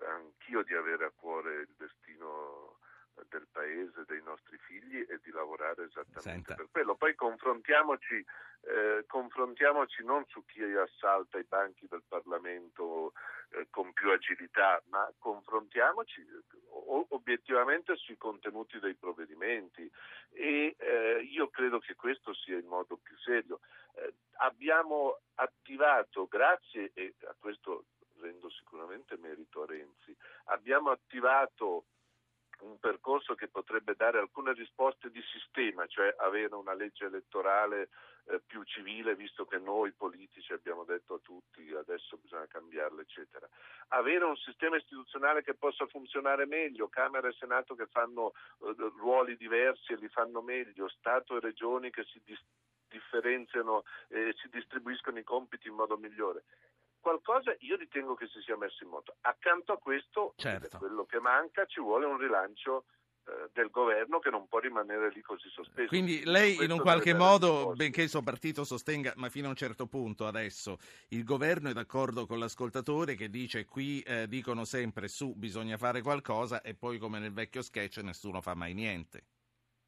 eh, 0.00 0.06
anch'io 0.06 0.62
di 0.62 0.74
avere 0.74 1.04
a 1.06 1.12
cuore 1.14 1.60
il 1.60 1.74
destino 1.76 2.78
del 3.28 3.46
paese, 3.52 4.04
dei 4.06 4.22
nostri 4.22 4.56
figli 4.56 5.04
e 5.06 5.20
di 5.22 5.30
lavorare 5.32 5.84
esattamente 5.84 6.20
Senta. 6.22 6.54
per 6.54 6.68
quello. 6.70 6.94
Poi 6.94 7.14
confrontiamoci, 7.14 8.24
confrontiamoci 9.06 10.02
non 10.02 10.24
su 10.28 10.42
chi 10.46 10.62
assalta 10.62 11.38
i 11.38 11.44
banchi 11.44 11.86
del 11.88 12.02
Parlamento 12.08 13.12
eh, 13.54 13.66
con 13.70 13.92
più 13.92 14.10
agilità, 14.10 14.82
ma 14.88 15.10
confrontiamoci 15.18 16.20
eh, 16.20 16.42
o- 16.70 17.06
obiettivamente 17.72 17.96
sui 17.96 18.16
contenuti 18.16 18.78
dei 18.78 18.94
provvedimenti 18.94 19.90
e 20.30 20.76
eh, 20.78 21.28
io 21.30 21.48
credo 21.48 21.78
che 21.78 21.94
questo 21.94 22.34
sia 22.34 22.56
il 22.56 22.64
modo 22.64 22.96
più 22.96 23.16
serio. 23.18 23.60
Eh, 23.94 24.14
abbiamo 24.38 25.20
attivato, 25.36 26.26
grazie 26.26 26.90
e 26.94 27.14
a 27.26 27.34
questo 27.38 27.84
rendo 28.20 28.50
sicuramente 28.50 29.16
merito 29.16 29.62
a 29.62 29.66
Renzi, 29.66 30.14
abbiamo 30.44 30.90
attivato 30.90 31.84
un 32.60 32.78
percorso 32.78 33.34
che 33.34 33.48
potrebbe 33.48 33.94
dare 33.96 34.18
alcune 34.18 34.52
risposte 34.52 35.10
di 35.10 35.20
sistema, 35.32 35.86
cioè 35.86 36.14
avere 36.18 36.54
una 36.54 36.74
legge 36.74 37.06
elettorale 37.06 37.88
eh, 38.26 38.40
più 38.46 38.62
civile, 38.62 39.16
visto 39.16 39.44
che 39.46 39.58
noi 39.58 39.90
politici 39.90 40.52
abbiamo 40.52 40.84
detto 40.84 41.14
a 41.14 41.20
tutti 41.20 41.72
adesso 41.74 42.18
bisogna 42.18 42.46
cambiarla, 42.46 43.00
eccetera. 43.00 43.48
Avere 43.88 44.24
un 44.24 44.36
sistema 44.36 44.76
istituzionale 45.22 45.42
che 45.42 45.54
possa 45.54 45.86
funzionare 45.86 46.46
meglio, 46.46 46.88
Camera 46.88 47.28
e 47.28 47.32
Senato 47.32 47.74
che 47.74 47.86
fanno 47.86 48.32
eh, 48.62 48.74
ruoli 48.98 49.36
diversi 49.36 49.92
e 49.92 49.96
li 49.96 50.08
fanno 50.08 50.42
meglio, 50.42 50.88
Stato 50.88 51.36
e 51.36 51.40
Regioni 51.40 51.90
che 51.90 52.04
si 52.04 52.20
dis- 52.24 52.44
differenziano 52.88 53.84
e 54.08 54.34
si 54.36 54.48
distribuiscono 54.50 55.18
i 55.18 55.24
compiti 55.24 55.68
in 55.68 55.74
modo 55.74 55.96
migliore 55.96 56.44
qualcosa 57.00 57.52
io 57.58 57.74
ritengo 57.74 58.14
che 58.14 58.28
si 58.28 58.40
sia 58.42 58.56
messo 58.56 58.84
in 58.84 58.90
moto. 58.90 59.16
Accanto 59.22 59.72
a 59.72 59.78
questo, 59.78 60.34
Certo. 60.36 60.78
quello 60.78 61.04
che 61.04 61.18
manca, 61.18 61.66
ci 61.66 61.80
vuole 61.80 62.06
un 62.06 62.16
rilancio 62.16 62.84
del 63.52 63.70
governo 63.70 64.18
che 64.18 64.30
non 64.30 64.48
può 64.48 64.58
rimanere 64.58 65.10
lì 65.10 65.20
così 65.20 65.48
sospeso. 65.50 65.88
Quindi 65.88 66.22
lei 66.24 66.52
in 66.52 66.56
Questo 66.56 66.74
un 66.74 66.80
qualche 66.80 67.14
modo, 67.14 67.72
benché 67.74 68.02
il 68.02 68.08
suo 68.08 68.22
partito 68.22 68.64
sostenga, 68.64 69.12
ma 69.16 69.28
fino 69.28 69.46
a 69.46 69.50
un 69.50 69.56
certo 69.56 69.86
punto 69.86 70.26
adesso, 70.26 70.78
il 71.08 71.24
governo 71.24 71.70
è 71.70 71.72
d'accordo 71.72 72.26
con 72.26 72.38
l'ascoltatore 72.38 73.14
che 73.14 73.28
dice 73.30 73.64
qui 73.64 74.00
eh, 74.00 74.26
dicono 74.28 74.64
sempre 74.64 75.08
su 75.08 75.34
bisogna 75.34 75.76
fare 75.76 76.02
qualcosa 76.02 76.62
e 76.62 76.74
poi 76.74 76.98
come 76.98 77.18
nel 77.18 77.32
vecchio 77.32 77.62
sketch 77.62 77.98
nessuno 77.98 78.40
fa 78.40 78.54
mai 78.54 78.74
niente. 78.74 79.24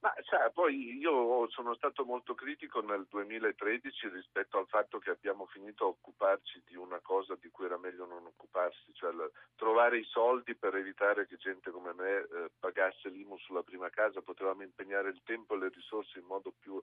Ma 0.05 0.13
sa, 0.29 0.51
poi 0.51 0.99
io 0.99 1.49
sono 1.49 1.75
stato 1.77 2.05
molto 2.05 2.35
critico 2.35 2.83
nel 2.83 3.07
2013 3.09 4.11
rispetto 4.11 4.59
al 4.59 4.67
fatto 4.69 4.99
che 4.99 5.09
abbiamo 5.09 5.47
finito 5.47 5.85
a 5.85 5.89
occuparci 5.89 6.63
di 6.67 6.77
una 6.77 7.01
cosa 7.01 7.35
di 7.41 7.49
cui 7.49 7.65
era 7.65 7.79
meglio 7.79 8.05
non 8.05 8.27
occuparsi, 8.27 8.93
cioè 8.93 9.15
trovare 9.57 9.97
i 9.97 10.05
soldi 10.05 10.55
per 10.57 10.75
evitare 10.75 11.27
che 11.27 11.39
gente 11.39 11.71
come 11.71 11.95
me 11.95 12.19
eh, 12.19 12.51
pagasse 12.59 13.09
l'IMU 13.09 13.39
sulla 13.39 13.63
prima 13.63 13.89
casa, 13.89 14.21
potevamo 14.21 14.63
impegnare 14.63 15.09
il 15.09 15.23
tempo 15.25 15.55
e 15.55 15.59
le 15.59 15.71
risorse 15.71 16.19
in 16.19 16.27
modo 16.27 16.53
più 16.61 16.79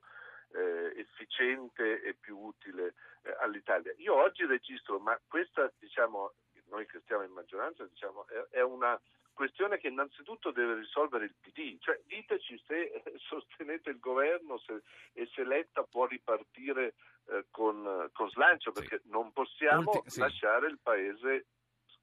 eh, 0.54 0.92
efficiente 0.96 2.02
e 2.02 2.16
più 2.16 2.40
utile 2.40 2.96
eh, 3.22 3.36
all'Italia. 3.42 3.94
Io 3.98 4.16
oggi 4.16 4.48
registro, 4.48 4.98
ma 4.98 5.16
questa 5.28 5.72
diciamo, 5.78 6.34
noi 6.70 6.88
che 6.88 7.00
stiamo 7.02 7.22
in 7.22 7.34
maggioranza, 7.34 7.86
diciamo, 7.86 8.26
è, 8.26 8.58
è 8.58 8.62
una 8.62 9.00
questione 9.42 9.80
che 9.80 9.88
innanzitutto 9.88 10.52
deve 10.52 10.76
risolvere 10.76 11.26
il 11.26 11.34
PD, 11.42 11.80
cioè 11.80 12.00
diteci 12.06 12.62
se 12.68 13.02
sostenete 13.28 13.90
il 13.90 14.00
governo 14.00 14.60
se, 14.60 14.84
e 15.14 15.28
se 15.34 15.44
Letta 15.44 15.82
può 15.82 16.06
ripartire 16.06 16.94
eh, 17.26 17.46
con, 17.50 18.08
con 18.14 18.30
slancio, 18.30 18.72
Sì. 18.74 18.80
perché 18.82 19.02
non 19.10 19.32
possiamo 19.32 19.90
Ulti- 19.90 20.12
sì. 20.12 20.20
lasciare 20.20 20.68
il 20.68 20.78
paese 20.80 21.48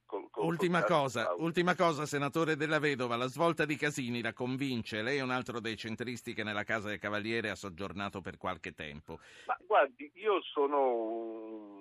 col, 0.04 0.28
col 0.30 0.46
Ultima 0.46 0.80
col- 0.82 0.88
cosa, 0.88 1.34
ultima 1.36 1.76
cosa, 1.76 2.06
senatore 2.06 2.56
Della 2.56 2.80
Vedova, 2.80 3.14
la 3.14 3.28
svolta 3.28 3.64
di 3.64 3.76
Casini 3.76 4.20
la 4.20 4.32
convince, 4.32 5.02
lei 5.02 5.18
è 5.18 5.22
un 5.22 5.30
altro 5.30 5.60
dei 5.60 5.76
centristi 5.76 6.34
che 6.34 6.42
nella 6.42 6.64
Casa 6.64 6.88
del 6.88 6.98
Cavaliere 6.98 7.50
ha 7.50 7.54
soggiornato 7.54 8.20
per 8.20 8.36
qualche 8.36 8.72
tempo. 8.72 9.20
Ma 9.46 9.56
guardi, 9.64 10.10
io 10.14 10.42
sono 10.42 11.02
un 11.04 11.77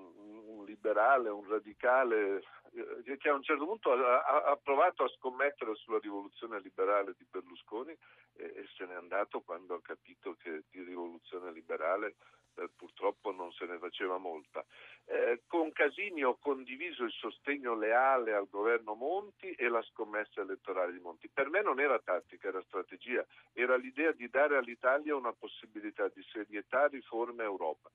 liberale, 0.78 1.30
un 1.30 1.48
radicale 1.48 2.44
eh, 2.74 3.18
che 3.18 3.30
a 3.30 3.34
un 3.34 3.44
certo 3.44 3.66
punto 3.66 3.92
ha, 3.92 4.44
ha- 4.44 4.60
provato 4.62 5.04
a 5.04 5.10
scommettere 5.10 5.76
sulla 5.76 6.00
rivoluzione 6.00 6.62
liberale 6.62 7.14
di 7.18 7.26
Berlusconi 7.30 7.92
e, 8.36 8.44
e 8.44 8.68
se 8.76 8.86
n'è 8.86 8.94
andato 8.94 9.42
quando 9.42 9.76
ha 9.76 9.82
capito 9.82 10.36
che 10.36 10.64
di 10.70 10.84
rivoluzione 10.84 11.52
liberale 11.52 12.16
eh, 12.56 12.70
purtroppo 12.76 13.32
non 13.32 13.52
se 13.52 13.66
ne 13.66 13.78
faceva 13.78 14.18
molta. 14.18 14.64
Eh, 15.06 15.42
con 15.48 15.72
Casini 15.72 16.24
ho 16.24 16.38
condiviso 16.38 17.04
il 17.04 17.12
sostegno 17.12 17.76
leale 17.76 18.34
al 18.34 18.48
governo 18.50 18.94
Monti 18.94 19.52
e 19.52 19.68
la 19.70 19.82
scommessa 19.84 20.42
elettorale 20.42 20.92
di 20.92 21.00
Monti. 21.00 21.30
Per 21.30 21.50
me 21.50 21.62
non 21.62 21.80
era 21.80 22.00
tattica, 22.00 22.50
era 22.50 22.62
strategia, 22.64 23.26
era 23.54 23.76
l'idea 23.76 24.12
di 24.12 24.30
dare 24.30 24.58
all'Italia 24.58 25.16
una 25.16 25.34
possibilità 25.34 26.08
di 26.10 26.24
serietà, 26.32 26.88
riforme 26.88 27.44
Europa. 27.44 27.90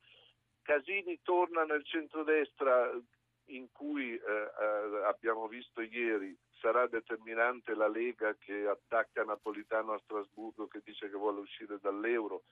Casini 0.62 1.20
torna 1.22 1.64
nel 1.64 1.84
centrodestra 1.84 2.90
in 3.46 3.70
cui 3.72 4.14
eh, 4.14 4.20
eh, 4.20 5.04
abbiamo 5.04 5.48
visto 5.48 5.80
ieri 5.80 6.36
sarà 6.60 6.86
determinante 6.86 7.74
la 7.74 7.88
Lega 7.88 8.34
che 8.38 8.66
attacca 8.66 9.24
Napolitano 9.24 9.92
a 9.92 10.00
Strasburgo 10.04 10.68
che 10.68 10.80
dice 10.84 11.10
che 11.10 11.16
vuole 11.16 11.40
uscire 11.40 11.78
dall'euro. 11.80 12.44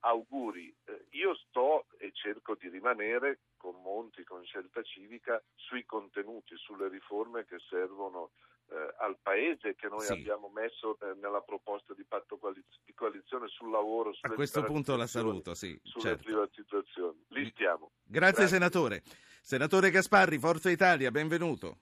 Auguri, 0.00 0.74
Eh, 0.86 1.06
io 1.10 1.34
sto 1.34 1.86
e 1.98 2.10
cerco 2.12 2.54
di 2.54 2.68
rimanere 2.68 3.40
con 3.56 3.80
Monti, 3.82 4.24
con 4.24 4.42
scelta 4.44 4.82
civica, 4.82 5.40
sui 5.54 5.84
contenuti, 5.84 6.56
sulle 6.56 6.88
riforme 6.88 7.44
che 7.44 7.58
servono 7.68 8.30
eh, 8.70 8.94
al 8.98 9.18
Paese 9.20 9.74
che 9.74 9.88
noi 9.88 10.00
Sì. 10.04 10.12
abbiamo 10.12 10.48
messo 10.48 10.98
eh, 11.00 11.14
nella 11.20 11.40
proposta 11.40 11.92
di 11.94 12.04
patto 12.04 12.38
coaliz- 12.38 12.80
di 12.84 12.94
coalizione 12.94 13.48
sul 13.48 13.70
lavoro. 13.70 14.12
A 14.20 14.28
questo 14.30 14.62
punto 14.62 14.96
la 14.96 15.06
saluto, 15.06 15.54
sì, 15.54 15.78
Sulle 15.82 16.02
certo. 16.04 16.22
privatizzazioni. 16.24 17.24
Lì 17.28 17.50
stiamo. 17.50 17.90
Grazie 18.04 18.32
Grazie. 18.44 18.46
senatore. 18.48 19.02
Senatore 19.42 19.90
Gasparri, 19.90 20.38
Forza 20.38 20.70
Italia, 20.70 21.10
benvenuto. 21.10 21.78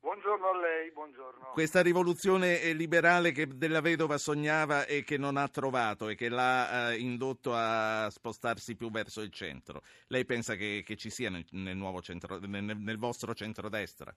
Buongiorno. 0.00 0.46
a 0.48 0.58
lei, 0.60 0.92
buongiorno. 0.92 1.50
Questa 1.52 1.82
rivoluzione 1.82 2.60
eh, 2.60 2.72
liberale 2.74 3.32
che 3.32 3.46
della 3.48 3.80
vedova 3.80 4.18
sognava 4.18 4.84
e 4.84 5.02
che 5.02 5.16
non 5.16 5.36
ha 5.36 5.48
trovato 5.48 6.08
e 6.08 6.14
che 6.14 6.28
l'ha 6.28 6.92
eh, 6.92 6.98
indotto 6.98 7.52
a 7.54 8.08
spostarsi 8.10 8.76
più 8.76 8.90
verso 8.90 9.20
il 9.22 9.30
centro, 9.32 9.82
lei 10.08 10.24
pensa 10.24 10.54
che, 10.54 10.82
che 10.84 10.94
ci 10.96 11.10
sia 11.10 11.30
nel, 11.30 11.44
nel 11.50 11.76
nuovo 11.76 12.00
centro, 12.02 12.38
nel, 12.38 12.62
nel 12.76 12.98
vostro 12.98 13.34
centrodestra? 13.34 14.14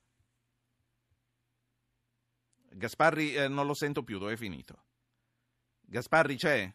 Gasparri 2.72 3.34
eh, 3.34 3.48
non 3.48 3.66
lo 3.66 3.74
sento 3.74 4.04
più, 4.04 4.18
dove 4.18 4.34
è 4.34 4.38
finito? 4.38 4.84
Gasparri 5.82 6.36
c'è? 6.36 6.72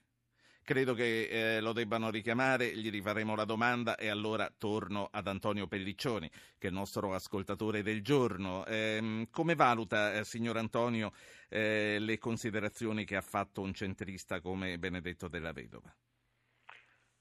Credo 0.64 0.95
che 0.95 1.57
eh, 1.57 1.61
lo 1.61 1.72
debbano 1.72 2.09
richiamare, 2.09 2.74
gli 2.74 2.90
rifaremo 2.90 3.36
la 3.36 3.45
domanda 3.45 3.97
e 3.97 4.09
allora 4.09 4.49
torno 4.49 5.09
ad 5.12 5.26
Antonio 5.26 5.66
Pelliccioni, 5.66 6.28
che 6.30 6.66
è 6.66 6.66
il 6.68 6.72
nostro 6.72 7.12
ascoltatore 7.12 7.82
del 7.82 8.03
giorno. 8.03 8.64
Eh, 8.64 9.28
come 9.30 9.55
valuta, 9.55 10.14
eh, 10.14 10.24
signor 10.24 10.57
Antonio, 10.57 11.12
eh, 11.51 11.99
le 12.01 12.16
considerazioni 12.16 13.05
che 13.05 13.16
ha 13.16 13.20
fatto 13.20 13.61
un 13.61 13.74
centrista 13.74 14.40
come 14.40 14.78
Benedetto 14.78 15.28
della 15.28 15.53
Vedova? 15.53 15.95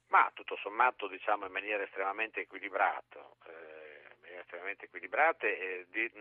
Ma 0.07 0.31
tutto 0.33 0.55
sommato 0.61 1.09
diciamo 1.09 1.45
in 1.45 1.51
maniera 1.51 1.83
estremamente 1.83 2.41
equilibrata. 2.41 3.19
Eh, 4.33 4.39
estremamente 4.39 4.85
equilibrate. 4.85 5.85
Di, 5.89 6.11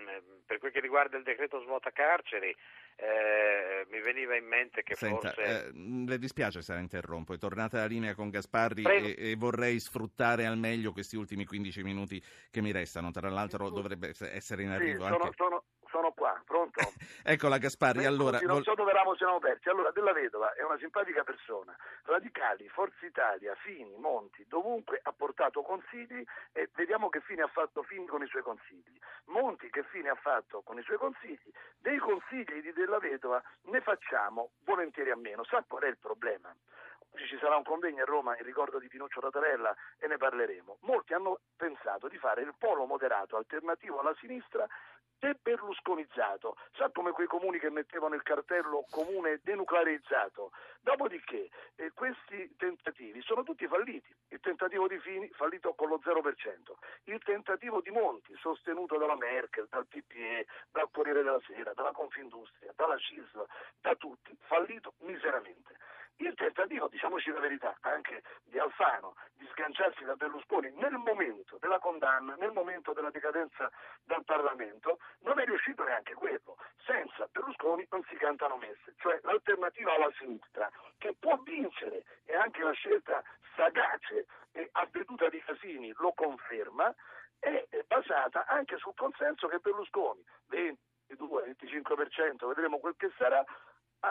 per 0.46 0.58
quel 0.58 0.72
che 0.72 0.80
riguarda 0.80 1.16
il 1.16 1.22
decreto 1.22 1.60
svuota 1.60 1.90
carceri, 1.90 2.54
eh, 2.96 3.86
mi 3.90 4.00
veniva 4.00 4.36
in 4.36 4.46
mente 4.46 4.82
che 4.82 4.94
Senta, 4.94 5.30
forse... 5.30 5.68
Eh, 5.68 5.72
le 6.06 6.18
dispiace 6.18 6.62
se 6.62 6.72
la 6.74 6.80
interrompo, 6.80 7.34
è 7.34 7.38
tornata 7.38 7.78
la 7.78 7.86
linea 7.86 8.14
con 8.14 8.30
Gasparri 8.30 8.82
e, 8.82 9.14
e, 9.16 9.34
vorrei 9.36 9.80
sfruttare 9.80 10.46
al 10.46 10.58
meglio 10.58 10.92
questi 10.92 11.16
ultimi 11.16 11.44
15 11.44 11.82
minuti 11.82 12.22
che 12.50 12.60
mi 12.60 12.72
restano, 12.72 13.10
tra 13.10 13.30
l'altro 13.30 13.70
dovrebbe 13.70 14.12
essere 14.32 14.62
in 14.62 14.70
arrivo 14.70 15.04
sì, 15.04 15.10
sono, 15.10 15.24
anche... 15.24 15.36
sono, 15.36 15.64
sono 15.92 16.12
qua, 16.12 16.40
pronto? 16.46 16.80
Eccola 17.22 17.58
Gasparri, 17.58 18.04
allora... 18.06 18.40
Non 18.40 18.54
vol- 18.54 18.64
so 18.64 18.74
dove 18.74 18.90
eravamo, 18.90 19.14
siamo 19.14 19.38
persi. 19.38 19.68
Allora, 19.68 19.92
Della 19.92 20.12
Vedova 20.12 20.54
è 20.54 20.62
una 20.64 20.78
simpatica 20.78 21.22
persona. 21.22 21.76
Radicali, 22.04 22.66
Forza 22.68 23.06
Italia, 23.06 23.54
Fini, 23.56 23.94
Monti, 23.98 24.44
dovunque 24.48 24.98
ha 25.02 25.12
portato 25.12 25.62
consigli 25.62 26.24
e 26.52 26.70
vediamo 26.74 27.10
che 27.10 27.20
fine 27.20 27.42
ha 27.42 27.48
fatto 27.48 27.82
Fini 27.82 28.06
con 28.06 28.22
i 28.22 28.26
suoi 28.26 28.42
consigli. 28.42 28.98
Monti 29.26 29.68
che 29.70 29.84
fine 29.84 30.08
ha 30.08 30.16
fatto 30.16 30.62
con 30.62 30.78
i 30.78 30.82
suoi 30.82 30.96
consigli. 30.96 31.52
Dei 31.78 31.98
consigli 31.98 32.60
di 32.60 32.72
Della 32.72 32.98
Vedova 32.98 33.40
ne 33.64 33.80
facciamo 33.82 34.52
volentieri 34.64 35.10
a 35.10 35.16
meno. 35.16 35.44
Sa 35.44 35.62
qual 35.68 35.82
è 35.82 35.88
il 35.88 35.98
problema? 35.98 36.52
Oggi 37.14 37.26
ci 37.26 37.38
sarà 37.38 37.56
un 37.56 37.64
convegno 37.64 38.02
a 38.02 38.06
Roma 38.06 38.36
in 38.38 38.44
ricordo 38.44 38.78
di 38.78 38.88
Pinuccio 38.88 39.20
Tatarella 39.20 39.76
e 39.98 40.06
ne 40.06 40.16
parleremo. 40.16 40.78
Molti 40.80 41.12
hanno 41.12 41.40
pensato 41.56 42.08
di 42.08 42.16
fare 42.16 42.40
il 42.40 42.54
polo 42.56 42.86
moderato 42.86 43.36
alternativo 43.36 44.00
alla 44.00 44.16
sinistra 44.18 44.66
deberlusconizzato, 45.22 46.56
sa 46.74 46.90
come 46.90 47.12
quei 47.12 47.28
comuni 47.28 47.60
che 47.60 47.70
mettevano 47.70 48.16
il 48.16 48.22
cartello 48.22 48.84
comune 48.90 49.38
denuclearizzato. 49.44 50.50
Dopodiché 50.80 51.48
eh, 51.76 51.92
questi 51.94 52.56
tentativi 52.56 53.22
sono 53.22 53.44
tutti 53.44 53.68
falliti. 53.68 54.12
Il 54.30 54.40
tentativo 54.40 54.88
di 54.88 54.98
Fini 54.98 55.28
fallito 55.28 55.74
con 55.74 55.88
lo 55.90 56.00
0%, 56.02 56.72
il 57.04 57.22
tentativo 57.22 57.80
di 57.80 57.90
Monti 57.90 58.34
sostenuto 58.40 58.98
dalla 58.98 59.14
Merkel, 59.14 59.68
dal 59.70 59.86
PPE, 59.86 60.46
dal 60.72 60.88
Corriere 60.90 61.22
della 61.22 61.40
Sera, 61.46 61.72
dalla 61.72 61.92
Confindustria, 61.92 62.72
dalla 62.74 62.98
CISL, 62.98 63.46
da 63.80 63.94
tutti, 63.94 64.36
fallito 64.40 64.94
miseramente. 65.02 65.76
Il 66.16 66.34
tentativo, 66.34 66.88
diciamoci 66.88 67.30
la 67.30 67.40
verità, 67.40 67.76
anche 67.80 68.22
di 68.44 68.58
Alfano, 68.58 69.16
di 69.34 69.46
sganciarsi 69.50 70.04
da 70.04 70.14
Berlusconi 70.14 70.70
nel 70.76 70.92
momento 70.92 71.58
della 71.58 71.78
condanna, 71.78 72.34
nel 72.36 72.52
momento 72.52 72.92
della 72.92 73.10
decadenza 73.10 73.70
dal 74.04 74.24
Parlamento, 74.24 74.98
non 75.20 75.38
è 75.40 75.44
riuscito 75.44 75.82
neanche 75.84 76.14
quello. 76.14 76.56
Senza 76.84 77.28
Berlusconi 77.30 77.86
non 77.90 78.04
si 78.08 78.16
cantano 78.16 78.56
messe, 78.56 78.94
cioè 78.98 79.18
l'alternativa 79.22 79.94
alla 79.94 80.12
sinistra, 80.18 80.70
che 80.98 81.14
può 81.18 81.36
vincere, 81.38 82.04
e 82.24 82.36
anche 82.36 82.62
la 82.62 82.72
scelta 82.72 83.22
sagace 83.56 84.26
e 84.52 84.68
avveduta 84.72 85.28
di 85.28 85.42
Casini 85.42 85.92
lo 85.96 86.12
conferma, 86.12 86.94
è 87.38 87.66
basata 87.88 88.46
anche 88.46 88.76
sul 88.76 88.94
consenso 88.94 89.48
che 89.48 89.58
Berlusconi, 89.58 90.24
22-25%, 90.50 92.46
vedremo 92.46 92.78
quel 92.78 92.94
che 92.96 93.10
sarà, 93.16 93.44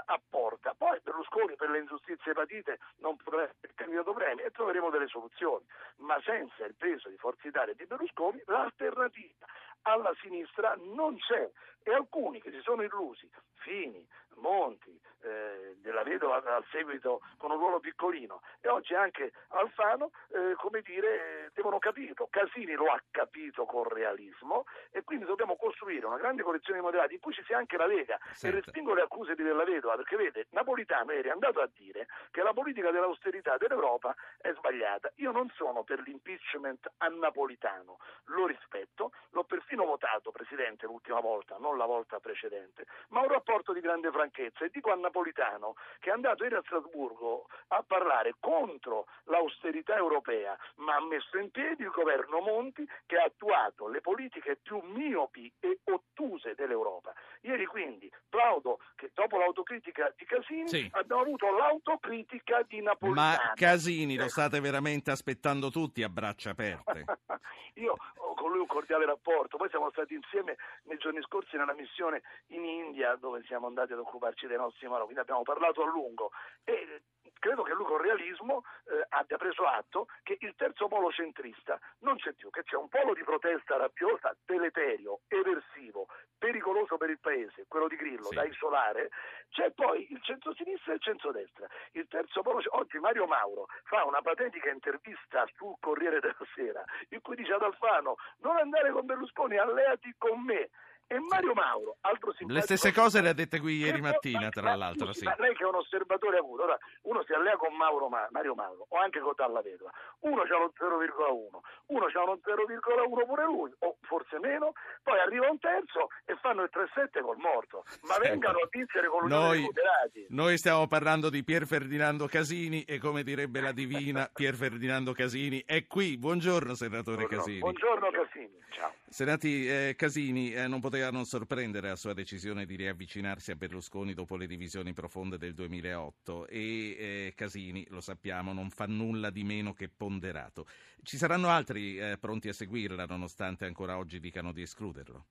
apporta. 0.06 0.74
Poi 0.78 1.00
Berlusconi 1.04 1.56
per 1.56 1.70
le 1.70 1.80
ingiustizie 1.80 2.34
patite 2.34 2.80
non 2.98 3.18
potrà 3.18 3.44
essere 3.44 3.74
candidato 3.76 4.14
premio 4.14 4.46
e 4.46 4.52
troveremo 4.52 4.90
delle 4.90 5.08
soluzioni, 5.08 5.66
ma 5.98 6.20
senza 6.24 6.66
il 6.66 6.76
peso 6.76 7.10
di 7.10 7.18
Forza 7.18 7.48
Italia 7.48 7.74
e 7.74 7.76
di 7.76 7.86
Berlusconi 7.86 8.42
l'alternativa 8.46 9.46
alla 9.84 10.14
sinistra 10.22 10.76
non 10.94 11.18
c'è 11.18 11.50
e 11.84 11.94
alcuni 11.94 12.42
che 12.42 12.52
si 12.52 12.62
sono 12.62 12.84
illusi, 12.84 13.30
Fini, 13.56 14.06
Monti, 14.36 15.00
eh, 15.22 15.76
della 15.82 16.04
vedova 16.04 16.42
al 16.44 16.66
seguito 16.72 17.22
con 17.38 17.52
un 17.52 17.58
ruolo 17.58 17.80
piccolino 17.80 18.42
e 18.60 18.70
oggi 18.70 18.96
anche 18.96 19.34
Alfano, 19.50 20.12
eh, 20.30 20.54
come 20.56 20.82
dire, 20.82 21.52
devono 21.54 21.78
capirlo. 21.80 22.28
Casini 22.30 22.74
lo 22.74 22.86
ha 22.86 23.02
capito 23.12 23.66
con 23.66 23.84
realismo 23.84 24.66
e 24.92 25.04
quindi 25.04 25.26
dobbiamo 25.26 25.56
costruire 25.56 26.06
una 26.06 26.18
grande 26.18 26.44
collezione 26.44 26.80
di 26.80 26.86
moderati 26.86 27.14
in 27.16 27.20
cui 27.20 27.34
ci 27.34 27.44
sia 27.46 27.58
anche 27.58 27.78
la 27.78 27.86
Lega 27.86 28.18
certo. 28.34 28.48
e 28.48 28.52
respingo 28.62 28.94
le 28.94 29.02
accuse 29.02 29.36
di 29.36 29.44
Della 29.44 29.64
Vedova 29.64 29.96
perché 29.96 30.16
vede, 30.16 30.48
Napolitano 30.52 31.12
ieri 31.12 31.28
è 31.28 31.32
andato 31.32 31.60
a 31.60 31.70
dire 31.76 32.08
che 32.32 32.42
la 32.42 32.54
politica 32.54 32.92
dell'austerità 32.92 33.58
dell'Europa 33.58 34.16
è 34.40 34.52
sbagliata. 34.54 35.12
Io 35.16 35.32
non 35.32 35.50
sono 35.56 35.84
per 35.84 36.00
l'impeachment 36.00 36.90
a 36.98 37.08
Napolitano, 37.08 37.98
lo 38.26 38.48
rispetto, 38.48 39.12
l'ho 39.32 39.44
perfino 39.44 39.71
votato 39.76 40.32
Presidente 40.32 40.86
l'ultima 40.86 41.20
volta, 41.20 41.58
non 41.60 41.78
la 41.78 41.86
volta 41.86 42.20
precedente, 42.20 42.86
ma 43.10 43.22
un 43.22 43.30
rapporto 43.30 43.74
di 43.74 43.80
grande 43.80 44.12
franchezza 44.12 44.66
e 44.66 44.70
dico 44.70 44.92
a 44.92 44.96
Napolitano 44.96 45.76
che 46.00 46.10
è 46.10 46.14
andato 46.14 46.44
ieri 46.44 46.56
a 46.56 46.62
Strasburgo 46.64 47.48
a 47.70 47.84
parlare 47.86 48.36
contro 48.40 49.08
l'austerità 49.26 49.96
europea, 49.96 50.58
ma 50.76 50.96
ha 50.96 51.02
messo 51.02 51.38
in 51.38 51.52
piedi 51.52 51.84
il 51.84 51.90
governo 51.90 52.40
Monti 52.40 52.88
che 53.06 53.18
ha 53.18 53.26
attuato 53.26 53.88
le 53.88 54.02
politiche 54.02 54.58
più 54.62 54.80
miopi 54.84 55.52
e 55.60 55.80
ottuse 55.86 56.56
dell'Europa. 56.56 57.14
Ieri 57.42 57.66
quindi 57.66 58.12
plaudo 58.30 58.80
che 58.96 59.12
dopo 59.14 59.38
l'autocritica 59.38 60.14
di 60.16 60.26
Casini 60.26 60.68
sì. 60.68 60.90
abbiamo 60.94 61.22
avuto 61.22 61.50
l'autocritica 61.52 62.64
di 62.64 62.82
Napolitano. 62.82 63.28
Ma 63.28 63.54
Casini 63.54 64.16
lo 64.16 64.28
state 64.28 64.60
veramente 64.60 65.12
aspettando 65.12 65.70
tutti 65.70 66.04
a 66.04 66.10
braccia 66.10 66.52
aperte? 66.52 67.06
Io 67.76 67.96
ho 68.16 68.34
con 68.36 68.52
lui 68.52 68.60
un 68.60 68.68
cordiale 68.68 69.06
rapporto, 69.06 69.58
poi 69.62 69.70
siamo 69.70 69.92
stati 69.92 70.16
insieme 70.16 70.58
nei 70.86 70.98
giorni 70.98 71.22
scorsi 71.22 71.56
nella 71.56 71.76
missione 71.76 72.24
in 72.48 72.66
India 72.66 73.16
dove 73.16 73.44
siamo 73.44 73.68
andati 73.68 73.94
ad 73.94 74.00
occuparci 74.00 74.48
dei 74.48 74.58
nostri 74.58 74.88
marò, 74.88 75.04
quindi 75.04 75.22
abbiamo 75.22 75.44
parlato 75.44 75.84
a 75.84 75.86
lungo 75.86 76.32
e 76.64 77.04
credo 77.38 77.62
che 77.62 77.74
lui 77.74 77.86
con 77.86 78.02
realismo 78.02 78.64
eh, 78.86 79.06
abbia 79.10 79.38
preso 79.38 79.64
atto 79.66 80.08
che 80.24 80.38
il 80.40 80.54
terzo 80.56 80.88
polo 80.88 81.12
centrista 81.12 81.80
non 82.00 82.16
c'è 82.18 82.34
più, 82.34 82.50
che 82.50 82.64
c'è 82.64 82.76
un 82.76 82.88
polo 82.88 83.14
di 83.14 83.24
protesta 83.24 83.78
rabbiosa, 83.78 84.36
deleterio, 84.46 85.22
eversivo, 85.28 86.08
pericoloso 86.38 86.98
per 86.98 87.10
il 87.10 87.20
paese, 87.20 87.66
quello 87.68 87.88
di 87.88 87.96
Grillo, 87.96 88.26
sì. 88.26 88.36
da 88.36 88.44
isolare, 88.44 89.10
c'è 89.50 89.72
poi 89.72 90.12
il 90.12 90.22
centro-sinistra 90.24 90.92
e 90.92 90.96
il 90.96 91.02
centro-destra. 91.02 91.68
Il 91.92 92.08
terzo 92.08 92.42
polo, 92.42 92.62
oggi 92.70 92.98
Mario 92.98 93.26
Mauro 93.26 93.68
fa 93.84 94.06
una 94.06 94.22
patetica 94.22 94.72
intervista 94.72 95.46
sul 95.56 95.76
Corriere 95.80 96.20
della 96.20 96.46
Sera 96.56 96.84
in 97.10 97.22
cui 97.22 97.36
dice 97.36 97.54
ad 97.54 97.62
Alfano 97.62 98.16
non 98.40 98.58
andare 98.58 98.92
con 98.92 99.06
Berlusconi, 99.06 99.51
alleati 99.58 100.14
con 100.18 100.44
me 100.44 100.70
e 101.12 101.20
Mario 101.20 101.52
Mauro, 101.52 101.98
altro 102.00 102.32
simpatico. 102.32 102.54
Le 102.54 102.62
stesse 102.62 102.94
cose 102.94 103.20
le 103.20 103.28
ha 103.28 103.34
dette 103.34 103.60
qui 103.60 103.76
ieri 103.76 104.00
mattina, 104.00 104.48
tra 104.48 104.76
l'altro. 104.76 105.12
Sì. 105.12 105.26
Ma 105.26 105.36
lei 105.40 105.54
che 105.54 105.64
è 105.66 105.68
un 105.68 105.76
osservatore 105.76 106.38
avuto, 106.38 106.64
ora 106.64 106.78
uno 107.02 107.22
si 107.26 107.34
allea 107.34 107.58
con 107.58 107.76
Mauro, 107.76 108.08
Mario 108.08 108.56
Mauro 108.56 108.86
o 108.88 108.98
anche 108.98 109.20
con 109.20 109.34
Dalla 109.36 109.62
Vedova, 109.62 109.92
uno 110.20 110.44
c'ha 110.44 110.58
lo 110.58 110.72
0,1, 110.72 111.60
uno 111.88 112.06
c'ha 112.08 112.24
uno 112.24 112.40
0,1 112.40 113.26
pure 113.26 113.44
lui, 113.44 113.74
o 113.80 113.98
forse 114.04 114.40
meno, 114.40 114.72
poi 115.04 115.20
arriva 115.20 115.50
un 115.50 115.60
terzo 115.60 116.08
e 116.24 116.38
fanno 116.40 116.64
il 116.64 116.70
3,7 116.72 117.22
col 117.22 117.38
morto. 117.38 117.84
Ma 118.04 118.14
Senta, 118.14 118.30
vengano 118.30 118.60
a 118.60 118.68
vincere 118.72 119.08
con 119.10 119.24
l'Unione 119.24 119.46
noi, 119.48 119.62
moderati. 119.64 120.26
Noi 120.30 120.58
stiamo 120.58 120.88
parlando 120.88 121.30
di 121.30 121.44
Pier 121.44 121.66
Ferdinando 121.66 122.28
Casini 122.28 122.84
e 122.84 123.00
come 123.00 123.24
direbbe 123.24 123.60
la 123.60 123.74
divina 123.74 124.30
Pier 124.32 124.56
Ferdinando 124.56 125.12
Casini 125.12 125.62
è 125.66 125.86
qui. 125.88 126.18
Buongiorno 126.18 126.74
senatore 126.74 127.28
Buongiorno. 127.28 127.44
Casini. 127.44 127.60
Buongiorno 127.60 128.10
Casini, 128.12 128.60
ciao. 128.70 128.94
Senati 129.10 129.68
eh, 129.68 129.96
Casini 129.98 130.54
eh, 130.54 130.68
non 130.68 130.80
poteva 130.80 131.01
non 131.10 131.26
sorprendere 131.26 131.88
la 131.88 131.96
sua 131.96 132.14
decisione 132.14 132.66
di 132.66 132.76
riavvicinarsi 132.76 133.52
a 133.52 133.56
Berlusconi 133.56 134.14
dopo 134.14 134.36
le 134.36 134.46
divisioni 134.46 134.94
profonde 134.94 135.38
del 135.38 135.54
2008 135.54 136.48
e 136.48 136.60
eh, 136.60 137.34
Casini, 137.36 137.88
lo 137.90 138.02
sappiamo, 138.02 138.54
non 138.54 138.70
fa 138.70 138.86
nulla 138.86 139.30
di 139.30 139.44
meno 139.44 139.74
che 139.74 139.90
ponderato. 139.90 140.68
Ci 141.02 141.18
saranno 141.18 141.50
altri 141.50 141.98
eh, 141.98 142.18
pronti 142.20 142.50
a 142.50 142.54
seguirla 142.54 143.06
nonostante 143.06 143.66
ancora 143.66 143.98
oggi 143.98 144.20
dicano 144.20 144.52
di 144.52 144.62
escluderlo? 144.62 145.26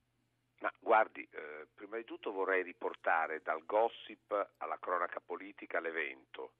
Ma 0.60 0.72
guardi, 0.80 1.22
eh, 1.30 1.68
prima 1.74 1.96
di 1.96 2.04
tutto 2.04 2.32
vorrei 2.32 2.62
riportare 2.62 3.40
dal 3.42 3.64
gossip 3.64 4.54
alla 4.56 4.78
cronaca 4.80 5.20
politica 5.20 5.78
l'evento. 5.78 6.54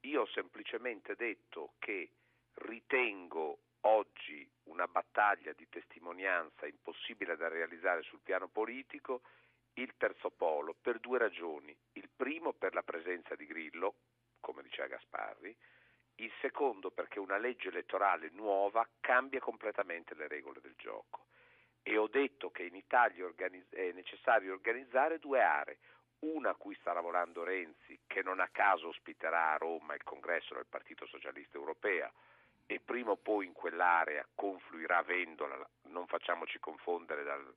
Io 0.00 0.22
ho 0.22 0.26
semplicemente 0.32 1.14
detto 1.16 1.74
che 1.78 2.10
ritengo 2.54 3.63
oggi 3.86 4.48
una 4.64 4.86
battaglia 4.86 5.52
di 5.52 5.68
testimonianza 5.68 6.66
impossibile 6.66 7.36
da 7.36 7.48
realizzare 7.48 8.02
sul 8.02 8.20
piano 8.22 8.48
politico 8.48 9.22
il 9.74 9.94
terzo 9.96 10.30
polo 10.30 10.74
per 10.80 11.00
due 11.00 11.18
ragioni. 11.18 11.76
Il 11.92 12.08
primo 12.14 12.52
per 12.52 12.74
la 12.74 12.82
presenza 12.82 13.34
di 13.34 13.46
Grillo, 13.46 13.94
come 14.40 14.62
diceva 14.62 14.88
Gasparri, 14.88 15.56
il 16.16 16.32
secondo 16.40 16.90
perché 16.90 17.18
una 17.18 17.38
legge 17.38 17.68
elettorale 17.68 18.30
nuova 18.32 18.88
cambia 19.00 19.40
completamente 19.40 20.14
le 20.14 20.28
regole 20.28 20.60
del 20.60 20.74
gioco. 20.76 21.26
E 21.82 21.98
ho 21.98 22.06
detto 22.06 22.50
che 22.50 22.62
in 22.62 22.76
Italia 22.76 23.30
è 23.36 23.92
necessario 23.92 24.54
organizzare 24.54 25.18
due 25.18 25.42
aree, 25.42 25.78
una 26.20 26.50
a 26.50 26.54
cui 26.54 26.74
sta 26.76 26.92
lavorando 26.92 27.42
Renzi, 27.42 27.98
che 28.06 28.22
non 28.22 28.40
a 28.40 28.48
caso 28.48 28.88
ospiterà 28.88 29.52
a 29.52 29.56
Roma 29.56 29.94
il 29.94 30.02
congresso 30.02 30.54
del 30.54 30.66
Partito 30.66 31.04
Socialista 31.06 31.58
Europeo, 31.58 32.12
e 32.66 32.80
prima 32.80 33.10
o 33.10 33.16
poi 33.16 33.46
in 33.46 33.52
quell'area 33.52 34.26
confluirà 34.34 35.02
Vendola, 35.02 35.58
non 35.88 36.06
facciamoci 36.06 36.58
confondere 36.58 37.22
dal, 37.22 37.54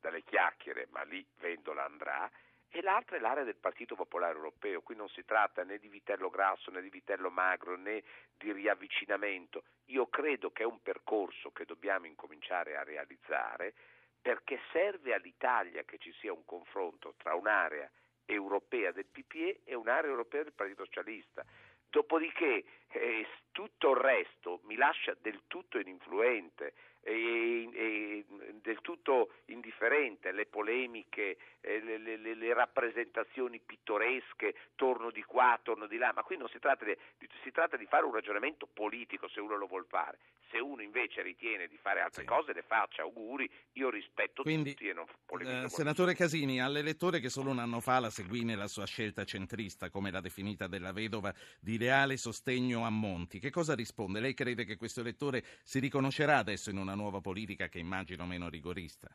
dalle 0.00 0.22
chiacchiere, 0.22 0.86
ma 0.90 1.02
lì 1.02 1.26
Vendola 1.38 1.84
andrà, 1.84 2.30
e 2.72 2.82
l'altra 2.82 3.16
è 3.16 3.20
l'area 3.20 3.42
del 3.42 3.56
Partito 3.56 3.96
Popolare 3.96 4.36
Europeo. 4.36 4.80
Qui 4.82 4.94
non 4.94 5.08
si 5.08 5.24
tratta 5.24 5.64
né 5.64 5.78
di 5.78 5.88
vitello 5.88 6.30
grasso 6.30 6.70
né 6.70 6.80
di 6.80 6.88
vitello 6.88 7.28
magro 7.28 7.76
né 7.76 8.04
di 8.36 8.52
riavvicinamento. 8.52 9.64
Io 9.86 10.06
credo 10.06 10.52
che 10.52 10.62
è 10.62 10.66
un 10.66 10.80
percorso 10.80 11.50
che 11.50 11.64
dobbiamo 11.64 12.06
incominciare 12.06 12.76
a 12.76 12.84
realizzare 12.84 13.74
perché 14.22 14.60
serve 14.70 15.14
all'Italia 15.14 15.82
che 15.82 15.98
ci 15.98 16.12
sia 16.20 16.32
un 16.32 16.44
confronto 16.44 17.14
tra 17.16 17.34
un'area 17.34 17.90
europea 18.24 18.92
del 18.92 19.06
PPE 19.06 19.62
e 19.64 19.74
un'area 19.74 20.10
europea 20.10 20.44
del 20.44 20.52
Partito 20.52 20.84
Socialista. 20.84 21.44
Dopodiché 21.88 22.64
eh, 22.92 23.26
tutto 23.52 23.90
il 23.90 23.96
resto 23.96 24.60
mi 24.64 24.76
lascia 24.76 25.14
del 25.20 25.42
tutto 25.46 25.78
ininfluente 25.78 26.72
e, 27.02 27.68
e, 27.72 28.24
del 28.60 28.80
tutto 28.82 29.32
indifferente, 29.46 30.32
le 30.32 30.46
polemiche, 30.46 31.36
eh, 31.60 31.80
le, 31.80 31.98
le, 31.98 32.34
le, 32.34 32.54
rappresentazioni 32.54 33.58
pittoresche, 33.58 34.54
torno 34.74 35.10
di 35.10 35.22
qua, 35.22 35.58
torno 35.62 35.86
di 35.86 35.96
là, 35.96 36.12
ma 36.14 36.22
qui 36.22 36.36
non 36.36 36.48
si 36.48 36.58
tratta 36.58 36.84
di, 36.84 36.96
si 37.42 37.50
tratta 37.50 37.76
di 37.76 37.86
fare 37.86 38.04
un 38.04 38.12
ragionamento 38.12 38.66
politico 38.66 39.28
se 39.28 39.40
uno 39.40 39.56
lo 39.56 39.66
vuol 39.66 39.86
fare, 39.88 40.18
se 40.50 40.58
uno 40.58 40.82
invece 40.82 41.22
ritiene 41.22 41.68
di 41.68 41.78
fare 41.80 42.00
altre 42.00 42.22
sì. 42.22 42.28
cose 42.28 42.52
le 42.52 42.62
faccia, 42.62 43.02
auguri, 43.02 43.50
io 43.72 43.88
rispetto 43.88 44.42
Quindi, 44.42 44.72
tutti 44.72 44.88
e 44.88 44.92
non 44.92 45.06
polemizzo. 45.24 45.64
Eh, 45.64 45.68
senatore 45.68 46.14
Casini, 46.14 46.60
all'elettore 46.60 47.20
che 47.20 47.30
solo 47.30 47.50
un 47.50 47.58
anno 47.58 47.80
fa 47.80 47.98
la 47.98 48.10
seguì 48.10 48.44
nella 48.44 48.68
sua 48.68 48.84
scelta 48.84 49.24
centrista, 49.24 49.88
come 49.88 50.10
l'ha 50.10 50.20
definita 50.20 50.66
della 50.66 50.92
vedova, 50.92 51.32
di 51.58 51.78
reale 51.78 52.18
sostegno 52.18 52.79
a 52.84 52.90
Monti, 52.90 53.38
che 53.38 53.50
cosa 53.50 53.74
risponde? 53.74 54.20
Lei 54.20 54.34
crede 54.34 54.64
che 54.64 54.76
questo 54.76 55.00
elettore 55.00 55.42
si 55.62 55.78
riconoscerà 55.78 56.36
adesso 56.36 56.68
in 56.68 56.76
una 56.76 56.90
una 56.90 57.00
nuova 57.00 57.20
politica 57.20 57.68
che 57.68 57.78
immagino 57.78 58.26
meno 58.26 58.48
rigorista. 58.48 59.08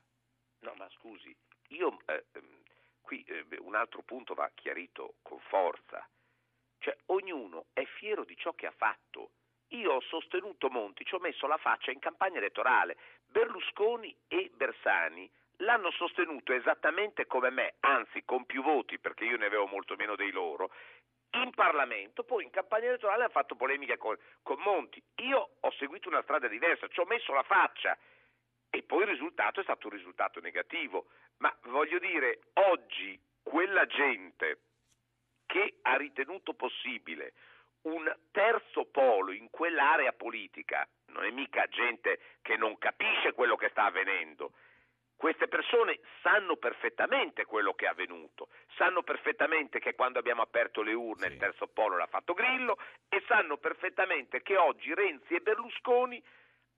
No, 0.60 0.74
ma 0.78 0.90
scusi, 0.92 1.36
io 1.70 2.00
eh, 2.06 2.26
ehm, 2.32 2.62
qui 3.02 3.22
eh, 3.24 3.46
un 3.60 3.76
altro 3.76 4.02
punto 4.04 4.34
va 4.34 4.50
chiarito 4.56 5.16
con 5.22 5.40
forza. 5.40 6.08
Cioè, 6.80 6.96
ognuno 7.08 7.66
è 7.74 7.84
fiero 7.84 8.24
di 8.24 8.38
ciò 8.38 8.54
che 8.54 8.68
ha 8.68 8.74
fatto. 8.76 9.32
Io 9.70 9.94
ho 9.94 10.02
sostenuto 10.02 10.70
Monti, 10.70 11.04
ci 11.04 11.16
ho 11.16 11.20
messo 11.20 11.48
la 11.48 11.58
faccia 11.58 11.92
in 11.92 12.00
campagna 12.00 12.38
elettorale. 12.38 12.98
Berlusconi 13.26 14.16
e 14.28 14.50
Bersani 14.56 15.30
l'hanno 15.58 15.92
sostenuto 15.92 16.54
esattamente 16.54 17.26
come 17.26 17.50
me, 17.50 17.76
anzi 17.82 18.24
con 18.24 18.46
più 18.46 18.62
voti 18.62 19.00
perché 19.00 19.26
io 19.26 19.38
ne 19.38 19.46
avevo 19.46 19.68
molto 19.68 19.96
meno 19.96 20.16
dei 20.16 20.32
loro, 20.32 20.72
in 21.42 21.52
Parlamento, 21.52 22.24
poi 22.24 22.44
in 22.44 22.50
campagna 22.50 22.88
elettorale 22.88 23.26
ha 23.26 23.30
fatto 23.30 23.56
polemica 23.56 23.98
con, 23.98 24.18
con 24.42 24.60
Monti. 24.60 25.02
Io 25.18 25.50
ho 25.60 25.72
seguito 25.74 26.10
una 26.10 26.22
strada 26.24 26.48
diversa, 26.48 26.88
ci 26.88 27.00
ho 27.00 27.06
messo 27.06 27.34
la 27.34 27.44
faccia 27.44 27.98
e 28.70 28.84
poi 28.84 29.02
il 29.04 29.10
risultato 29.10 29.60
è 29.60 29.64
stato 29.64 29.88
un 29.88 29.94
risultato 29.94 30.40
negativo. 30.40 31.08
Ma 31.38 31.56
voglio 31.64 32.00
dire, 32.00 32.40
oggi 32.54 33.20
quella 33.44 33.86
gente 33.86 34.60
che 35.46 35.78
ha 35.84 35.96
ritenuto 35.96 36.54
possibile 36.54 37.34
un 37.84 38.12
terzo 38.32 38.86
polo 38.86 39.32
in 39.32 39.50
quell'area 39.50 40.12
politica, 40.14 40.88
non 41.08 41.24
è 41.24 41.30
mica 41.30 41.68
gente 41.68 42.20
che 42.42 42.58
non 42.58 42.78
capisce 42.78 43.34
quello 43.34 43.56
che 43.56 43.70
sta 43.70 43.86
avvenendo, 43.86 44.54
queste 45.16 45.48
persone 45.48 46.00
sanno 46.22 46.58
perfettamente 46.58 47.46
quello 47.46 47.74
che 47.74 47.86
è 47.86 47.90
avvenuto, 47.90 48.50
sanno 48.76 49.02
perfettamente 49.02 49.80
che 49.80 49.96
quando 49.96 50.20
abbiamo 50.20 50.42
aperto 50.42 50.82
le 50.82 50.94
urne 50.94 51.28
sì. 51.28 51.34
il 51.34 51.40
terzo 51.40 51.68
polo 51.68 51.98
l'ha 51.98 52.08
fatto 52.08 52.34
Grillo 52.34 52.78
e 53.10 53.24
sanno 53.28 53.58
perfettamente 53.58 54.42
che 54.42 54.58
oggi 54.58 54.94
Renzi 54.94 55.36
e 55.36 55.42
Berlusconi 55.42 56.22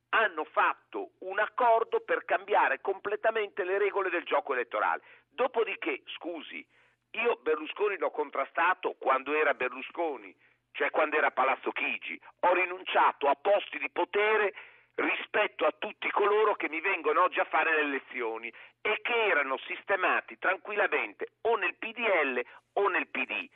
hanno 0.09 0.45
fatto 0.45 1.11
un 1.19 1.39
accordo 1.39 1.99
per 2.01 2.23
cambiare 2.23 2.79
completamente 2.79 3.63
le 3.63 3.77
regole 3.77 4.09
del 4.09 4.23
gioco 4.23 4.53
elettorale. 4.53 5.01
Dopodiché, 5.29 6.03
scusi, 6.15 6.65
io 7.11 7.37
Berlusconi 7.41 7.97
l'ho 7.97 8.11
contrastato 8.11 8.95
quando 8.97 9.33
era 9.33 9.53
Berlusconi, 9.53 10.35
cioè 10.71 10.89
quando 10.91 11.17
era 11.17 11.31
Palazzo 11.31 11.71
Chigi, 11.71 12.19
ho 12.41 12.53
rinunciato 12.53 13.27
a 13.27 13.35
posti 13.35 13.77
di 13.79 13.89
potere 13.89 14.53
rispetto 14.97 15.65
a 15.65 15.73
tutti 15.77 16.09
coloro 16.09 16.55
che 16.55 16.69
mi 16.69 16.81
vengono 16.81 17.23
oggi 17.23 17.39
a 17.39 17.45
fare 17.45 17.73
le 17.75 17.81
elezioni 17.81 18.51
e 18.81 18.99
che 19.01 19.25
erano 19.25 19.57
sistemati 19.67 20.37
tranquillamente 20.39 21.33
o 21.41 21.55
nel 21.55 21.75
PDL 21.75 22.41
o 22.73 22.87
nel 22.87 23.07
PD. 23.07 23.47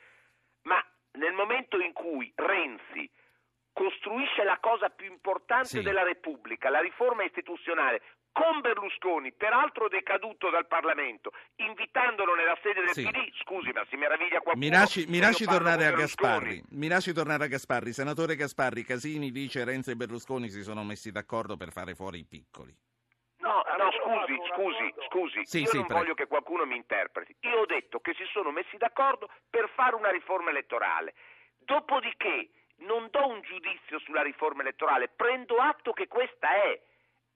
Ma 0.62 0.84
nel 1.12 1.32
momento 1.32 1.80
in 1.80 1.92
cui 1.92 2.32
Renzi 2.34 3.10
costruisce 3.72 4.44
la 4.44 4.58
cosa 4.58 4.90
più 4.90 5.06
importante 5.06 5.68
sì. 5.68 5.82
della 5.82 6.02
Repubblica, 6.02 6.68
la 6.68 6.80
riforma 6.80 7.24
istituzionale, 7.24 8.02
con 8.32 8.60
Berlusconi, 8.60 9.32
peraltro 9.32 9.88
decaduto 9.88 10.50
dal 10.50 10.66
Parlamento, 10.66 11.32
invitandolo 11.56 12.34
nella 12.34 12.58
sede 12.62 12.80
del 12.80 12.94
sì. 12.94 13.04
PD, 13.04 13.30
scusi, 13.42 13.70
ma 13.70 13.84
si 13.88 13.96
meraviglia 13.96 14.40
qualcuno. 14.40 14.64
Mi 14.64 14.70
lasci, 14.70 15.04
mi 15.06 15.18
lasci 15.18 15.44
tornare 15.44 15.86
a 15.86 15.92
Gasparri. 15.92 16.62
Mi 16.70 16.88
lasci 16.88 17.12
tornare 17.12 17.44
a 17.44 17.46
Gasparri. 17.46 17.92
Senatore 17.92 18.34
Gasparri, 18.34 18.84
Casini 18.84 19.30
dice 19.30 19.64
Renzi 19.64 19.90
e 19.90 19.96
Berlusconi 19.96 20.48
si 20.48 20.62
sono 20.62 20.82
messi 20.82 21.12
d'accordo 21.12 21.56
per 21.56 21.70
fare 21.72 21.94
fuori 21.94 22.20
i 22.20 22.24
piccoli. 22.24 22.74
No, 23.38 23.62
no, 23.76 23.90
scusi, 23.90 24.38
scusi, 24.54 24.94
scusi, 25.08 25.40
sì, 25.44 25.60
io 25.62 25.66
sì, 25.66 25.76
non 25.76 25.86
prego. 25.86 26.00
voglio 26.00 26.14
che 26.14 26.26
qualcuno 26.26 26.64
mi 26.64 26.76
interpreti. 26.76 27.36
Io 27.40 27.60
ho 27.60 27.66
detto 27.66 27.98
che 27.98 28.14
si 28.14 28.24
sono 28.32 28.50
messi 28.50 28.76
d'accordo 28.76 29.28
per 29.50 29.68
fare 29.74 29.96
una 29.96 30.10
riforma 30.10 30.50
elettorale. 30.50 31.14
Dopodiché 31.58 32.50
non 32.86 33.08
do 33.10 33.26
un 33.26 33.40
giudizio 33.42 33.98
sulla 33.98 34.22
riforma 34.22 34.62
elettorale, 34.62 35.08
prendo 35.08 35.56
atto 35.56 35.92
che 35.92 36.06
questa 36.06 36.48
è 36.54 36.80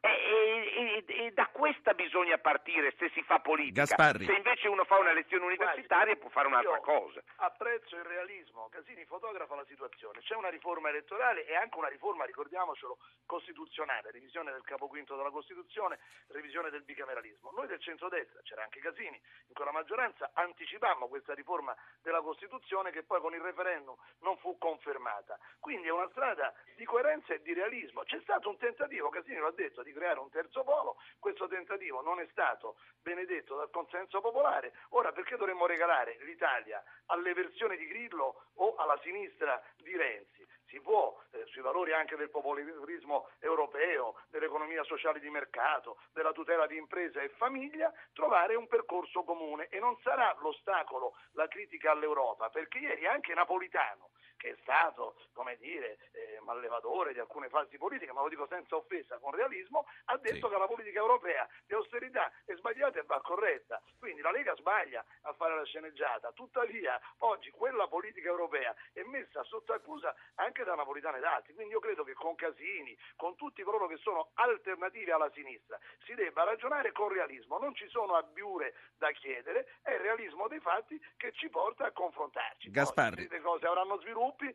e, 0.00 1.04
e, 1.06 1.26
e, 1.26 1.32
da 1.32 1.48
questa 1.52 1.94
bisogna 1.94 2.38
partire 2.38 2.94
se 2.98 3.10
si 3.10 3.22
fa 3.22 3.40
politica. 3.40 3.82
Gasparri. 3.82 4.24
Se 4.24 4.32
invece 4.32 4.68
uno 4.68 4.84
fa 4.84 4.98
una 4.98 5.12
lezione 5.12 5.44
universitaria 5.44 6.14
Guardi, 6.14 6.20
può 6.20 6.30
fare 6.30 6.46
un'altra 6.48 6.80
cosa. 6.80 7.22
Apprezzo 7.36 7.96
il 7.96 8.04
realismo, 8.04 8.68
Casini 8.70 9.04
fotografa 9.04 9.54
la 9.54 9.64
situazione. 9.66 10.20
C'è 10.20 10.34
una 10.34 10.48
riforma 10.48 10.88
elettorale 10.88 11.46
e 11.46 11.54
anche 11.54 11.78
una 11.78 11.88
riforma, 11.88 12.24
ricordiamocelo, 12.24 12.98
costituzionale, 13.26 14.10
revisione 14.10 14.52
del 14.52 14.62
capo 14.62 14.86
quinto 14.86 15.16
della 15.16 15.30
Costituzione, 15.30 15.98
revisione 16.28 16.70
del 16.70 16.82
bicameralismo. 16.82 17.50
Noi 17.52 17.66
del 17.66 17.80
centrodestra, 17.80 18.40
c'era 18.42 18.62
anche 18.62 18.80
Casini, 18.80 19.20
in 19.48 19.54
quella 19.54 19.72
maggioranza 19.72 20.30
anticipammo 20.34 21.08
questa 21.08 21.34
riforma 21.34 21.74
della 22.02 22.20
Costituzione 22.20 22.90
che 22.90 23.02
poi 23.02 23.20
con 23.20 23.34
il 23.34 23.40
referendum 23.40 23.96
non 24.20 24.36
fu 24.38 24.58
confermata. 24.58 25.38
Quindi 25.60 25.88
è 25.88 25.92
una 25.92 26.08
strada 26.10 26.52
di 26.76 26.84
coerenza 26.84 27.34
e 27.34 27.42
di 27.42 27.52
realismo. 27.52 28.02
C'è 28.02 28.20
stato 28.22 28.48
un 28.48 28.58
tentativo, 28.58 29.08
Casini 29.08 29.38
lo 29.38 29.48
ha 29.48 29.52
detto, 29.52 29.82
di 29.86 29.92
creare 29.92 30.18
un 30.18 30.30
terzo 30.30 30.64
polo, 30.64 30.96
questo 31.20 31.46
tentativo 31.46 32.02
non 32.02 32.18
è 32.18 32.26
stato 32.32 32.76
benedetto 33.00 33.54
dal 33.54 33.70
consenso 33.70 34.20
popolare, 34.20 34.72
ora 34.90 35.12
perché 35.12 35.36
dovremmo 35.36 35.66
regalare 35.66 36.18
l'Italia 36.22 36.82
alle 37.06 37.32
versioni 37.34 37.76
di 37.76 37.86
Grillo 37.86 38.46
o 38.54 38.74
alla 38.74 38.98
sinistra 39.02 39.62
di 39.76 39.96
Renzi? 39.96 40.44
Si 40.66 40.80
può, 40.80 41.16
eh, 41.30 41.44
sui 41.46 41.62
valori 41.62 41.92
anche 41.92 42.16
del 42.16 42.30
popolarismo 42.30 43.28
europeo, 43.38 44.16
dell'economia 44.28 44.82
sociale 44.82 45.20
di 45.20 45.30
mercato, 45.30 45.98
della 46.12 46.32
tutela 46.32 46.66
di 46.66 46.76
impresa 46.76 47.20
e 47.20 47.28
famiglia, 47.28 47.92
trovare 48.12 48.56
un 48.56 48.66
percorso 48.66 49.22
comune 49.22 49.68
e 49.68 49.78
non 49.78 49.96
sarà 50.02 50.34
l'ostacolo 50.40 51.14
la 51.34 51.46
critica 51.46 51.92
all'Europa, 51.92 52.50
perché 52.50 52.78
ieri 52.78 53.06
anche 53.06 53.32
Napolitano 53.34 54.10
che 54.36 54.50
è 54.50 54.56
stato, 54.62 55.16
come 55.32 55.56
dire, 55.56 55.98
eh, 56.12 56.38
mallevatore 56.42 57.12
di 57.12 57.18
alcune 57.18 57.48
fasi 57.48 57.76
politiche, 57.78 58.12
ma 58.12 58.22
lo 58.22 58.28
dico 58.28 58.46
senza 58.46 58.76
offesa, 58.76 59.18
con 59.18 59.32
realismo, 59.32 59.86
ha 60.06 60.16
detto 60.18 60.46
sì. 60.46 60.52
che 60.52 60.58
la 60.58 60.66
politica 60.66 61.00
europea 61.00 61.48
di 61.66 61.74
austerità 61.74 62.30
è 62.44 62.54
sbagliata 62.54 62.98
e 62.98 63.04
va 63.04 63.20
corretta. 63.20 63.80
Quindi 63.98 64.20
la 64.20 64.30
Lega 64.30 64.54
sbaglia 64.56 65.04
a 65.22 65.32
fare 65.32 65.56
la 65.56 65.64
sceneggiata, 65.64 66.32
tuttavia 66.32 67.00
oggi 67.18 67.50
quella 67.50 67.88
politica 67.88 68.28
europea 68.28 68.74
è 68.92 69.02
messa 69.04 69.42
sotto 69.44 69.72
accusa 69.72 70.14
anche 70.36 70.64
da 70.64 70.74
Napolitano 70.74 71.16
ed 71.16 71.24
altri. 71.24 71.54
Quindi 71.54 71.72
io 71.72 71.80
credo 71.80 72.04
che 72.04 72.14
con 72.14 72.34
Casini, 72.34 72.96
con 73.16 73.34
tutti 73.36 73.62
coloro 73.62 73.86
che 73.86 73.96
sono 73.96 74.30
alternativi 74.34 75.10
alla 75.10 75.30
sinistra, 75.32 75.78
si 76.04 76.14
debba 76.14 76.44
ragionare 76.44 76.92
con 76.92 77.08
realismo. 77.08 77.58
Non 77.58 77.74
ci 77.74 77.88
sono 77.88 78.14
abbiure 78.14 78.74
da 78.98 79.10
chiedere, 79.12 79.74
è 79.82 79.92
il 79.92 80.00
realismo 80.00 80.46
dei 80.48 80.60
fatti 80.60 81.00
che 81.16 81.32
ci 81.32 81.48
porta 81.48 81.86
a 81.86 81.92
confrontarci. 81.92 82.70
Gasparri. 82.70 83.26
Poi, 83.26 83.36
le 83.36 83.42
cose 83.42 83.66
avranno 83.66 83.98
sviluppo 84.00 84.25
gruppi, 84.26 84.46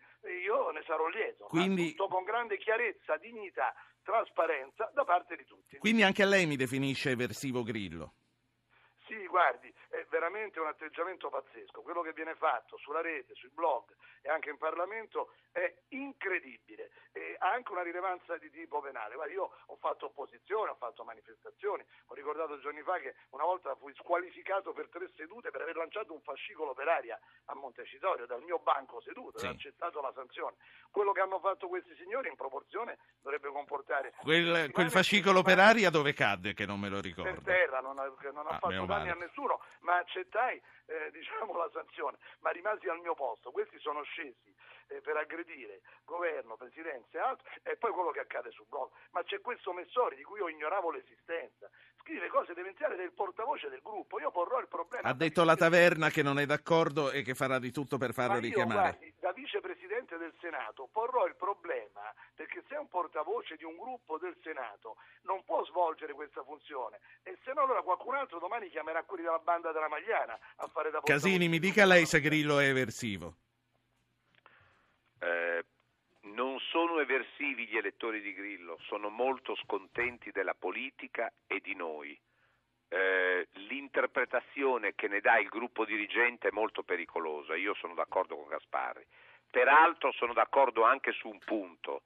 io 0.44 0.70
ne 0.72 0.84
sarò 0.86 1.08
lieto. 1.08 1.46
Quindi... 1.46 1.90
tutto 1.92 2.08
con 2.08 2.24
grande 2.24 2.58
chiarezza, 2.58 3.18
dignità, 3.18 3.74
trasparenza 4.04 4.92
da 4.94 5.04
parte 5.04 5.36
di 5.36 5.46
tutti. 5.46 5.78
Quindi 5.78 6.04
anche 6.04 6.24
a 6.24 6.28
lei 6.28 6.46
mi 6.46 6.56
definisce 6.56 7.12
eversivo 7.12 7.64
Grillo? 7.64 8.14
Sì, 9.08 9.26
guardi, 9.28 9.74
è 9.92 10.06
veramente 10.10 10.60
un 10.60 10.68
atteggiamento 10.68 11.30
pazzesco. 11.30 11.82
Quello 11.82 12.02
che 12.02 12.14
viene 12.14 12.36
fatto 12.36 12.78
sulla 12.78 13.02
rete, 13.02 13.36
sui 13.36 13.50
blog 13.50 13.94
e 14.22 14.30
anche 14.30 14.50
in 14.50 14.58
Parlamento 14.58 15.34
è 15.52 15.74
incredibile 15.90 16.92
e 17.12 17.36
ha 17.38 17.52
anche 17.52 17.72
una 17.74 17.82
rilevanza 17.82 18.38
di 18.38 18.50
tipo 18.50 18.80
penale. 18.80 19.16
Guarda, 19.16 19.34
io 19.34 19.52
ho 19.66 19.76
fatto 19.76 20.06
opposizione, 20.06 20.72
ho 20.72 20.76
fatto 20.76 21.04
manifestazioni, 21.04 21.86
ho 22.08 22.14
ricordato 22.14 22.60
giorni 22.60 22.82
fa 22.84 23.00
che 23.00 23.16
una 23.32 23.44
volta 23.44 23.76
fui 23.76 23.94
squalificato 23.96 24.72
per 24.72 24.88
tre 24.90 25.12
sedute 25.18 25.52
per 25.52 25.62
aver 25.62 25.76
lanciato 25.76 26.14
un 26.14 26.22
fascicolo 26.22 26.74
per 26.74 26.88
aria 26.88 27.20
a 27.46 27.56
Montecitorio 27.56 28.26
dal 28.26 28.42
mio 28.44 28.60
banco 28.60 29.02
seduto 29.02 29.40
sì. 29.40 29.46
e 29.46 29.50
ho 29.50 29.52
accettato 29.52 30.00
la 30.00 30.14
sanzione. 30.16 30.56
Quello 30.90 31.12
che 31.12 31.20
hanno 31.20 31.40
fatto 31.40 31.68
questi 31.68 31.94
signori 31.96 32.30
in 32.30 32.36
proporzione 32.36 32.98
dovrebbe 33.22 33.50
comportare... 33.50 34.14
Quel, 34.22 34.72
quel 34.72 34.90
fascicolo 34.90 35.42
per 35.42 35.60
aria 35.60 35.90
dove 35.90 36.14
cadde 36.14 36.54
che 36.54 36.66
non 36.66 36.80
me 36.80 36.88
lo 36.88 37.02
ricordo? 37.02 37.30
Per 37.32 37.44
terra, 37.44 37.82
non 37.82 38.00
ha, 38.00 38.10
non 38.32 38.48
ha 38.48 38.52
ah, 38.52 38.60
fatto 38.60 38.86
danni 38.86 39.10
a 39.10 39.16
nessuno, 39.16 39.60
ma 39.82 39.98
accettai 39.98 40.62
eh, 40.86 41.12
diciamo, 41.12 41.56
la 41.56 41.70
sanzione, 41.72 42.18
ma 42.40 42.50
rimasi 42.52 42.88
al 42.88 43.00
mio 43.00 43.14
posto. 43.14 43.52
Questi 43.52 43.80
sono 43.80 44.04
scesi 44.04 44.54
eh, 44.88 45.02
per 45.02 45.18
aggredire 45.18 45.82
governo, 46.04 46.58
presidenza 46.58 47.18
e 47.18 47.22
altro, 47.22 47.50
e 47.64 47.78
poi 47.78 47.92
quello 47.92 48.12
che 48.12 48.20
accade 48.20 48.52
sul 48.52 48.68
blog. 48.68 48.92
Ma 49.12 49.24
c'è 49.24 49.40
questo 49.42 49.74
Messori 49.74 50.16
di 50.16 50.24
cui 50.24 50.40
io 50.40 50.50
ignoravo 50.50 50.92
l'esistenza. 50.92 51.70
Scrive 52.12 52.28
cose 52.28 52.54
demenziali 52.54 52.98
del 52.98 53.14
portavoce 53.14 53.70
del 53.70 53.80
gruppo. 53.82 54.20
Io 54.20 54.32
porrò 54.32 54.60
il 54.60 54.68
problema. 54.68 55.08
Ha 55.08 55.14
detto 55.14 55.46
la 55.46 55.56
taverna 55.56 56.10
che 56.10 56.22
non 56.22 56.40
è 56.40 56.46
d'accordo 56.46 57.10
e 57.10 57.22
che 57.22 57.36
farà 57.36 57.58
di 57.58 57.72
tutto 57.72 57.98
per 57.98 58.12
farlo 58.12 58.36
io, 58.36 58.42
richiamare. 58.42 58.98
Guardi, 59.00 59.14
da 59.18 59.32
vicepresidente 59.32 60.18
del 60.18 60.34
Senato 60.42 60.90
porrò 60.92 61.26
il 61.26 61.36
problema 61.36 62.14
perché 62.36 62.66
se 62.68 62.76
è 62.76 62.78
un 62.78 62.90
portavoce 62.90 63.56
di 63.56 63.64
un 63.64 63.78
gruppo 63.78 64.18
del 64.18 64.36
Senato 64.44 64.98
non 65.22 65.42
può 65.46 65.64
svolgere 65.64 66.12
questa 66.12 66.44
funzione 66.44 67.00
e 67.24 67.38
se 67.46 67.54
no 67.54 67.62
allora 67.62 67.82
qualcun 67.82 68.16
altro 68.16 68.40
domani 68.40 68.68
chiamerà 68.68 69.04
quelli 69.04 69.24
della 69.24 69.40
banda 69.40 69.72
della 69.72 69.88
Magliana 69.88 70.34
a 70.34 70.68
fare 70.68 70.92
da 70.92 71.00
portavoce. 71.00 71.14
Casini, 71.14 71.48
mi 71.48 71.60
dica 71.60 71.86
lei 71.86 72.06
se 72.06 72.20
Grillo 72.20 72.60
è 72.60 72.68
eversivo. 72.68 73.36
Eh, 75.22 75.64
non 76.34 76.60
sono 76.60 77.00
eversivi 77.00 77.68
gli 77.68 77.78
elettori 77.78 78.22
di 78.22 78.34
Grillo, 78.34 78.78
sono 78.82 79.10
molto 79.10 79.56
scontenti 79.56 80.32
della 80.32 80.54
politica 80.54 81.32
e 81.48 81.60
di 81.60 81.76
noi. 81.76 82.20
Eh, 82.88 83.48
l'interpretazione 83.54 84.94
che 84.96 85.08
ne 85.08 85.22
dà 85.22 85.38
il 85.38 85.48
gruppo 85.48 85.86
dirigente 85.86 86.50
è 86.50 86.52
molto 86.52 86.84
pericolosa, 86.84 87.56
io 87.56 87.74
sono 87.76 87.94
d'accordo 87.94 88.36
con 88.36 88.48
Gasparri. 88.48 89.06
Peraltro 89.50 90.12
sono 90.14 90.34
d'accordo 90.34 90.84
anche 90.84 91.12
su 91.12 91.28
un 91.28 91.40
punto, 91.40 92.04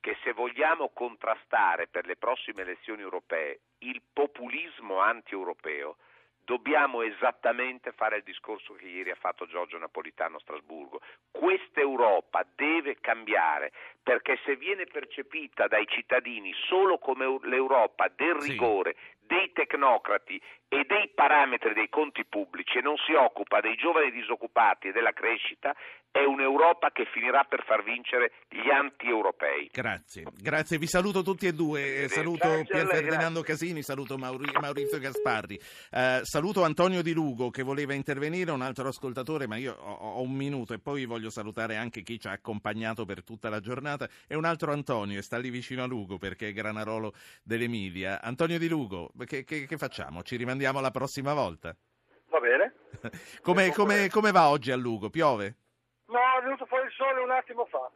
che 0.00 0.16
se 0.22 0.32
vogliamo 0.32 0.90
contrastare 0.90 1.86
per 1.88 2.06
le 2.06 2.16
prossime 2.16 2.62
elezioni 2.62 3.00
europee 3.00 3.60
il 3.78 4.02
populismo 4.12 5.00
anti-europeo, 5.00 5.96
dobbiamo 6.44 7.02
esattamente 7.02 7.92
fare 7.92 8.18
il 8.18 8.22
discorso 8.22 8.74
che 8.74 8.86
ieri 8.86 9.10
ha 9.10 9.16
fatto 9.16 9.46
Giorgio 9.46 9.78
Napolitano 9.78 10.36
a 10.36 10.40
Strasburgo. 10.40 11.00
Questa 11.30 11.80
Europa 11.80 12.46
deve 12.54 12.98
cambiare 13.00 13.72
perché 14.02 14.38
se 14.44 14.56
viene 14.56 14.84
percepita 14.84 15.66
dai 15.66 15.86
cittadini 15.86 16.52
solo 16.68 16.98
come 16.98 17.38
l'Europa 17.42 18.08
del 18.14 18.34
rigore, 18.34 18.94
sì 18.96 19.14
dei 19.26 19.52
tecnocrati 19.52 20.40
e 20.74 20.84
dei 20.88 21.08
parametri 21.14 21.72
dei 21.72 21.88
conti 21.88 22.24
pubblici 22.24 22.78
e 22.78 22.82
non 22.82 22.96
si 23.06 23.12
occupa 23.12 23.60
dei 23.60 23.76
giovani 23.76 24.10
disoccupati 24.10 24.88
e 24.88 24.92
della 24.92 25.12
crescita, 25.12 25.72
è 26.10 26.24
un'Europa 26.24 26.90
che 26.90 27.06
finirà 27.12 27.44
per 27.44 27.64
far 27.64 27.82
vincere 27.82 28.32
gli 28.48 28.70
anti-europei. 28.70 29.68
Grazie, 29.72 30.24
grazie, 30.32 30.78
vi 30.78 30.86
saluto 30.86 31.22
tutti 31.22 31.46
e 31.46 31.52
due, 31.52 32.06
saluto 32.08 32.48
grazie 32.48 32.64
Pier 32.66 32.86
Ferdinando 32.86 33.42
Casini, 33.42 33.82
saluto 33.82 34.16
Mauri- 34.16 34.50
Maurizio 34.60 34.98
Gasparri, 34.98 35.58
uh, 35.90 36.22
saluto 36.22 36.62
Antonio 36.62 37.02
Di 37.02 37.12
Lugo 37.12 37.50
che 37.50 37.62
voleva 37.62 37.94
intervenire, 37.94 38.50
un 38.52 38.62
altro 38.62 38.88
ascoltatore, 38.88 39.46
ma 39.46 39.56
io 39.56 39.74
ho, 39.74 39.92
ho, 39.92 40.22
un 40.22 40.32
minuto 40.32 40.72
e 40.72 40.78
poi 40.78 41.04
voglio 41.04 41.30
salutare 41.30 41.76
anche 41.76 42.02
chi 42.02 42.18
ci 42.18 42.28
ha 42.28 42.32
accompagnato 42.32 43.04
per 43.04 43.22
tutta 43.22 43.48
la 43.48 43.60
giornata, 43.60 44.08
e 44.26 44.36
un 44.36 44.44
altro 44.44 44.72
Antonio, 44.72 45.18
e 45.18 45.22
sta 45.22 45.38
lì 45.38 45.50
vicino 45.50 45.82
a 45.82 45.86
Lugo 45.86 46.18
perché 46.18 46.48
è 46.48 46.52
Granarolo 46.52 47.12
dell'Emilia. 47.42 48.22
Antonio 48.22 48.58
Di 48.58 48.68
Lugo, 48.68 49.12
che, 49.24 49.44
che, 49.44 49.66
che 49.66 49.76
facciamo? 49.76 50.22
Ci 50.22 50.36
rimandiamo 50.36 50.63
la 50.72 50.90
prossima 50.90 51.34
volta? 51.34 51.76
Va 52.28 52.40
bene. 52.40 52.74
come, 53.42 53.72
come, 53.72 54.08
come, 54.08 54.30
va 54.30 54.48
oggi 54.48 54.70
a 54.70 54.76
Lugo? 54.76 55.10
Piove? 55.10 55.56
No, 56.06 56.18
è 56.38 56.42
venuto 56.42 56.66
fuori 56.66 56.86
il 56.86 56.92
sole 56.92 57.20
un 57.20 57.30
attimo 57.30 57.66
fa. 57.66 57.90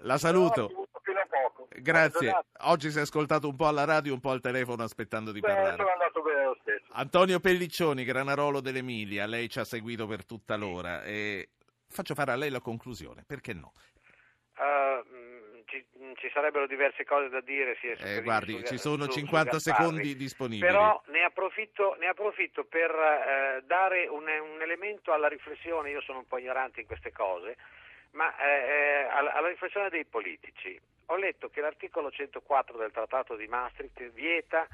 La 0.00 0.18
saluto. 0.18 0.88
Grazie. 1.80 2.44
Oggi 2.62 2.90
si 2.90 2.98
è 2.98 3.02
ascoltato 3.02 3.48
un 3.48 3.56
po' 3.56 3.66
alla 3.66 3.84
radio, 3.84 4.12
un 4.12 4.20
po' 4.20 4.30
al 4.30 4.40
telefono 4.40 4.82
aspettando 4.82 5.32
di 5.32 5.40
Beh, 5.40 5.46
parlare. 5.46 5.84
Antonio 6.92 7.40
Pelliccioni, 7.40 8.04
Granarolo 8.04 8.60
dell'Emilia, 8.60 9.26
lei 9.26 9.48
ci 9.48 9.58
ha 9.58 9.64
seguito 9.64 10.06
per 10.06 10.24
tutta 10.24 10.56
l'ora 10.56 11.02
e 11.04 11.50
faccio 11.88 12.14
fare 12.14 12.32
a 12.32 12.36
lei 12.36 12.50
la 12.50 12.60
conclusione, 12.60 13.24
perché 13.26 13.52
no? 13.52 13.72
Uh, 14.56 15.15
ci, 16.16 16.30
sarebbero 16.32 16.66
diverse 16.66 17.04
cose 17.04 17.28
da 17.28 17.40
dire. 17.40 17.76
Sì, 17.80 17.88
eh, 17.88 18.22
guardi, 18.22 18.56
su, 18.58 18.64
ci 18.64 18.78
sono 18.78 19.04
su, 19.04 19.10
50 19.10 19.52
su 19.52 19.58
secondi 19.58 20.16
disponibili. 20.16 20.66
Però 20.66 21.02
ne 21.06 21.22
approfitto, 21.22 21.96
ne 21.98 22.08
approfitto 22.08 22.64
per 22.64 22.90
eh, 22.90 23.62
dare 23.64 24.06
un, 24.06 24.22
un, 24.22 24.60
elemento 24.60 25.12
alla 25.12 25.28
riflessione, 25.28 25.90
io 25.90 26.00
sono 26.00 26.18
un 26.18 26.26
po' 26.26 26.38
ignorante 26.38 26.80
in 26.80 26.86
queste 26.86 27.12
cose, 27.12 27.56
ma 28.12 28.34
eh, 28.36 28.44
eh 28.44 29.08
alla, 29.10 29.32
alla, 29.34 29.48
riflessione 29.48 29.88
dei 29.88 30.04
politici. 30.04 30.78
Ho 31.06 31.16
letto 31.16 31.48
che 31.50 31.60
l'articolo 31.60 32.10
104 32.10 32.76
del 32.76 32.90
Trattato 32.90 33.36
di 33.36 33.46
Maastricht 33.46 34.10
vieta 34.10 34.66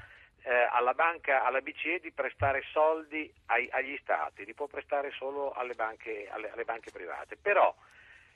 eh, 0.43 0.67
alla, 0.71 0.93
banca, 0.93 1.43
alla 1.43 1.61
BCE 1.61 1.99
di 1.99 2.11
prestare 2.11 2.63
soldi 2.71 3.31
ai, 3.47 3.69
agli 3.71 3.97
Stati, 4.01 4.45
li 4.45 4.53
può 4.53 4.67
prestare 4.67 5.11
solo 5.11 5.51
alle 5.51 5.73
banche, 5.73 6.27
alle, 6.29 6.51
alle 6.51 6.65
banche 6.65 6.91
private. 6.91 7.37
Però 7.37 7.73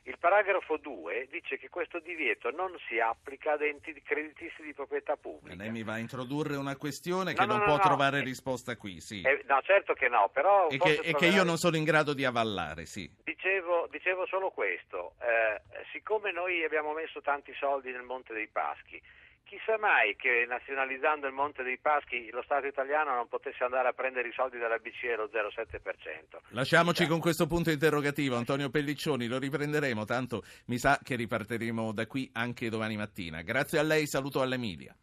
il 0.08 0.18
paragrafo 0.20 0.78
2 0.78 1.28
dice 1.30 1.58
che 1.58 1.68
questo 1.70 2.00
divieto 2.00 2.50
non 2.50 2.74
si 2.88 2.98
applica 2.98 3.54
ad 3.54 3.62
enti 3.62 3.94
creditizi 4.02 4.62
di 4.62 4.74
proprietà 4.74 5.18
pubblica. 5.18 5.56
lei 5.56 5.70
mi 5.70 5.84
va 5.84 5.94
a 5.94 5.98
introdurre 5.98 6.56
una 6.56 6.78
questione 6.78 7.34
che 7.34 7.46
no, 7.46 7.58
non 7.58 7.60
no, 7.60 7.66
può 7.66 7.78
trovare 7.80 8.20
eh, 8.20 8.24
risposta 8.24 8.78
qui, 8.78 9.02
sì. 9.02 9.22
Eh, 9.22 9.44
no, 9.48 9.62
certo 9.64 9.94
che 9.94 10.08
no, 10.08 10.30
però... 10.32 10.70
E, 10.70 10.78
che, 10.78 11.02
e 11.04 11.14
che, 11.14 11.28
io 11.28 11.44
non 11.44 11.58
sono 11.58 11.76
in 11.76 11.84
grado 11.84 12.14
di 12.14 12.24
avallare, 12.24 12.86
sì. 12.86 13.10
Dicevo, 13.22 13.88
dicevo 13.92 14.26
solo 14.28 14.50
questo, 14.50 15.16
eh, 15.20 15.62
siccome 15.92 16.32
noi 16.32 16.64
abbiamo 16.64 16.94
messo 16.94 17.22
tanti 17.22 17.54
soldi 17.60 17.92
nel 17.92 18.04
Monte 18.04 18.34
dei 18.34 18.48
Paschi, 18.48 19.02
Chissà 19.48 19.78
mai 19.78 20.18
che 20.18 20.46
nazionalizzando 20.46 21.26
il 21.26 21.32
Monte 21.32 21.64
dei 21.64 21.78
Paschi 21.78 22.30
lo 22.32 22.42
Stato 22.44 22.68
italiano 22.68 23.16
non 23.16 23.30
potesse 23.30 23.64
andare 23.64 23.88
a 23.88 23.94
prendere 23.94 24.28
i 24.28 24.34
soldi 24.34 24.58
dalla 24.58 24.78
BCE 24.78 25.16
lo 25.16 25.30
0,7%. 25.32 26.40
Lasciamoci 26.50 27.08
con 27.08 27.22
questo 27.22 27.48
punto 27.48 27.72
interrogativo, 27.72 28.36
Antonio 28.36 28.70
Pelliccioni, 28.70 29.28
lo 29.28 29.40
riprenderemo, 29.40 30.04
tanto 30.04 30.44
mi 30.66 30.78
sa 30.78 31.00
che 31.02 31.16
ripartiremo 31.16 31.94
da 31.94 32.06
qui 32.08 32.30
anche 32.34 32.68
domani 32.70 32.98
mattina. 32.98 33.42
Grazie 33.42 33.80
a 33.80 33.84
lei, 33.84 34.06
saluto 34.06 34.42
all'Emilia. 34.42 34.94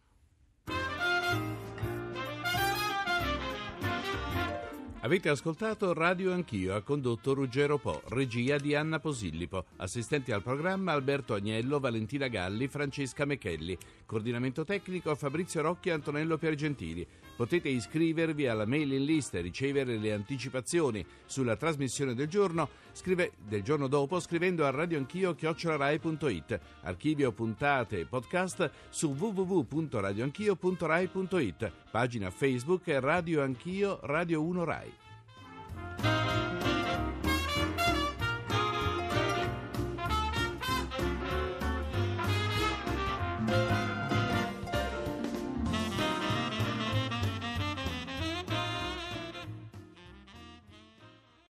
Avete 5.04 5.28
ascoltato 5.28 5.92
Radio 5.92 6.32
Anch'io, 6.32 6.74
ha 6.74 6.80
condotto 6.80 7.34
Ruggero 7.34 7.76
Po, 7.76 8.00
regia 8.06 8.56
di 8.56 8.74
Anna 8.74 9.00
Posillipo, 9.00 9.66
assistenti 9.76 10.32
al 10.32 10.42
programma 10.42 10.92
Alberto 10.92 11.34
Agnello, 11.34 11.78
Valentina 11.78 12.26
Galli, 12.28 12.68
Francesca 12.68 13.26
Mechelli, 13.26 13.76
coordinamento 14.06 14.64
tecnico 14.64 15.14
Fabrizio 15.14 15.60
Rocchi 15.60 15.90
e 15.90 15.92
Antonello 15.92 16.38
Piergentili. 16.38 17.06
Potete 17.36 17.68
iscrivervi 17.68 18.46
alla 18.46 18.64
mailing 18.64 19.04
list 19.04 19.34
e 19.34 19.42
ricevere 19.42 19.98
le 19.98 20.14
anticipazioni. 20.14 21.04
Sulla 21.26 21.56
trasmissione 21.56 22.14
del 22.14 22.28
giorno, 22.28 22.70
scrive, 22.94 23.32
del 23.46 23.62
giorno 23.62 23.88
dopo 23.88 24.18
scrivendo 24.20 24.64
a 24.64 24.70
radioanchio.it, 24.70 26.60
archivio 26.82 27.32
puntate 27.32 28.00
e 28.00 28.06
podcast 28.06 28.70
su 28.88 29.14
www.radioanchio.rai.it, 29.18 31.72
pagina 31.90 32.30
Facebook 32.30 32.86
Radio 32.86 33.42
Anch'io 33.42 33.98
Radio 34.02 34.42
1 34.42 34.64
Rai. 34.64 35.03